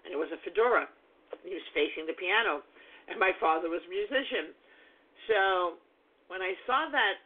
and 0.05 0.17
it 0.17 0.21
was 0.21 0.33
a 0.33 0.41
fedora. 0.41 0.89
He 1.45 1.53
was 1.53 1.69
facing 1.77 2.09
the 2.09 2.17
piano, 2.17 2.65
and 3.09 3.21
my 3.21 3.37
father 3.37 3.69
was 3.69 3.85
a 3.85 3.91
musician. 3.93 4.57
So 5.29 5.77
when 6.33 6.41
I 6.41 6.57
saw 6.65 6.89
that 6.89 7.21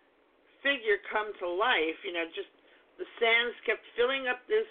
figure 0.66 0.98
come 1.06 1.30
to 1.38 1.46
life, 1.46 1.98
you 2.02 2.10
know, 2.10 2.26
just 2.34 2.50
the 2.98 3.06
sands 3.22 3.54
kept 3.62 3.86
filling 3.94 4.26
up 4.26 4.42
this 4.50 4.66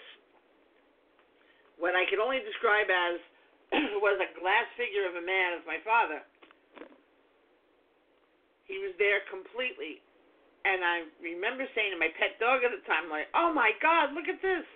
what 1.76 1.92
I 1.92 2.08
could 2.08 2.20
only 2.20 2.40
describe 2.40 2.88
as 2.88 3.20
was 4.00 4.16
a 4.16 4.32
glass 4.40 4.64
figure 4.80 5.04
of 5.04 5.16
a 5.16 5.24
man 5.24 5.60
of 5.60 5.62
my 5.68 5.76
father. 5.84 6.24
He 8.64 8.80
was 8.80 8.96
there 8.98 9.22
completely. 9.28 10.02
And 10.66 10.82
I 10.82 11.06
remember 11.22 11.62
saying 11.78 11.94
to 11.94 12.00
my 12.02 12.10
pet 12.18 12.42
dog 12.42 12.66
at 12.66 12.74
the 12.74 12.82
time, 12.90 13.06
like, 13.06 13.30
oh 13.38 13.54
my 13.54 13.70
God, 13.78 14.10
look 14.18 14.26
at 14.26 14.42
this. 14.42 14.66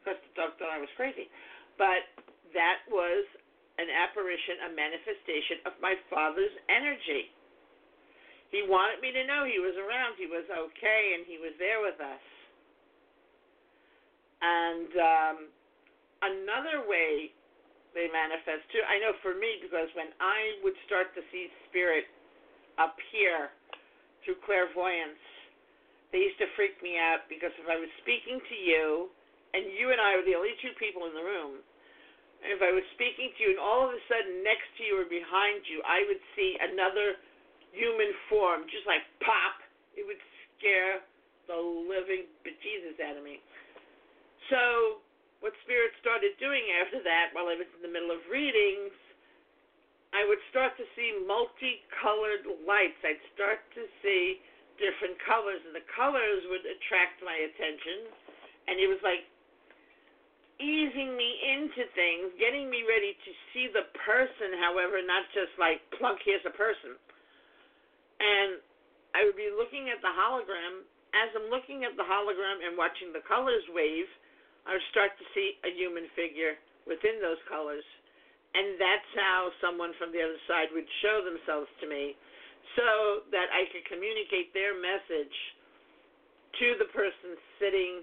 Because 0.00 0.16
the 0.16 0.32
dog 0.32 0.56
thought 0.56 0.72
I 0.72 0.80
was 0.80 0.88
crazy. 0.96 1.28
But 1.76 2.08
that 2.56 2.88
was 2.88 3.28
an 3.76 3.92
apparition, 3.92 4.64
a 4.64 4.70
manifestation 4.72 5.60
of 5.68 5.76
my 5.84 5.92
father's 6.08 6.56
energy. 6.72 7.28
He 8.48 8.64
wanted 8.64 9.04
me 9.04 9.12
to 9.12 9.28
know 9.28 9.44
he 9.44 9.60
was 9.60 9.76
around, 9.76 10.16
he 10.16 10.24
was 10.24 10.48
okay, 10.48 11.02
and 11.18 11.28
he 11.28 11.36
was 11.36 11.52
there 11.60 11.84
with 11.84 12.00
us. 12.00 12.24
And 14.40 14.88
um, 14.96 15.36
another 16.24 16.88
way 16.88 17.36
they 17.92 18.08
manifest 18.08 18.64
too, 18.72 18.80
I 18.84 18.96
know 19.04 19.12
for 19.20 19.36
me, 19.36 19.60
because 19.60 19.88
when 19.92 20.12
I 20.16 20.60
would 20.64 20.76
start 20.88 21.12
to 21.16 21.22
see 21.28 21.52
spirit 21.68 22.08
appear 22.80 23.52
through 24.26 24.42
clairvoyance, 24.42 25.22
they 26.10 26.26
used 26.26 26.36
to 26.42 26.50
freak 26.58 26.74
me 26.82 26.98
out 26.98 27.30
because 27.30 27.54
if 27.56 27.70
I 27.70 27.78
was 27.78 27.88
speaking 28.02 28.42
to 28.42 28.56
you, 28.58 29.08
and 29.54 29.70
you 29.72 29.94
and 29.94 30.02
I 30.02 30.18
were 30.18 30.26
the 30.26 30.36
only 30.36 30.58
two 30.60 30.74
people 30.76 31.06
in 31.06 31.14
the 31.14 31.22
room, 31.22 31.62
if 32.44 32.60
I 32.60 32.74
was 32.74 32.84
speaking 32.98 33.32
to 33.32 33.38
you 33.40 33.50
and 33.56 33.62
all 33.62 33.88
of 33.88 33.94
a 33.94 34.02
sudden 34.10 34.44
next 34.44 34.68
to 34.76 34.80
you 34.84 34.98
or 35.00 35.08
behind 35.08 35.64
you, 35.70 35.80
I 35.86 36.04
would 36.04 36.20
see 36.36 36.58
another 36.60 37.16
human 37.72 38.12
form, 38.28 38.68
just 38.68 38.84
like 38.84 39.06
pop, 39.24 39.62
it 39.96 40.04
would 40.04 40.20
scare 40.58 41.00
the 41.48 41.56
living 41.56 42.28
bejesus 42.42 42.98
out 43.00 43.16
of 43.16 43.24
me. 43.24 43.40
So, 44.52 45.00
what 45.40 45.54
Spirit 45.64 45.94
started 46.02 46.34
doing 46.38 46.64
after 46.82 47.02
that, 47.02 47.32
while 47.32 47.48
I 47.48 47.56
was 47.56 47.68
in 47.76 47.82
the 47.82 47.92
middle 47.92 48.12
of 48.12 48.20
readings, 48.28 48.94
I 50.16 50.24
would 50.24 50.40
start 50.48 50.72
to 50.80 50.86
see 50.96 51.12
multicolored 51.28 52.48
lights. 52.64 52.96
I'd 53.04 53.20
start 53.36 53.60
to 53.76 53.84
see 54.00 54.40
different 54.80 55.20
colors, 55.28 55.60
and 55.68 55.76
the 55.76 55.84
colors 55.92 56.40
would 56.48 56.64
attract 56.64 57.20
my 57.20 57.36
attention. 57.36 58.08
And 58.64 58.80
it 58.80 58.88
was 58.88 59.00
like 59.04 59.28
easing 60.56 61.12
me 61.20 61.30
into 61.52 61.84
things, 61.92 62.32
getting 62.40 62.72
me 62.72 62.88
ready 62.88 63.12
to 63.12 63.30
see 63.52 63.68
the 63.68 63.92
person, 64.08 64.56
however, 64.56 65.04
not 65.04 65.28
just 65.36 65.52
like 65.60 65.84
plunk, 66.00 66.24
here's 66.24 66.44
a 66.48 66.56
person. 66.56 66.96
And 68.16 68.56
I 69.12 69.28
would 69.28 69.36
be 69.36 69.52
looking 69.52 69.92
at 69.92 70.00
the 70.00 70.12
hologram. 70.12 70.88
As 71.12 71.28
I'm 71.36 71.52
looking 71.52 71.84
at 71.84 71.92
the 72.00 72.04
hologram 72.08 72.64
and 72.64 72.76
watching 72.76 73.12
the 73.12 73.24
colors 73.28 73.64
wave, 73.72 74.08
I 74.64 74.80
would 74.80 74.88
start 74.88 75.12
to 75.20 75.24
see 75.36 75.60
a 75.64 75.70
human 75.76 76.08
figure 76.16 76.56
within 76.88 77.20
those 77.20 77.40
colors. 77.52 77.84
And 78.56 78.80
that's 78.80 79.10
how 79.12 79.52
someone 79.60 79.92
from 80.00 80.16
the 80.16 80.24
other 80.24 80.40
side 80.48 80.72
would 80.72 80.88
show 81.04 81.20
themselves 81.20 81.68
to 81.84 81.86
me 81.86 82.16
so 82.72 83.28
that 83.28 83.52
I 83.52 83.68
could 83.68 83.84
communicate 83.84 84.56
their 84.56 84.72
message 84.72 85.36
to 86.56 86.66
the 86.80 86.88
person 86.96 87.36
sitting 87.60 88.00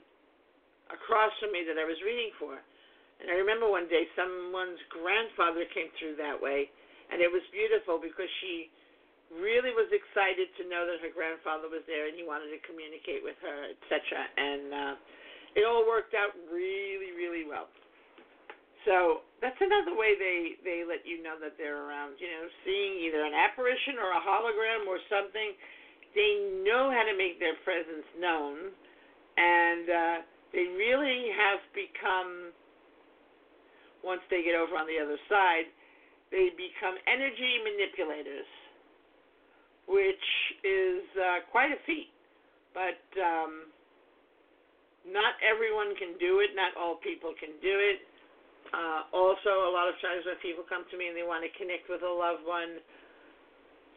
across 0.93 1.33
from 1.41 1.49
me 1.49 1.65
that 1.65 1.81
I 1.81 1.85
was 1.89 1.97
reading 2.05 2.29
for. 2.37 2.61
And 3.17 3.33
I 3.33 3.41
remember 3.41 3.65
one 3.65 3.89
day 3.89 4.05
someone's 4.13 4.81
grandfather 4.93 5.65
came 5.73 5.89
through 5.97 6.21
that 6.21 6.37
way, 6.37 6.69
and 7.09 7.17
it 7.17 7.29
was 7.33 7.41
beautiful 7.49 7.97
because 7.97 8.29
she 8.45 8.69
really 9.33 9.73
was 9.73 9.89
excited 9.89 10.53
to 10.61 10.69
know 10.69 10.85
that 10.85 11.01
her 11.01 11.09
grandfather 11.09 11.65
was 11.65 11.81
there 11.89 12.05
and 12.05 12.13
he 12.13 12.21
wanted 12.21 12.53
to 12.53 12.61
communicate 12.61 13.25
with 13.25 13.37
her, 13.41 13.73
etc. 13.73 14.21
And 14.37 14.69
uh, 14.69 14.93
it 15.57 15.65
all 15.65 15.85
worked 15.89 16.13
out 16.13 16.37
really, 16.53 17.17
really 17.17 17.45
well. 17.49 17.73
So 18.85 19.25
that's 19.43 19.59
another 19.59 19.91
way 19.91 20.15
they 20.15 20.55
they 20.63 20.87
let 20.87 21.03
you 21.03 21.19
know 21.19 21.35
that 21.35 21.59
they're 21.59 21.83
around. 21.83 22.15
You 22.15 22.31
know, 22.31 22.47
seeing 22.63 23.03
either 23.03 23.27
an 23.27 23.35
apparition 23.35 23.99
or 23.99 24.15
a 24.15 24.21
hologram 24.23 24.87
or 24.87 25.03
something, 25.11 25.51
they 26.15 26.63
know 26.63 26.87
how 26.87 27.03
to 27.03 27.11
make 27.19 27.43
their 27.43 27.59
presence 27.67 28.07
known, 28.15 28.71
and 29.35 29.85
uh, 29.91 30.17
they 30.55 30.71
really 30.71 31.27
have 31.35 31.59
become. 31.75 32.55
Once 33.99 34.23
they 34.31 34.43
get 34.43 34.55
over 34.55 34.75
on 34.75 34.87
the 34.87 34.99
other 34.99 35.19
side, 35.31 35.67
they 36.27 36.51
become 36.59 36.95
energy 37.07 37.55
manipulators, 37.63 38.47
which 39.87 40.27
is 40.63 41.03
uh, 41.15 41.39
quite 41.51 41.71
a 41.71 41.79
feat. 41.87 42.11
But 42.75 42.99
um, 43.15 43.71
not 45.07 45.39
everyone 45.39 45.95
can 45.95 46.19
do 46.19 46.43
it. 46.43 46.51
Not 46.51 46.75
all 46.75 46.99
people 46.99 47.31
can 47.39 47.55
do 47.63 47.75
it 47.79 48.03
uh, 48.73 49.05
also, 49.13 49.69
a 49.69 49.71
lot 49.71 49.85
of 49.85 49.93
times 50.01 50.25
when 50.25 50.33
people 50.41 50.65
come 50.65 50.81
to 50.89 50.97
me 50.97 51.05
and 51.05 51.13
they 51.13 51.21
want 51.21 51.45
to 51.45 51.51
connect 51.53 51.85
with 51.93 52.01
a 52.01 52.09
loved 52.09 52.41
one, 52.41 52.81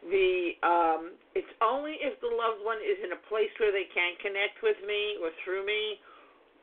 the 0.05 0.53
um, 0.61 1.17
it's 1.33 1.49
only 1.65 1.97
if 1.97 2.13
the 2.21 2.29
loved 2.29 2.61
one 2.61 2.77
is 2.85 3.01
in 3.01 3.17
a 3.17 3.21
place 3.25 3.49
where 3.57 3.73
they 3.73 3.89
can 3.89 4.13
connect 4.21 4.61
with 4.61 4.77
me 4.85 5.17
or 5.17 5.33
through 5.41 5.65
me, 5.65 5.97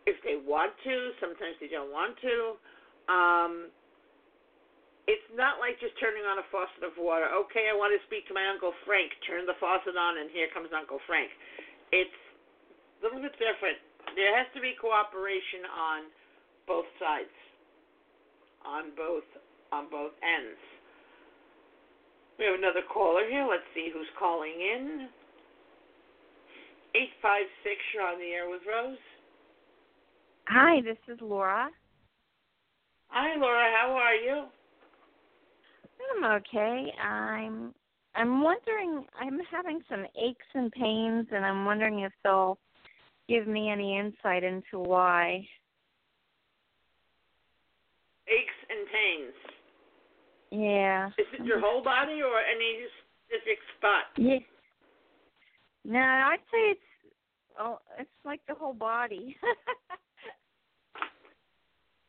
if 0.06 0.14
they 0.22 0.38
want 0.38 0.70
to. 0.86 1.10
Sometimes 1.18 1.58
they 1.58 1.66
don't 1.66 1.90
want 1.90 2.14
to. 2.22 2.36
Um, 3.10 3.52
it's 5.10 5.28
not 5.34 5.58
like 5.58 5.82
just 5.82 5.98
turning 5.98 6.22
on 6.22 6.38
a 6.38 6.46
faucet 6.54 6.86
of 6.86 6.94
water. 6.94 7.26
Okay, 7.50 7.66
I 7.66 7.74
want 7.74 7.90
to 7.92 8.00
speak 8.06 8.30
to 8.30 8.34
my 8.38 8.46
Uncle 8.46 8.72
Frank. 8.86 9.10
Turn 9.26 9.42
the 9.42 9.58
faucet 9.58 9.98
on, 9.98 10.22
and 10.22 10.30
here 10.30 10.46
comes 10.54 10.70
Uncle 10.70 11.02
Frank. 11.10 11.34
It's 11.90 12.20
a 13.02 13.10
little 13.10 13.20
bit 13.20 13.34
different. 13.42 13.82
There 14.14 14.30
has 14.38 14.46
to 14.54 14.62
be 14.62 14.78
cooperation 14.78 15.66
on 15.66 16.08
both 16.70 16.86
sides 17.02 17.34
on 18.66 18.92
both 18.96 19.24
on 19.72 19.90
both 19.90 20.12
ends. 20.22 20.58
We 22.38 22.46
have 22.46 22.58
another 22.58 22.82
caller 22.92 23.28
here. 23.28 23.46
Let's 23.48 23.66
see 23.74 23.90
who's 23.92 24.10
calling 24.18 24.52
in. 24.52 25.08
Eight 26.94 27.10
five 27.22 27.46
six. 27.62 27.76
You're 27.94 28.04
on 28.04 28.18
the 28.18 28.30
air 28.32 28.48
with 28.48 28.62
Rose. 28.66 28.98
Hi, 30.48 30.80
this 30.82 30.98
is 31.08 31.18
Laura. 31.20 31.68
Hi, 33.08 33.38
Laura. 33.38 33.70
How 33.80 33.92
are 33.92 34.14
you? 34.14 34.44
I'm 36.16 36.32
okay. 36.38 36.92
I'm 37.02 37.74
I'm 38.14 38.42
wondering. 38.42 39.04
I'm 39.20 39.40
having 39.50 39.80
some 39.88 40.04
aches 40.20 40.46
and 40.54 40.70
pains, 40.72 41.26
and 41.32 41.44
I'm 41.44 41.64
wondering 41.64 42.00
if 42.00 42.12
they'll 42.22 42.58
give 43.28 43.46
me 43.46 43.70
any 43.70 43.98
insight 43.98 44.44
into 44.44 44.78
why 44.78 45.46
aches 48.28 48.58
and 48.70 48.86
pains. 48.88 49.36
Yeah. 50.50 51.08
Is 51.18 51.26
it 51.34 51.44
your 51.44 51.60
whole 51.60 51.82
body 51.82 52.22
or 52.22 52.38
any 52.38 52.86
specific 53.26 53.58
spot? 53.76 54.04
Yeah. 54.16 54.38
No, 55.84 56.00
I'd 56.00 56.44
say 56.48 56.78
it's 56.78 56.88
oh, 57.58 57.78
it's 57.98 58.18
like 58.24 58.40
the 58.48 58.54
whole 58.54 58.72
body. 58.72 59.36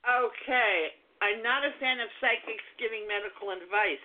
okay. 0.05 0.93
I'm 1.21 1.41
not 1.41 1.65
a 1.65 1.73
fan 1.79 1.99
of 1.99 2.09
psychics 2.21 2.63
giving 2.77 3.07
medical 3.07 3.49
advice. 3.51 4.03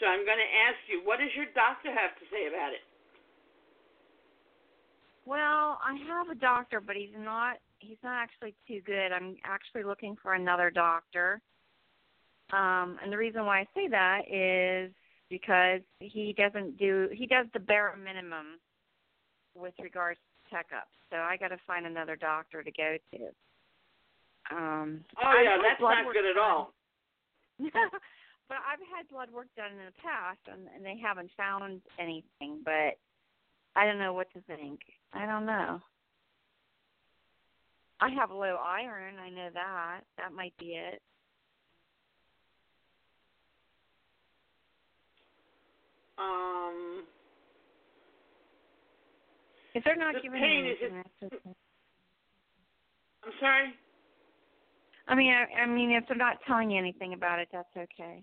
So 0.00 0.06
I'm 0.08 0.24
going 0.24 0.40
to 0.40 0.52
ask 0.66 0.78
you, 0.88 1.04
what 1.04 1.20
does 1.20 1.30
your 1.36 1.46
doctor 1.54 1.92
have 1.92 2.16
to 2.16 2.24
say 2.32 2.48
about 2.48 2.72
it? 2.72 2.82
Well, 5.26 5.78
I 5.78 5.94
have 6.08 6.30
a 6.30 6.38
doctor, 6.38 6.80
but 6.80 6.96
he's 6.96 7.14
not 7.16 7.58
he's 7.78 7.98
not 8.02 8.16
actually 8.16 8.54
too 8.66 8.80
good. 8.84 9.12
I'm 9.12 9.36
actually 9.44 9.84
looking 9.84 10.16
for 10.22 10.34
another 10.34 10.70
doctor. 10.70 11.40
Um 12.52 12.98
and 13.02 13.12
the 13.12 13.16
reason 13.16 13.46
why 13.46 13.60
I 13.60 13.66
say 13.74 13.88
that 13.88 14.22
is 14.30 14.92
because 15.30 15.80
he 16.00 16.34
doesn't 16.36 16.78
do 16.78 17.08
he 17.12 17.26
does 17.26 17.46
the 17.52 17.60
bare 17.60 17.96
minimum 17.96 18.58
with 19.54 19.74
regards 19.82 20.18
to 20.20 20.56
checkups. 20.56 20.92
So 21.10 21.16
I 21.16 21.36
got 21.36 21.48
to 21.48 21.58
find 21.66 21.86
another 21.86 22.16
doctor 22.16 22.62
to 22.62 22.70
go 22.70 22.96
to. 23.12 24.54
Um 24.54 25.04
Oh 25.22 25.40
yeah, 25.42 25.56
that's 25.62 25.80
not 25.80 26.12
good 26.12 26.30
at 26.30 26.38
all. 26.38 26.72
but 27.58 28.58
I've 28.68 28.84
had 28.94 29.08
blood 29.10 29.30
work 29.32 29.48
done 29.56 29.72
in 29.72 29.78
the 29.78 30.02
past 30.02 30.40
and, 30.46 30.68
and 30.74 30.84
they 30.84 31.00
haven't 31.02 31.30
found 31.36 31.80
anything, 31.98 32.60
but 32.64 32.98
I 33.74 33.86
don't 33.86 33.98
know 33.98 34.12
what 34.12 34.28
to 34.34 34.40
think. 34.42 34.80
I 35.14 35.24
don't 35.26 35.46
know. 35.46 35.80
I 38.00 38.10
have 38.10 38.30
low 38.30 38.56
iron, 38.56 39.14
I 39.24 39.30
know 39.30 39.48
that. 39.54 40.00
That 40.18 40.32
might 40.32 40.56
be 40.58 40.74
it. 40.74 41.00
Um 46.22 47.02
If 49.74 49.82
they're 49.84 49.96
not 49.96 50.14
The 50.14 50.22
giving 50.22 50.40
pain 50.40 50.66
is 50.66 50.78
okay. 50.78 51.54
I'm 53.24 53.32
sorry? 53.40 53.74
I 55.08 55.14
mean, 55.14 55.32
I, 55.34 55.62
I 55.62 55.66
mean, 55.66 55.90
if 55.90 56.04
they're 56.06 56.16
not 56.16 56.38
telling 56.46 56.70
you 56.70 56.78
anything 56.78 57.12
about 57.12 57.38
it, 57.38 57.48
that's 57.52 57.74
okay. 57.76 58.22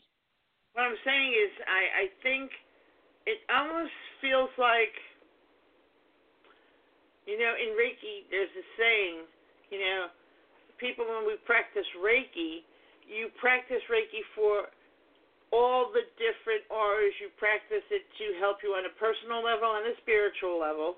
What 0.73 0.83
I'm 0.83 0.95
saying 1.03 1.31
is 1.35 1.51
I 1.67 1.81
I 2.03 2.05
think 2.23 2.51
it 3.25 3.39
almost 3.51 3.91
feels 4.21 4.49
like 4.57 4.95
you 7.27 7.37
know, 7.37 7.53
in 7.53 7.77
Reiki 7.77 8.25
there's 8.31 8.49
a 8.57 8.65
saying, 8.79 9.17
you 9.69 9.79
know, 9.79 10.07
people 10.79 11.05
when 11.05 11.27
we 11.27 11.37
practice 11.45 11.85
Reiki, 11.99 12.65
you 13.05 13.29
practice 13.39 13.83
Reiki 13.91 14.23
for 14.33 14.71
all 15.51 15.89
the 15.89 16.05
different 16.17 16.65
auras. 16.69 17.13
You 17.21 17.29
practice 17.37 17.85
it 17.89 18.05
to 18.05 18.25
help 18.37 18.61
you 18.61 18.77
on 18.77 18.85
a 18.85 18.93
personal 18.97 19.41
level 19.41 19.77
and 19.77 19.89
a 19.89 19.95
spiritual 20.01 20.59
level. 20.59 20.97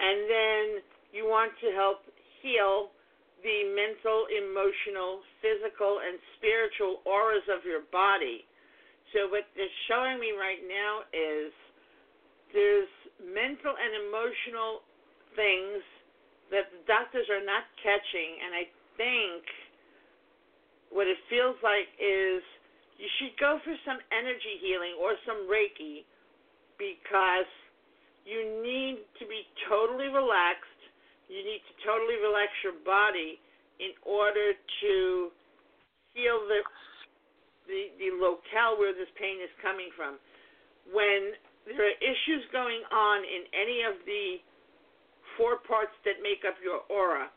And 0.00 0.18
then 0.28 0.64
you 1.12 1.28
want 1.28 1.52
to 1.60 1.68
help 1.76 2.06
heal 2.40 2.94
the 3.40 3.72
mental, 3.72 4.28
emotional, 4.28 5.24
physical, 5.40 6.00
and 6.04 6.20
spiritual 6.36 7.00
auras 7.08 7.44
of 7.48 7.64
your 7.64 7.88
body. 7.88 8.44
So, 9.12 9.26
what 9.26 9.48
they're 9.56 9.78
showing 9.88 10.20
me 10.20 10.36
right 10.36 10.60
now 10.64 11.08
is 11.10 11.50
there's 12.52 12.92
mental 13.18 13.74
and 13.74 13.92
emotional 14.06 14.84
things 15.34 15.82
that 16.52 16.70
the 16.70 16.82
doctors 16.86 17.26
are 17.30 17.42
not 17.42 17.66
catching, 17.80 18.30
and 18.44 18.52
I 18.54 18.64
think 18.98 19.42
what 20.90 21.06
it 21.06 21.18
feels 21.30 21.56
like 21.62 21.88
is 21.96 22.42
you 23.00 23.08
should 23.16 23.32
go 23.40 23.56
for 23.64 23.72
some 23.88 23.96
energy 24.12 24.60
healing 24.60 24.92
or 25.00 25.16
some 25.24 25.48
Reiki 25.48 26.04
because 26.76 27.48
you 28.28 28.60
need 28.60 29.00
to 29.16 29.24
be 29.24 29.48
totally 29.72 30.12
relaxed. 30.12 30.80
You 31.32 31.40
need 31.40 31.64
to 31.64 31.74
totally 31.80 32.20
relax 32.20 32.52
your 32.60 32.76
body 32.84 33.40
in 33.80 33.96
order 34.04 34.52
to 34.52 34.94
heal 36.12 36.44
the 36.44 36.60
the, 37.70 37.80
the 38.02 38.10
locale 38.18 38.76
where 38.76 38.92
this 38.92 39.08
pain 39.16 39.38
is 39.40 39.52
coming 39.62 39.88
from. 39.94 40.18
When 40.90 41.38
there 41.64 41.86
are 41.86 41.98
issues 42.02 42.42
going 42.50 42.82
on 42.90 43.22
in 43.22 43.46
any 43.54 43.86
of 43.86 43.94
the 44.04 44.42
four 45.38 45.62
parts 45.64 45.94
that 46.04 46.18
make 46.20 46.42
up 46.42 46.58
your 46.60 46.82
aura. 46.90 47.30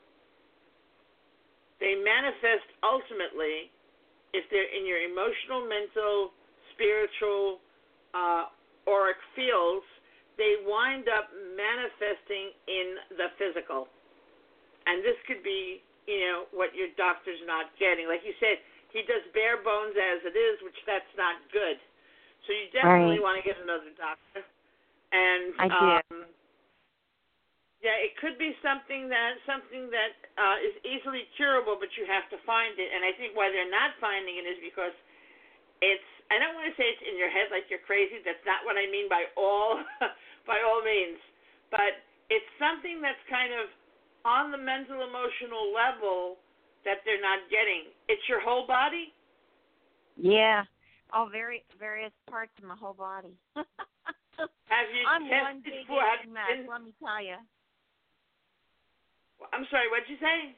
They 1.80 1.95
manifest 1.99 2.66
ultimately 2.82 3.70
if 4.34 4.49
they're 4.49 4.69
in 4.69 4.86
your 4.86 5.01
emotional, 5.05 5.65
mental, 5.69 6.34
spiritual, 6.73 7.61
uh, 8.13 8.49
auric 8.89 9.21
fields, 9.38 9.86
they 10.38 10.65
wind 10.65 11.05
up 11.07 11.29
manifesting 11.53 12.51
in 12.65 12.88
the 13.17 13.29
physical. 13.38 13.86
And 14.89 15.05
this 15.05 15.15
could 15.29 15.45
be, 15.45 15.86
you 16.09 16.19
know, 16.25 16.49
what 16.51 16.73
your 16.73 16.89
doctor's 16.97 17.39
not 17.45 17.69
getting. 17.77 18.09
Like 18.09 18.25
you 18.25 18.34
said, 18.41 18.59
he 18.91 19.05
does 19.05 19.23
bare 19.31 19.61
bones 19.61 19.95
as 19.95 20.25
it 20.25 20.36
is, 20.36 20.59
which 20.65 20.77
that's 20.89 21.13
not 21.15 21.38
good. 21.53 21.77
So 22.45 22.51
you 22.51 22.67
definitely 22.75 23.21
right. 23.21 23.25
want 23.25 23.36
to 23.39 23.45
get 23.45 23.55
another 23.61 23.93
doctor. 23.95 24.41
And 25.13 25.53
I 25.61 25.65
do. 25.69 25.86
um, 25.86 26.25
yeah, 27.84 27.99
it 27.99 28.15
could 28.15 28.39
be 28.39 28.55
something 28.63 29.11
that 29.11 29.43
something 29.43 29.91
that 29.91 30.15
uh, 30.39 30.57
is 30.63 30.71
easily 30.88 31.27
curable, 31.36 31.75
but 31.75 31.91
you 31.99 32.07
have 32.07 32.23
to 32.31 32.39
find 32.47 32.79
it. 32.79 32.88
And 32.88 33.03
I 33.03 33.11
think 33.19 33.36
why 33.36 33.51
they're 33.51 33.67
not 33.67 33.99
finding 33.99 34.39
it 34.39 34.47
is 34.47 34.57
because 34.63 34.95
it's. 35.84 36.09
I 36.31 36.39
don't 36.39 36.55
want 36.55 36.71
to 36.71 36.75
say 36.79 36.88
it's 36.88 37.03
in 37.03 37.19
your 37.19 37.27
head 37.27 37.51
like 37.51 37.67
you're 37.67 37.84
crazy. 37.84 38.23
That's 38.23 38.41
not 38.47 38.63
what 38.63 38.79
I 38.79 38.88
mean 38.88 39.11
by 39.11 39.27
all, 39.36 39.84
by 40.49 40.63
all 40.63 40.79
means. 40.79 41.19
But 41.67 41.99
it's 42.31 42.47
something 42.55 43.03
that's 43.03 43.19
kind 43.27 43.51
of 43.51 43.67
on 44.23 44.55
the 44.55 44.57
mental 44.57 45.03
emotional 45.03 45.75
level 45.75 46.39
that 46.88 47.03
they're 47.03 47.21
not 47.21 47.43
getting. 47.51 47.91
It's 48.07 48.23
your 48.31 48.39
whole 48.39 48.63
body. 48.63 49.11
Yeah. 50.15 50.63
All 51.11 51.27
very 51.27 51.67
various 51.75 52.15
parts 52.31 52.55
of 52.57 52.63
my 52.63 52.79
whole 52.79 52.95
body. 52.95 53.36
Have 54.71 54.88
you 54.89 55.03
I'm 55.05 55.27
one 55.27 55.61
big 55.61 55.86
for? 55.86 56.01
Have 56.01 56.25
mess, 56.31 56.63
let 56.65 56.81
me 56.81 56.95
tell 56.97 57.21
you. 57.21 57.38
I'm 59.51 59.65
sorry. 59.69 59.89
What'd 59.91 60.07
you 60.07 60.17
say? 60.21 60.55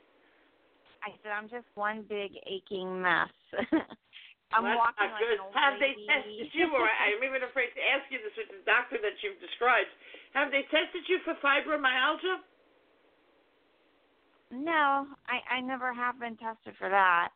I 1.05 1.13
said 1.21 1.31
I'm 1.33 1.49
just 1.49 1.65
one 1.75 2.05
big 2.07 2.33
aching 2.45 3.01
mess. 3.01 3.29
I'm 4.53 4.63
Well, 4.63 4.77
walking 4.77 5.09
like 5.11 5.21
good. 5.21 5.37
an 5.37 5.43
old 5.45 5.53
Have 5.57 5.77
they 5.81 5.97
tested 6.05 6.49
you, 6.53 6.69
or 6.71 6.85
I'm 6.87 7.19
even 7.25 7.43
afraid 7.43 7.73
to 7.75 7.81
ask 7.81 8.05
you 8.13 8.21
this 8.21 8.33
with 8.37 8.49
the 8.53 8.61
doctor 8.65 8.97
that 9.01 9.17
you've 9.25 9.41
described. 9.41 9.89
Have 10.37 10.49
they 10.53 10.63
tested 10.69 11.03
you 11.09 11.19
for 11.25 11.33
fibromyalgia? 11.41 12.41
No, 14.53 15.09
I 15.27 15.57
I 15.57 15.61
never 15.61 15.93
have 15.93 16.19
been 16.21 16.37
tested 16.37 16.77
for 16.77 16.89
that. 16.89 17.33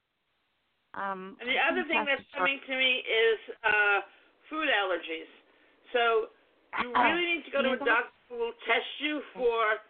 Um 0.94 1.38
And 1.42 1.50
the 1.50 1.60
other 1.60 1.84
thing 1.90 2.06
that's 2.06 2.22
for- 2.32 2.46
coming 2.46 2.62
to 2.66 2.74
me 2.78 3.04
is 3.06 3.40
uh, 3.66 4.00
food 4.50 4.70
allergies. 4.70 5.30
So 5.94 6.30
you 6.82 6.94
really 7.04 7.26
need 7.38 7.46
to 7.46 7.52
go 7.52 7.62
to 7.62 7.74
a 7.74 7.82
doctor 7.82 8.14
who 8.30 8.38
will 8.38 8.58
test 8.66 8.90
you 9.02 9.22
for 9.34 9.82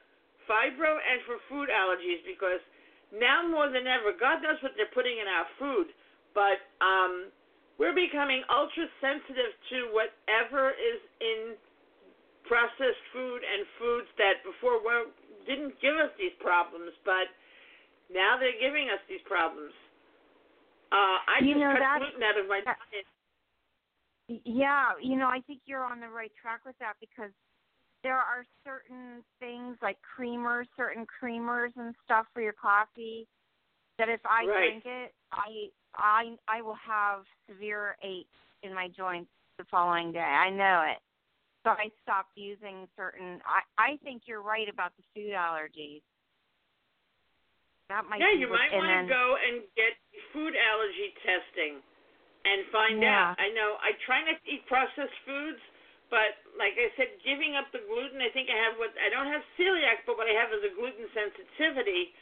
fibro 0.49 0.97
and 0.97 1.21
for 1.29 1.37
food 1.45 1.69
allergies 1.69 2.25
because 2.25 2.59
now 3.13 3.45
more 3.45 3.69
than 3.69 3.85
ever, 3.85 4.17
God 4.17 4.41
knows 4.41 4.57
what 4.65 4.73
they're 4.73 4.91
putting 4.93 5.21
in 5.21 5.29
our 5.29 5.45
food, 5.61 5.93
but 6.33 6.57
um, 6.81 7.29
we're 7.77 7.95
becoming 7.95 8.41
ultra 8.49 8.89
sensitive 8.99 9.53
to 9.69 9.77
whatever 9.93 10.73
is 10.73 10.99
in 11.21 11.39
processed 12.49 13.03
food 13.13 13.45
and 13.45 13.61
foods 13.77 14.09
that 14.17 14.41
before 14.41 14.81
were, 14.81 15.09
didn't 15.45 15.77
give 15.81 15.93
us 16.01 16.09
these 16.17 16.33
problems, 16.41 16.91
but 17.05 17.29
now 18.09 18.41
they're 18.41 18.57
giving 18.57 18.89
us 18.89 19.01
these 19.05 19.21
problems. 19.29 19.73
Uh, 20.89 21.21
I 21.29 21.45
You 21.45 21.53
just 21.53 21.61
know, 21.61 21.77
cut 21.77 22.01
gluten 22.01 22.25
out 22.25 22.37
of 22.41 22.49
my 22.49 22.61
diet. 22.65 23.05
Yeah, 24.45 24.93
you 25.01 25.17
know, 25.17 25.29
I 25.29 25.41
think 25.45 25.61
you're 25.65 25.85
on 25.85 26.01
the 26.01 26.09
right 26.09 26.33
track 26.41 26.61
with 26.65 26.77
that 26.81 26.97
because 27.01 27.33
there 28.03 28.17
are 28.17 28.45
certain 28.63 29.23
things 29.39 29.77
like 29.81 29.97
creamers, 30.03 30.65
certain 30.77 31.05
creamers 31.05 31.69
and 31.75 31.93
stuff 32.05 32.25
for 32.33 32.41
your 32.41 32.53
coffee 32.53 33.27
that 33.97 34.09
if 34.09 34.21
I 34.25 34.45
Right. 34.45 34.71
drink 34.71 34.83
it, 34.85 35.13
I 35.31 35.69
I 35.95 36.35
I 36.47 36.61
will 36.61 36.77
have 36.79 37.23
severe 37.49 37.97
aches 38.03 38.29
in 38.63 38.73
my 38.73 38.87
joints 38.87 39.29
the 39.57 39.65
following 39.69 40.11
day. 40.11 40.19
I 40.19 40.49
know 40.49 40.85
it. 40.89 40.99
So 41.63 41.71
I 41.71 41.91
stopped 42.01 42.31
using 42.35 42.87
certain 42.95 43.41
I 43.43 43.61
I 43.77 43.97
think 44.03 44.23
you're 44.25 44.41
right 44.41 44.69
about 44.69 44.93
the 44.95 45.03
food 45.13 45.33
allergies. 45.35 46.01
That 47.89 48.05
might 48.09 48.21
Yeah, 48.21 48.37
you 48.37 48.47
might 48.47 48.71
want 48.71 48.87
to 48.87 49.09
go 49.09 49.35
and 49.35 49.63
get 49.75 49.97
food 50.31 50.53
allergy 50.55 51.09
testing 51.25 51.81
and 52.45 52.63
find 52.71 53.03
Yeah. 53.03 53.35
out. 53.35 53.35
I 53.41 53.49
know 53.51 53.75
I 53.83 53.91
try 54.05 54.23
not 54.23 54.39
to 54.39 54.47
eat 54.47 54.63
processed 54.69 55.19
foods, 55.25 55.59
but 56.09 56.41
like 56.57 56.73
I 56.75 56.89
said, 56.97 57.13
giving 57.21 57.53
up 57.55 57.69
the 57.69 57.85
gluten, 57.85 58.21
I 58.21 58.33
think 58.33 58.49
I 58.49 58.57
have 58.57 58.75
what 58.81 58.93
I 58.97 59.09
don't 59.13 59.29
have 59.29 59.45
celiac, 59.57 60.05
but 60.09 60.17
what 60.17 60.25
I 60.25 60.35
have 60.35 60.49
is 60.53 60.65
a 60.65 60.73
gluten 60.73 61.05
sensitivity. 61.13 62.13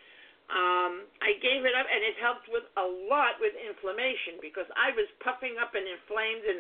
Um, 0.48 1.04
I 1.20 1.36
gave 1.44 1.68
it 1.68 1.76
up, 1.76 1.88
and 1.92 2.00
it 2.08 2.16
helped 2.24 2.48
with 2.48 2.64
a 2.80 2.88
lot 3.12 3.36
with 3.44 3.52
inflammation 3.60 4.40
because 4.40 4.68
I 4.80 4.96
was 4.96 5.08
puffing 5.20 5.60
up 5.60 5.76
and 5.76 5.84
inflamed, 5.84 6.46
and 6.48 6.60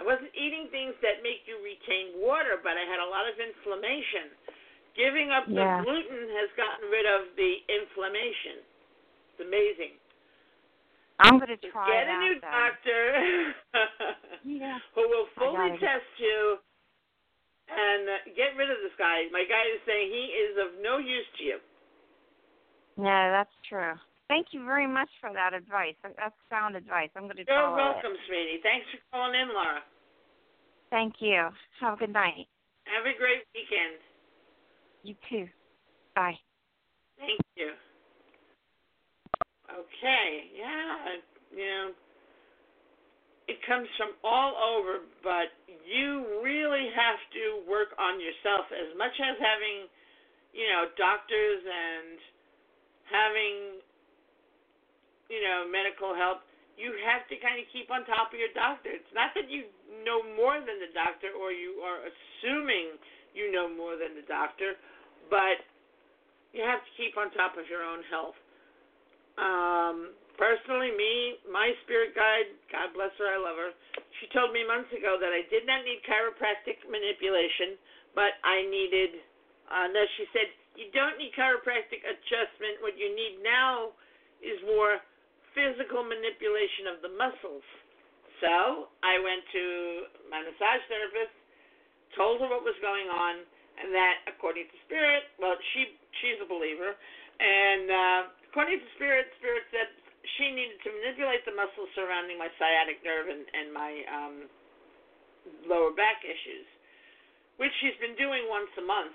I 0.00 0.02
wasn't 0.04 0.32
eating 0.32 0.72
things 0.72 0.96
that 1.04 1.20
make 1.20 1.44
you 1.44 1.60
retain 1.60 2.16
water, 2.16 2.56
but 2.64 2.80
I 2.80 2.88
had 2.88 3.04
a 3.04 3.08
lot 3.08 3.28
of 3.28 3.36
inflammation. 3.36 4.32
Giving 4.96 5.28
up 5.28 5.44
Yeah. 5.48 5.84
the 5.84 5.84
gluten 5.84 6.24
has 6.40 6.48
gotten 6.56 6.88
rid 6.88 7.04
of 7.04 7.36
the 7.36 7.52
inflammation. 7.68 8.64
It's 9.32 9.40
amazing. 9.44 9.92
I'm 11.20 11.38
going 11.38 11.50
to 11.50 11.62
try 11.70 11.90
Get 11.90 12.06
that 12.06 12.14
a 12.14 12.24
new 12.24 12.36
then. 12.38 12.50
doctor 12.50 13.02
Yeah. 14.44 14.78
who 14.94 15.02
will 15.08 15.26
fully 15.34 15.74
test 15.82 16.06
you 16.18 16.58
and 17.68 18.08
uh, 18.08 18.16
get 18.38 18.54
rid 18.56 18.70
of 18.70 18.78
this 18.82 18.94
guy. 18.98 19.26
My 19.34 19.44
guy 19.44 19.66
is 19.74 19.82
saying 19.84 20.08
he 20.08 20.24
is 20.32 20.52
of 20.62 20.70
no 20.80 20.98
use 20.98 21.26
to 21.38 21.44
you. 21.44 21.58
Yeah, 22.96 23.30
that's 23.30 23.52
true. 23.68 23.94
Thank 24.28 24.48
you 24.52 24.64
very 24.64 24.86
much 24.86 25.08
for 25.20 25.32
that 25.32 25.54
advice. 25.54 25.94
That's 26.02 26.36
sound 26.50 26.76
advice. 26.76 27.08
I'm 27.16 27.24
going 27.24 27.36
to 27.36 27.44
You're 27.48 27.74
welcome, 27.74 28.12
it. 28.12 28.20
sweetie. 28.28 28.60
Thanks 28.62 28.86
for 28.92 28.98
calling 29.10 29.34
in, 29.40 29.48
Laura. 29.48 29.80
Thank 30.90 31.14
you. 31.20 31.48
Have 31.80 31.94
a 31.94 31.96
good 31.96 32.12
night. 32.12 32.46
Have 32.84 33.04
a 33.04 33.16
great 33.18 33.44
weekend. 33.54 34.00
You 35.02 35.14
too. 35.28 35.48
Bye. 36.14 36.36
Thank 37.18 37.40
you. 37.56 37.72
Okay, 39.78 40.50
yeah, 40.58 41.22
you 41.54 41.62
know, 41.62 41.86
it 43.46 43.62
comes 43.62 43.86
from 43.94 44.18
all 44.26 44.58
over, 44.58 45.06
but 45.22 45.54
you 45.86 46.42
really 46.42 46.90
have 46.90 47.22
to 47.30 47.62
work 47.70 47.94
on 47.94 48.18
yourself 48.18 48.66
as 48.74 48.90
much 48.98 49.14
as 49.22 49.38
having, 49.38 49.86
you 50.50 50.66
know, 50.66 50.90
doctors 50.98 51.62
and 51.62 52.18
having, 53.06 53.78
you 55.30 55.40
know, 55.46 55.70
medical 55.70 56.10
help. 56.10 56.42
You 56.74 56.98
have 57.06 57.22
to 57.30 57.38
kind 57.38 57.62
of 57.62 57.70
keep 57.70 57.86
on 57.94 58.02
top 58.02 58.34
of 58.34 58.38
your 58.38 58.50
doctor. 58.58 58.90
It's 58.90 59.14
not 59.14 59.30
that 59.38 59.46
you 59.46 59.70
know 60.02 60.26
more 60.34 60.58
than 60.58 60.82
the 60.82 60.90
doctor 60.90 61.34
or 61.38 61.54
you 61.54 61.82
are 61.86 62.02
assuming 62.02 62.98
you 63.30 63.50
know 63.54 63.70
more 63.70 63.94
than 63.94 64.18
the 64.18 64.26
doctor, 64.26 64.74
but 65.30 65.62
you 66.50 66.62
have 66.66 66.82
to 66.82 66.92
keep 66.98 67.14
on 67.18 67.30
top 67.34 67.54
of 67.58 67.66
your 67.70 67.82
own 67.82 68.02
health. 68.10 68.38
Um, 69.38 69.96
personally, 70.34 70.90
me, 70.92 71.38
my 71.46 71.70
spirit 71.86 72.12
guide, 72.12 72.50
God 72.74 72.90
bless 72.92 73.14
her, 73.22 73.30
I 73.30 73.38
love 73.38 73.56
her. 73.56 73.72
She 74.18 74.26
told 74.34 74.50
me 74.50 74.66
months 74.66 74.90
ago 74.90 75.14
that 75.22 75.30
I 75.30 75.46
did 75.46 75.62
not 75.62 75.86
need 75.86 76.02
chiropractic 76.02 76.82
manipulation, 76.90 77.78
but 78.18 78.34
I 78.42 78.66
needed. 78.66 79.22
Uh, 79.70 79.86
no, 79.94 80.02
she 80.18 80.26
said 80.34 80.50
you 80.74 80.90
don't 80.90 81.18
need 81.18 81.34
chiropractic 81.38 82.02
adjustment. 82.02 82.82
What 82.82 82.98
you 82.98 83.10
need 83.14 83.42
now 83.42 83.94
is 84.42 84.58
more 84.66 85.02
physical 85.54 86.02
manipulation 86.02 86.90
of 86.90 87.02
the 87.02 87.12
muscles. 87.14 87.66
So 88.38 88.86
I 89.02 89.18
went 89.18 89.42
to 89.54 89.64
my 90.30 90.42
massage 90.46 90.82
therapist, 90.86 91.34
told 92.14 92.38
her 92.38 92.46
what 92.46 92.62
was 92.62 92.78
going 92.78 93.10
on, 93.10 93.42
and 93.78 93.90
that 93.90 94.22
according 94.30 94.70
to 94.70 94.76
spirit, 94.86 95.26
well, 95.42 95.58
she 95.74 95.98
she's 96.22 96.38
a 96.38 96.46
believer, 96.46 96.94
and 96.94 97.86
uh, 97.90 98.22
according 98.58 98.82
to 98.82 98.90
spirit, 98.98 99.30
spirit 99.38 99.62
said 99.70 99.86
she 100.34 100.50
needed 100.50 100.82
to 100.82 100.90
manipulate 100.90 101.46
the 101.46 101.54
muscles 101.54 101.86
surrounding 101.94 102.34
my 102.34 102.50
sciatic 102.58 102.98
nerve 103.06 103.30
and, 103.30 103.46
and 103.54 103.70
my 103.70 103.92
um, 104.10 104.36
lower 105.70 105.94
back 105.94 106.26
issues, 106.26 106.66
which 107.62 107.70
she's 107.78 107.94
been 108.02 108.18
doing 108.18 108.50
once 108.50 108.66
a 108.74 108.82
month, 108.82 109.14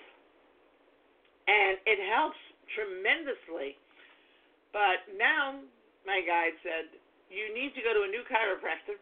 and 1.52 1.76
it 1.84 2.00
helps 2.08 2.39
tremendously. 2.72 3.76
But 4.72 5.12
now 5.20 5.60
my 6.08 6.24
guide 6.24 6.56
said 6.64 6.96
you 7.28 7.52
need 7.52 7.76
to 7.76 7.84
go 7.84 7.91
to 7.91 8.08
a 8.08 8.12
new 8.16 8.24
chiropractor, 8.32 8.96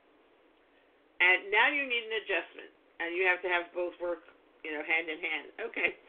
and 1.21 1.53
now 1.53 1.69
you 1.69 1.85
need 1.85 2.09
an 2.09 2.17
adjustment, 2.25 2.73
and 2.97 3.13
you 3.13 3.29
have 3.29 3.45
to 3.45 3.49
have 3.53 3.69
both 3.77 3.93
work, 4.01 4.25
you 4.65 4.73
know, 4.73 4.81
hand 4.81 5.05
in 5.05 5.21
hand. 5.21 5.53
Okay. 5.69 6.01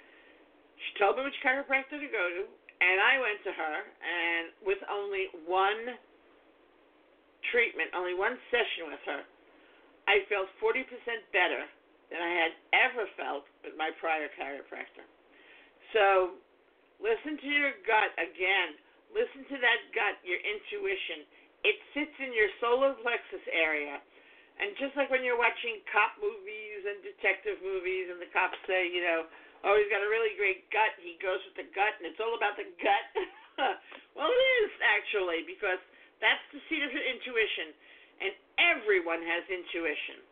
She 0.88 0.96
told 0.96 1.20
me 1.20 1.28
which 1.28 1.36
chiropractor 1.44 2.00
to 2.00 2.08
go 2.08 2.24
to, 2.32 2.48
and 2.82 2.98
I 2.98 3.14
went 3.22 3.38
to 3.46 3.52
her, 3.54 3.76
and 4.02 4.44
with 4.66 4.82
only 4.90 5.30
one 5.46 5.94
treatment, 7.54 7.94
only 7.94 8.18
one 8.18 8.34
session 8.50 8.90
with 8.90 9.02
her, 9.06 9.22
I 10.10 10.26
felt 10.26 10.50
40% 10.58 10.82
better 11.30 11.62
than 12.10 12.18
I 12.18 12.32
had 12.42 12.52
ever 12.90 13.06
felt 13.14 13.46
with 13.62 13.78
my 13.78 13.94
prior 14.02 14.26
chiropractor. 14.34 15.06
So, 15.94 16.34
listen 16.98 17.38
to 17.38 17.48
your 17.48 17.78
gut 17.86 18.10
again. 18.18 18.74
Listen 19.14 19.46
to 19.46 19.56
that 19.62 19.80
gut, 19.94 20.18
your 20.26 20.42
intuition. 20.42 21.22
It 21.62 21.78
sits 21.94 22.16
in 22.18 22.34
your 22.34 22.50
solar 22.58 22.98
plexus 22.98 23.46
area. 23.54 24.02
And 24.58 24.74
just 24.76 24.98
like 24.98 25.08
when 25.08 25.22
you're 25.22 25.38
watching 25.38 25.80
cop 25.88 26.18
movies 26.18 26.82
and 26.82 26.98
detective 27.00 27.62
movies, 27.62 28.10
and 28.10 28.18
the 28.18 28.28
cops 28.34 28.58
say, 28.66 28.90
you 28.90 29.00
know, 29.06 29.30
oh, 29.62 29.78
he's 29.78 29.90
got 29.90 30.02
a 30.02 30.10
really 30.10 30.34
great 30.34 30.66
gut, 30.74 30.94
he 30.98 31.18
goes 31.22 31.38
with 31.46 31.56
the 31.58 31.68
gut, 31.70 31.94
and 32.02 32.10
it's 32.10 32.18
all 32.18 32.34
about 32.34 32.58
the 32.58 32.66
gut. 32.82 33.06
well, 34.16 34.30
it 34.30 34.42
is 34.66 34.72
actually, 34.82 35.46
because 35.46 35.78
that's 36.18 36.42
the 36.54 36.62
seat 36.70 36.82
of 36.82 36.90
intuition. 36.90 37.74
And 38.22 38.32
everyone 38.58 39.22
has 39.26 39.42
intuition. 39.50 40.22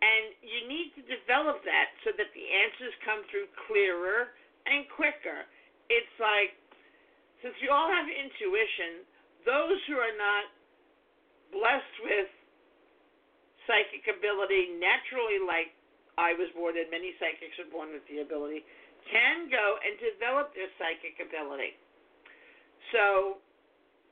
And 0.00 0.32
you 0.40 0.60
need 0.64 0.96
to 0.96 1.02
develop 1.04 1.60
that 1.68 1.92
so 2.04 2.16
that 2.16 2.32
the 2.32 2.46
answers 2.48 2.96
come 3.04 3.20
through 3.28 3.52
clearer 3.68 4.32
and 4.64 4.88
quicker. 4.96 5.44
It's 5.92 6.16
like, 6.16 6.56
since 7.44 7.52
we 7.60 7.68
all 7.68 7.88
have 7.88 8.08
intuition, 8.08 9.04
those 9.44 9.76
who 9.88 10.00
are 10.00 10.16
not 10.16 10.44
blessed 11.52 11.96
with 12.00 12.28
psychic 13.68 14.08
ability 14.08 14.80
naturally, 14.80 15.44
like 15.44 15.76
I 16.20 16.36
was 16.36 16.52
born 16.52 16.76
and 16.76 16.92
many 16.92 17.16
psychics 17.16 17.56
are 17.56 17.70
born 17.72 17.96
with 17.96 18.04
the 18.12 18.20
ability, 18.20 18.60
can 19.08 19.48
go 19.48 19.80
and 19.80 19.96
develop 19.96 20.52
their 20.52 20.68
psychic 20.76 21.16
ability. 21.16 21.80
So, 22.92 23.40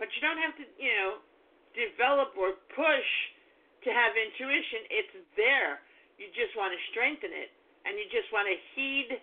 but 0.01 0.09
you 0.17 0.21
don't 0.25 0.41
have 0.41 0.57
to, 0.57 0.65
you 0.81 0.93
know, 0.97 1.21
develop 1.77 2.33
or 2.41 2.57
push 2.73 3.11
to 3.85 3.93
have 3.93 4.17
intuition. 4.17 4.89
It's 4.89 5.15
there. 5.37 5.85
You 6.17 6.33
just 6.33 6.57
want 6.57 6.73
to 6.73 6.81
strengthen 6.91 7.31
it, 7.31 7.53
and 7.85 7.95
you 8.01 8.09
just 8.09 8.33
want 8.33 8.49
to 8.49 8.57
heed 8.75 9.21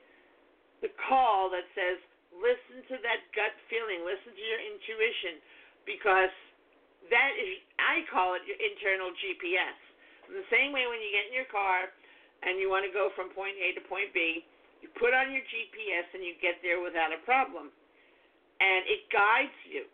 the 0.85 0.91
call 1.09 1.49
that 1.51 1.65
says, 1.73 1.97
listen 2.35 2.85
to 2.91 2.95
that 3.01 3.25
gut 3.33 3.51
feeling, 3.67 4.05
listen 4.05 4.31
to 4.31 4.45
your 4.45 4.61
intuition, 4.61 5.41
because 5.83 6.31
that 7.09 7.31
is, 7.35 7.59
I 7.79 8.03
call 8.11 8.35
it 8.35 8.43
your 8.47 8.59
internal 8.59 9.11
GPS. 9.17 9.79
In 10.31 10.35
the 10.39 10.47
same 10.49 10.73
way 10.73 10.87
when 10.87 10.99
you 10.99 11.09
get 11.11 11.31
in 11.31 11.35
your 11.35 11.49
car 11.51 11.91
and 12.43 12.59
you 12.59 12.67
want 12.67 12.83
to 12.83 12.91
go 12.91 13.13
from 13.15 13.31
point 13.31 13.55
A 13.55 13.77
to 13.79 13.83
point 13.87 14.11
B, 14.11 14.43
you 14.83 14.91
put 14.99 15.15
on 15.15 15.31
your 15.31 15.45
GPS 15.47 16.07
and 16.11 16.21
you 16.21 16.35
get 16.43 16.59
there 16.59 16.83
without 16.83 17.15
a 17.15 17.21
problem. 17.23 17.71
And 18.59 18.81
it 18.87 19.07
guides 19.11 19.55
you. 19.67 19.87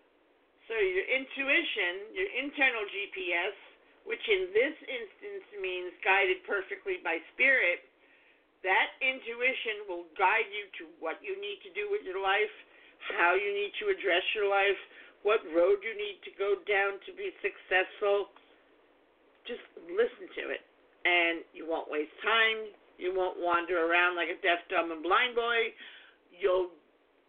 So 0.69 0.77
your 0.77 1.03
intuition, 1.03 2.15
your 2.15 2.29
internal 2.39 2.85
GPS, 2.87 3.55
which 4.07 4.21
in 4.25 4.49
this 4.55 4.75
instance 4.87 5.45
means 5.59 5.93
guided 6.01 6.41
perfectly 6.47 7.03
by 7.03 7.19
spirit, 7.33 7.85
that 8.63 8.93
intuition 9.01 9.89
will 9.89 10.05
guide 10.15 10.47
you 10.53 10.69
to 10.79 10.83
what 11.01 11.17
you 11.19 11.33
need 11.41 11.59
to 11.65 11.71
do 11.73 11.89
with 11.89 12.05
your 12.05 12.21
life, 12.21 12.53
how 13.17 13.33
you 13.33 13.49
need 13.51 13.73
to 13.81 13.89
address 13.89 14.21
your 14.37 14.45
life, 14.45 14.77
what 15.25 15.41
road 15.53 15.81
you 15.81 15.93
need 15.97 16.21
to 16.25 16.31
go 16.37 16.57
down 16.69 17.01
to 17.05 17.11
be 17.17 17.33
successful. 17.41 18.29
Just 19.49 19.65
listen 19.89 20.29
to 20.37 20.43
it, 20.53 20.61
and 21.05 21.41
you 21.53 21.65
won't 21.65 21.89
waste 21.89 22.13
time. 22.21 22.71
You 23.01 23.13
won't 23.17 23.41
wander 23.41 23.81
around 23.81 24.13
like 24.13 24.29
a 24.29 24.37
deaf, 24.45 24.61
dumb, 24.69 24.93
and 24.93 25.01
blind 25.01 25.33
boy. 25.33 25.73
You'll 26.29 26.69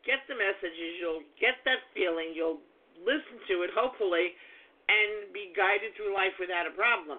get 0.05 0.21
the 0.29 0.37
messages. 0.37 1.01
You'll 1.01 1.25
get 1.41 1.57
that 1.65 1.81
feeling. 1.97 2.37
You'll 2.37 2.61
listen 3.01 3.41
to 3.49 3.65
it, 3.65 3.73
hopefully, 3.73 4.37
and 4.89 5.33
be 5.33 5.55
guided 5.57 5.97
through 5.97 6.13
life 6.13 6.37
without 6.37 6.69
a 6.69 6.75
problem. 6.77 7.19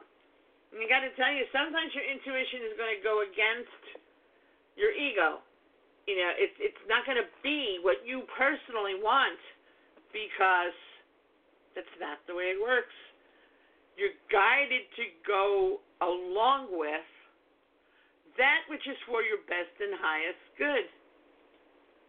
And 0.74 0.82
I 0.82 0.86
got 0.90 1.06
to 1.06 1.14
tell 1.18 1.34
you, 1.34 1.46
sometimes 1.54 1.94
your 1.94 2.06
intuition 2.06 2.66
is 2.70 2.74
going 2.78 2.94
to 2.94 3.02
go 3.02 3.26
against 3.26 3.84
your 4.78 4.94
ego. 4.94 5.42
You 6.10 6.20
know, 6.20 6.32
it's 6.36 6.58
it's 6.60 6.84
not 6.90 7.08
going 7.08 7.22
to 7.22 7.30
be 7.46 7.80
what 7.80 8.04
you 8.04 8.28
personally 8.36 9.00
want 9.00 9.40
because 10.12 10.76
that's 11.78 11.96
not 12.02 12.20
the 12.28 12.36
way 12.36 12.52
it 12.52 12.60
works. 12.60 12.94
You're 13.96 14.18
guided 14.28 14.90
to 14.98 15.06
go 15.24 15.80
along 16.04 16.72
with 16.76 17.08
that 18.38 18.66
which 18.68 18.84
is 18.90 18.98
for 19.06 19.22
your 19.22 19.42
best 19.46 19.74
and 19.80 19.94
highest 19.98 20.44
good. 20.58 20.88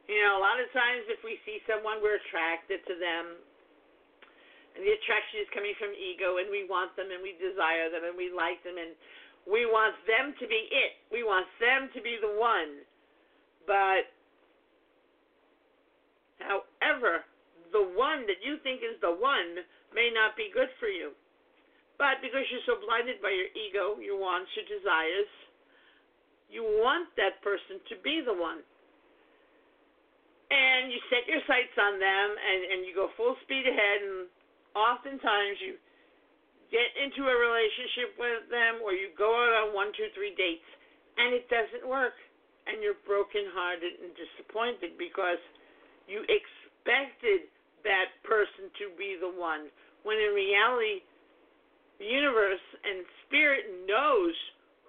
You 0.08 0.20
know, 0.20 0.36
a 0.36 0.42
lot 0.42 0.60
of 0.60 0.68
times 0.72 1.08
if 1.08 1.20
we 1.24 1.40
see 1.48 1.64
someone, 1.64 2.00
we're 2.04 2.20
attracted 2.20 2.84
to 2.84 2.94
them. 2.96 3.40
And 4.74 4.82
the 4.82 4.92
attraction 4.92 5.40
is 5.40 5.48
coming 5.54 5.72
from 5.78 5.94
ego, 5.94 6.42
and 6.42 6.50
we 6.50 6.66
want 6.66 6.92
them, 6.98 7.08
and 7.08 7.22
we 7.22 7.38
desire 7.38 7.88
them, 7.88 8.04
and 8.04 8.16
we 8.18 8.28
like 8.28 8.60
them, 8.66 8.74
and 8.76 8.92
we 9.46 9.64
want 9.64 9.94
them 10.04 10.34
to 10.40 10.44
be 10.50 10.66
it. 10.68 10.98
We 11.14 11.22
want 11.22 11.46
them 11.62 11.88
to 11.94 12.00
be 12.02 12.18
the 12.18 12.34
one. 12.36 12.82
But, 13.64 14.10
however, 16.42 17.24
the 17.72 17.86
one 17.96 18.26
that 18.26 18.42
you 18.42 18.58
think 18.66 18.82
is 18.82 18.98
the 19.00 19.14
one 19.14 19.62
may 19.94 20.10
not 20.10 20.36
be 20.36 20.50
good 20.52 20.68
for 20.82 20.90
you. 20.90 21.14
But 21.96 22.18
because 22.18 22.42
you're 22.50 22.66
so 22.66 22.82
blinded 22.82 23.22
by 23.22 23.30
your 23.30 23.50
ego, 23.54 24.02
your 24.02 24.18
wants, 24.18 24.50
your 24.58 24.66
desires, 24.66 25.30
you 26.50 26.62
want 26.62 27.10
that 27.18 27.38
person 27.42 27.78
to 27.90 27.94
be 28.02 28.22
the 28.22 28.34
one. 28.34 28.62
And 30.50 30.90
you 30.90 30.98
set 31.10 31.26
your 31.26 31.42
sights 31.46 31.74
on 31.78 31.98
them 31.98 32.28
and, 32.36 32.60
and 32.70 32.78
you 32.86 32.94
go 32.94 33.10
full 33.18 33.34
speed 33.42 33.66
ahead 33.66 33.98
and 34.06 34.30
oftentimes 34.76 35.58
you 35.62 35.74
get 36.70 36.90
into 36.98 37.26
a 37.26 37.34
relationship 37.34 38.14
with 38.18 38.46
them 38.50 38.82
or 38.82 38.94
you 38.94 39.10
go 39.14 39.30
out 39.30 39.66
on 39.66 39.66
one, 39.74 39.90
two, 39.94 40.10
three 40.14 40.34
dates 40.34 40.66
and 41.18 41.34
it 41.34 41.46
doesn't 41.50 41.86
work 41.86 42.14
and 42.66 42.82
you're 42.82 42.98
brokenhearted 43.06 44.02
and 44.02 44.10
disappointed 44.14 44.94
because 44.98 45.40
you 46.06 46.22
expected 46.28 47.50
that 47.82 48.14
person 48.22 48.70
to 48.78 48.92
be 48.96 49.16
the 49.18 49.28
one 49.28 49.68
when 50.04 50.20
in 50.20 50.32
reality 50.36 51.04
the 51.98 52.08
universe 52.08 52.62
and 52.82 53.06
spirit 53.26 53.86
knows 53.86 54.34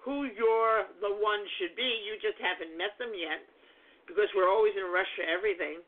who 0.02 0.26
you're 0.30 0.86
the 1.02 1.10
one 1.10 1.42
should 1.58 1.74
be 1.74 1.86
you 2.06 2.18
just 2.22 2.38
haven't 2.38 2.74
met 2.78 2.94
them 2.98 3.10
yet 3.14 3.42
because 4.06 4.30
we're 4.34 4.50
always 4.50 4.74
in 4.78 4.86
a 4.86 4.92
rush 4.92 5.10
for 5.18 5.26
everything 5.26 5.82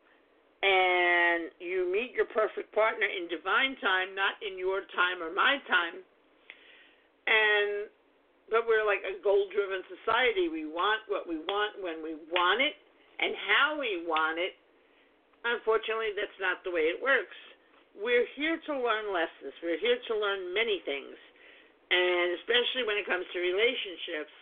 and 0.63 1.55
you 1.63 1.87
meet 1.87 2.11
your 2.19 2.27
perfect 2.35 2.75
partner 2.75 3.07
in 3.07 3.31
divine 3.31 3.79
time, 3.79 4.11
not 4.19 4.35
in 4.43 4.59
your 4.59 4.83
time 4.91 5.23
or 5.23 5.31
my 5.31 5.63
time. 5.71 6.03
And 7.31 7.87
but 8.51 8.65
we're 8.65 8.83
like 8.83 9.05
a 9.05 9.21
goal 9.21 9.45
driven 9.53 9.85
society. 9.87 10.49
We 10.49 10.65
want 10.65 11.05
what 11.07 11.29
we 11.29 11.37
want 11.37 11.79
when 11.85 12.01
we 12.01 12.17
want 12.33 12.65
it 12.65 12.75
and 13.21 13.37
how 13.47 13.77
we 13.79 14.03
want 14.09 14.41
it. 14.41 14.57
Unfortunately, 15.45 16.17
that's 16.17 16.35
not 16.41 16.65
the 16.65 16.73
way 16.73 16.91
it 16.91 16.99
works. 16.99 17.37
We're 17.99 18.31
here 18.39 18.63
to 18.71 18.73
learn 18.79 19.11
lessons. 19.11 19.51
We're 19.59 19.83
here 19.83 19.99
to 19.99 20.15
learn 20.15 20.55
many 20.55 20.79
things. 20.87 21.19
And 21.91 22.39
especially 22.39 22.87
when 22.87 22.95
it 22.95 23.11
comes 23.11 23.27
to 23.35 23.39
relationships, 23.43 24.35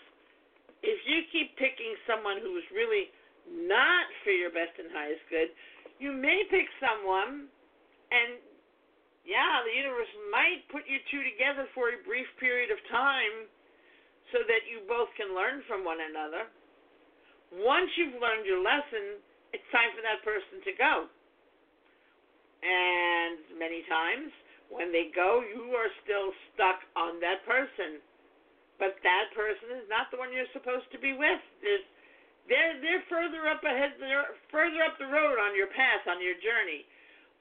if 0.84 0.98
you 1.08 1.24
keep 1.32 1.56
picking 1.56 1.96
someone 2.04 2.44
who's 2.44 2.66
really 2.68 3.08
not 3.48 4.04
for 4.20 4.34
your 4.34 4.52
best 4.52 4.76
and 4.76 4.92
highest 4.92 5.24
good, 5.32 5.48
you 5.96 6.12
may 6.12 6.44
pick 6.52 6.68
someone, 6.76 7.48
and 8.12 8.36
yeah, 9.24 9.64
the 9.64 9.72
universe 9.72 10.10
might 10.28 10.60
put 10.68 10.84
you 10.84 11.00
two 11.08 11.24
together 11.24 11.64
for 11.72 11.90
a 11.90 11.98
brief 12.04 12.28
period 12.36 12.68
of 12.68 12.78
time 12.92 13.48
so 14.34 14.44
that 14.44 14.68
you 14.68 14.84
both 14.84 15.08
can 15.16 15.32
learn 15.32 15.64
from 15.64 15.80
one 15.80 16.02
another. 16.02 16.50
Once 17.56 17.88
you've 17.96 18.20
learned 18.20 18.44
your 18.44 18.60
lesson, 18.60 19.16
it's 19.56 19.64
time 19.72 19.88
for 19.96 20.02
that 20.04 20.20
person 20.26 20.60
to 20.66 20.72
go. 20.76 21.08
And 22.64 23.58
many 23.60 23.84
times, 23.88 24.32
when 24.72 24.90
they 24.90 25.12
go, 25.14 25.44
you 25.44 25.76
are 25.76 25.90
still 26.02 26.32
stuck 26.52 26.82
on 26.96 27.20
that 27.20 27.44
person. 27.46 28.02
But 28.76 29.00
that 29.04 29.32
person 29.32 29.80
is 29.80 29.86
not 29.88 30.12
the 30.12 30.20
one 30.20 30.32
you're 30.32 30.50
supposed 30.52 30.88
to 30.92 30.98
be 31.00 31.16
with. 31.16 31.40
There's 31.64 31.86
they're 32.46 32.78
they're 32.78 33.04
further 33.10 33.48
up 33.50 33.64
ahead. 33.64 33.98
They're 33.98 34.36
further 34.52 34.84
up 34.84 35.00
the 35.00 35.08
road 35.10 35.40
on 35.40 35.56
your 35.56 35.70
path 35.72 36.06
on 36.06 36.22
your 36.22 36.36
journey. 36.44 36.86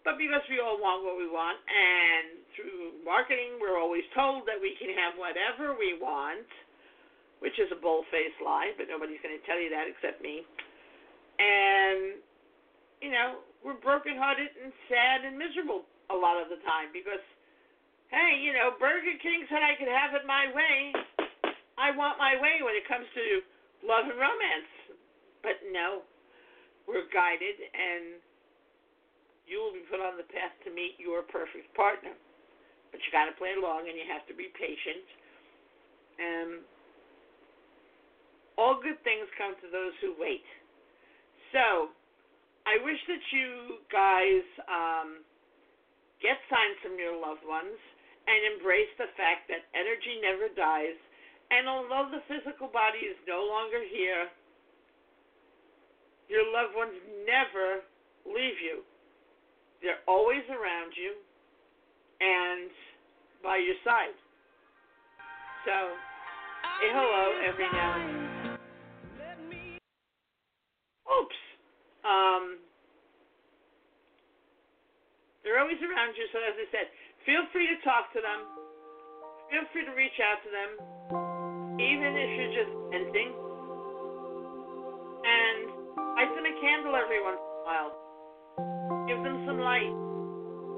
But 0.08 0.22
because 0.22 0.46
we 0.54 0.62
all 0.62 0.78
want 0.78 1.02
what 1.02 1.18
we 1.18 1.26
want, 1.26 1.58
and 1.66 2.46
through 2.54 3.02
marketing, 3.02 3.58
we're 3.58 3.82
always 3.82 4.06
told 4.14 4.46
that 4.46 4.62
we 4.62 4.78
can 4.78 4.94
have 4.94 5.18
whatever 5.18 5.74
we 5.74 5.98
want, 5.98 6.46
which 7.42 7.58
is 7.58 7.66
a 7.74 7.80
bold-faced 7.82 8.38
lie. 8.46 8.70
But 8.78 8.86
nobody's 8.86 9.18
going 9.26 9.34
to 9.34 9.46
tell 9.50 9.58
you 9.58 9.74
that 9.74 9.90
except 9.90 10.22
me. 10.22 10.46
And 11.42 12.22
you 13.02 13.12
know, 13.12 13.44
we're 13.66 13.82
brokenhearted 13.82 14.54
and 14.62 14.70
sad 14.86 15.26
and 15.26 15.34
miserable 15.34 15.90
a 16.14 16.18
lot 16.18 16.38
of 16.38 16.54
the 16.54 16.62
time 16.62 16.94
because, 16.94 17.26
hey, 18.14 18.38
you 18.38 18.54
know, 18.54 18.78
Burger 18.78 19.18
King 19.26 19.50
said 19.50 19.66
I 19.66 19.74
could 19.74 19.90
have 19.90 20.14
it 20.14 20.22
my 20.30 20.54
way. 20.54 20.94
I 21.82 21.90
want 21.98 22.22
my 22.22 22.38
way 22.38 22.62
when 22.62 22.78
it 22.78 22.86
comes 22.86 23.10
to 23.18 23.26
love 23.82 24.06
and 24.06 24.22
romance. 24.22 25.02
But 25.42 25.66
no, 25.74 26.06
we're 26.86 27.10
guided, 27.10 27.58
and 27.58 28.22
you 29.50 29.58
will 29.58 29.74
be 29.74 29.86
put 29.90 29.98
on 29.98 30.14
the 30.22 30.30
path 30.30 30.54
to 30.66 30.70
meet 30.70 31.02
your 31.02 31.26
perfect 31.26 31.74
partner. 31.74 32.14
But 32.94 33.02
you 33.02 33.10
got 33.10 33.26
to 33.26 33.36
play 33.36 33.58
along, 33.58 33.90
and 33.90 33.98
you 33.98 34.06
have 34.14 34.30
to 34.30 34.38
be 34.38 34.54
patient. 34.54 35.06
And 36.22 36.50
all 38.62 38.78
good 38.78 39.02
things 39.02 39.26
come 39.42 39.58
to 39.58 39.68
those 39.74 39.94
who 40.06 40.14
wait. 40.22 40.46
So, 41.50 41.90
I 42.66 42.82
wish 42.82 42.98
that 43.08 43.24
you 43.30 43.80
guys 43.94 44.46
um, 44.66 45.22
get 46.22 46.42
signs 46.50 46.78
from 46.82 46.98
your 46.98 47.14
loved 47.14 47.46
ones 47.46 47.78
and 48.26 48.58
embrace 48.58 48.90
the 48.98 49.10
fact 49.14 49.46
that 49.54 49.70
energy 49.78 50.18
never 50.22 50.50
dies. 50.58 50.98
And 51.54 51.70
although 51.70 52.10
the 52.10 52.26
physical 52.26 52.68
body 52.74 53.06
is 53.06 53.18
no 53.30 53.46
longer 53.46 53.86
here, 53.86 54.26
your 56.26 56.46
loved 56.50 56.74
ones 56.74 56.98
never 57.30 57.86
leave 58.26 58.58
you. 58.58 58.82
They're 59.86 60.02
always 60.10 60.42
around 60.50 60.98
you 60.98 61.14
and 62.18 62.72
by 63.44 63.58
your 63.58 63.78
side. 63.86 64.18
So, 65.70 65.94
say 66.82 66.90
hello 66.90 67.46
every 67.46 67.70
now 67.70 68.02
and 68.02 68.16
then. 68.16 68.25
Um, 72.06 72.62
they're 75.42 75.58
always 75.58 75.82
around 75.82 76.14
you, 76.14 76.26
so 76.30 76.38
as 76.46 76.54
I 76.54 76.66
said, 76.70 76.86
feel 77.26 77.44
free 77.50 77.66
to 77.66 77.78
talk 77.82 78.14
to 78.14 78.22
them. 78.22 78.40
Feel 79.50 79.66
free 79.74 79.86
to 79.86 79.94
reach 79.98 80.18
out 80.22 80.42
to 80.46 80.50
them, 80.54 80.70
even 81.82 82.14
if 82.14 82.30
you're 82.38 82.54
just 82.54 82.74
venting. 82.94 83.30
And 85.26 85.86
Light 86.16 86.32
them 86.34 86.46
a 86.48 86.62
candle 86.62 86.96
every 86.96 87.22
once 87.22 87.44
in 87.44 87.52
a 87.60 87.64
while. 87.68 87.92
Give 89.06 89.20
them 89.20 89.44
some 89.46 89.60
light. 89.60 89.92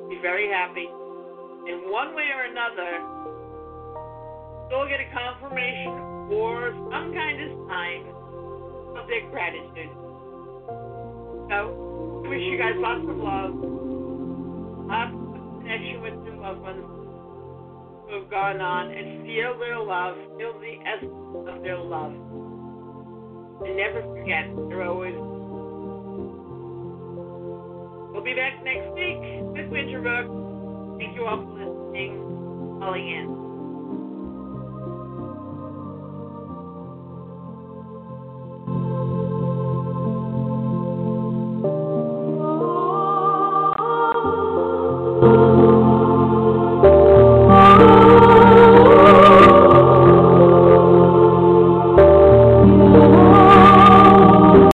Be 0.09 0.17
very 0.19 0.49
happy. 0.49 0.89
In 1.69 1.93
one 1.93 2.15
way 2.17 2.25
or 2.33 2.49
another, 2.49 2.97
you'll 4.65 4.89
get 4.89 4.97
a 4.97 5.09
confirmation 5.13 6.33
or 6.33 6.73
some 6.89 7.13
kind 7.13 7.37
of 7.37 7.49
sign 7.69 8.01
of 8.97 9.05
their 9.05 9.29
gratitude. 9.29 10.06
So, 11.49 12.27
wish 12.27 12.41
you 12.43 12.57
guys 12.57 12.75
lots 12.75 13.07
of 13.07 13.15
love, 13.15 13.55
lots 14.83 15.15
of 15.15 15.61
connection 15.61 16.01
with 16.01 16.13
your 16.25 16.35
loved 16.35 16.59
ones 16.59 16.83
who 16.83 18.19
have 18.19 18.29
gone 18.29 18.59
on, 18.59 18.91
and 18.91 19.23
feel 19.25 19.57
their 19.57 19.79
love, 19.79 20.15
feel 20.37 20.59
the 20.59 20.75
essence 20.83 21.47
of 21.47 21.63
their 21.63 21.79
love. 21.79 22.11
And 23.63 23.77
never 23.77 24.01
forget, 24.11 24.51
you're 24.67 24.83
always. 24.83 25.15
We'll 28.11 28.23
be 28.23 28.35
back 28.35 28.63
next 28.63 28.91
week 28.93 29.23
with 29.55 29.71
Winter 29.71 30.01
Brook. 30.01 30.99
Thank 30.99 31.15
you 31.15 31.25
all 31.25 31.37
for 31.37 31.53
listening, 31.53 32.79
calling 32.81 33.07
in. 33.07 33.46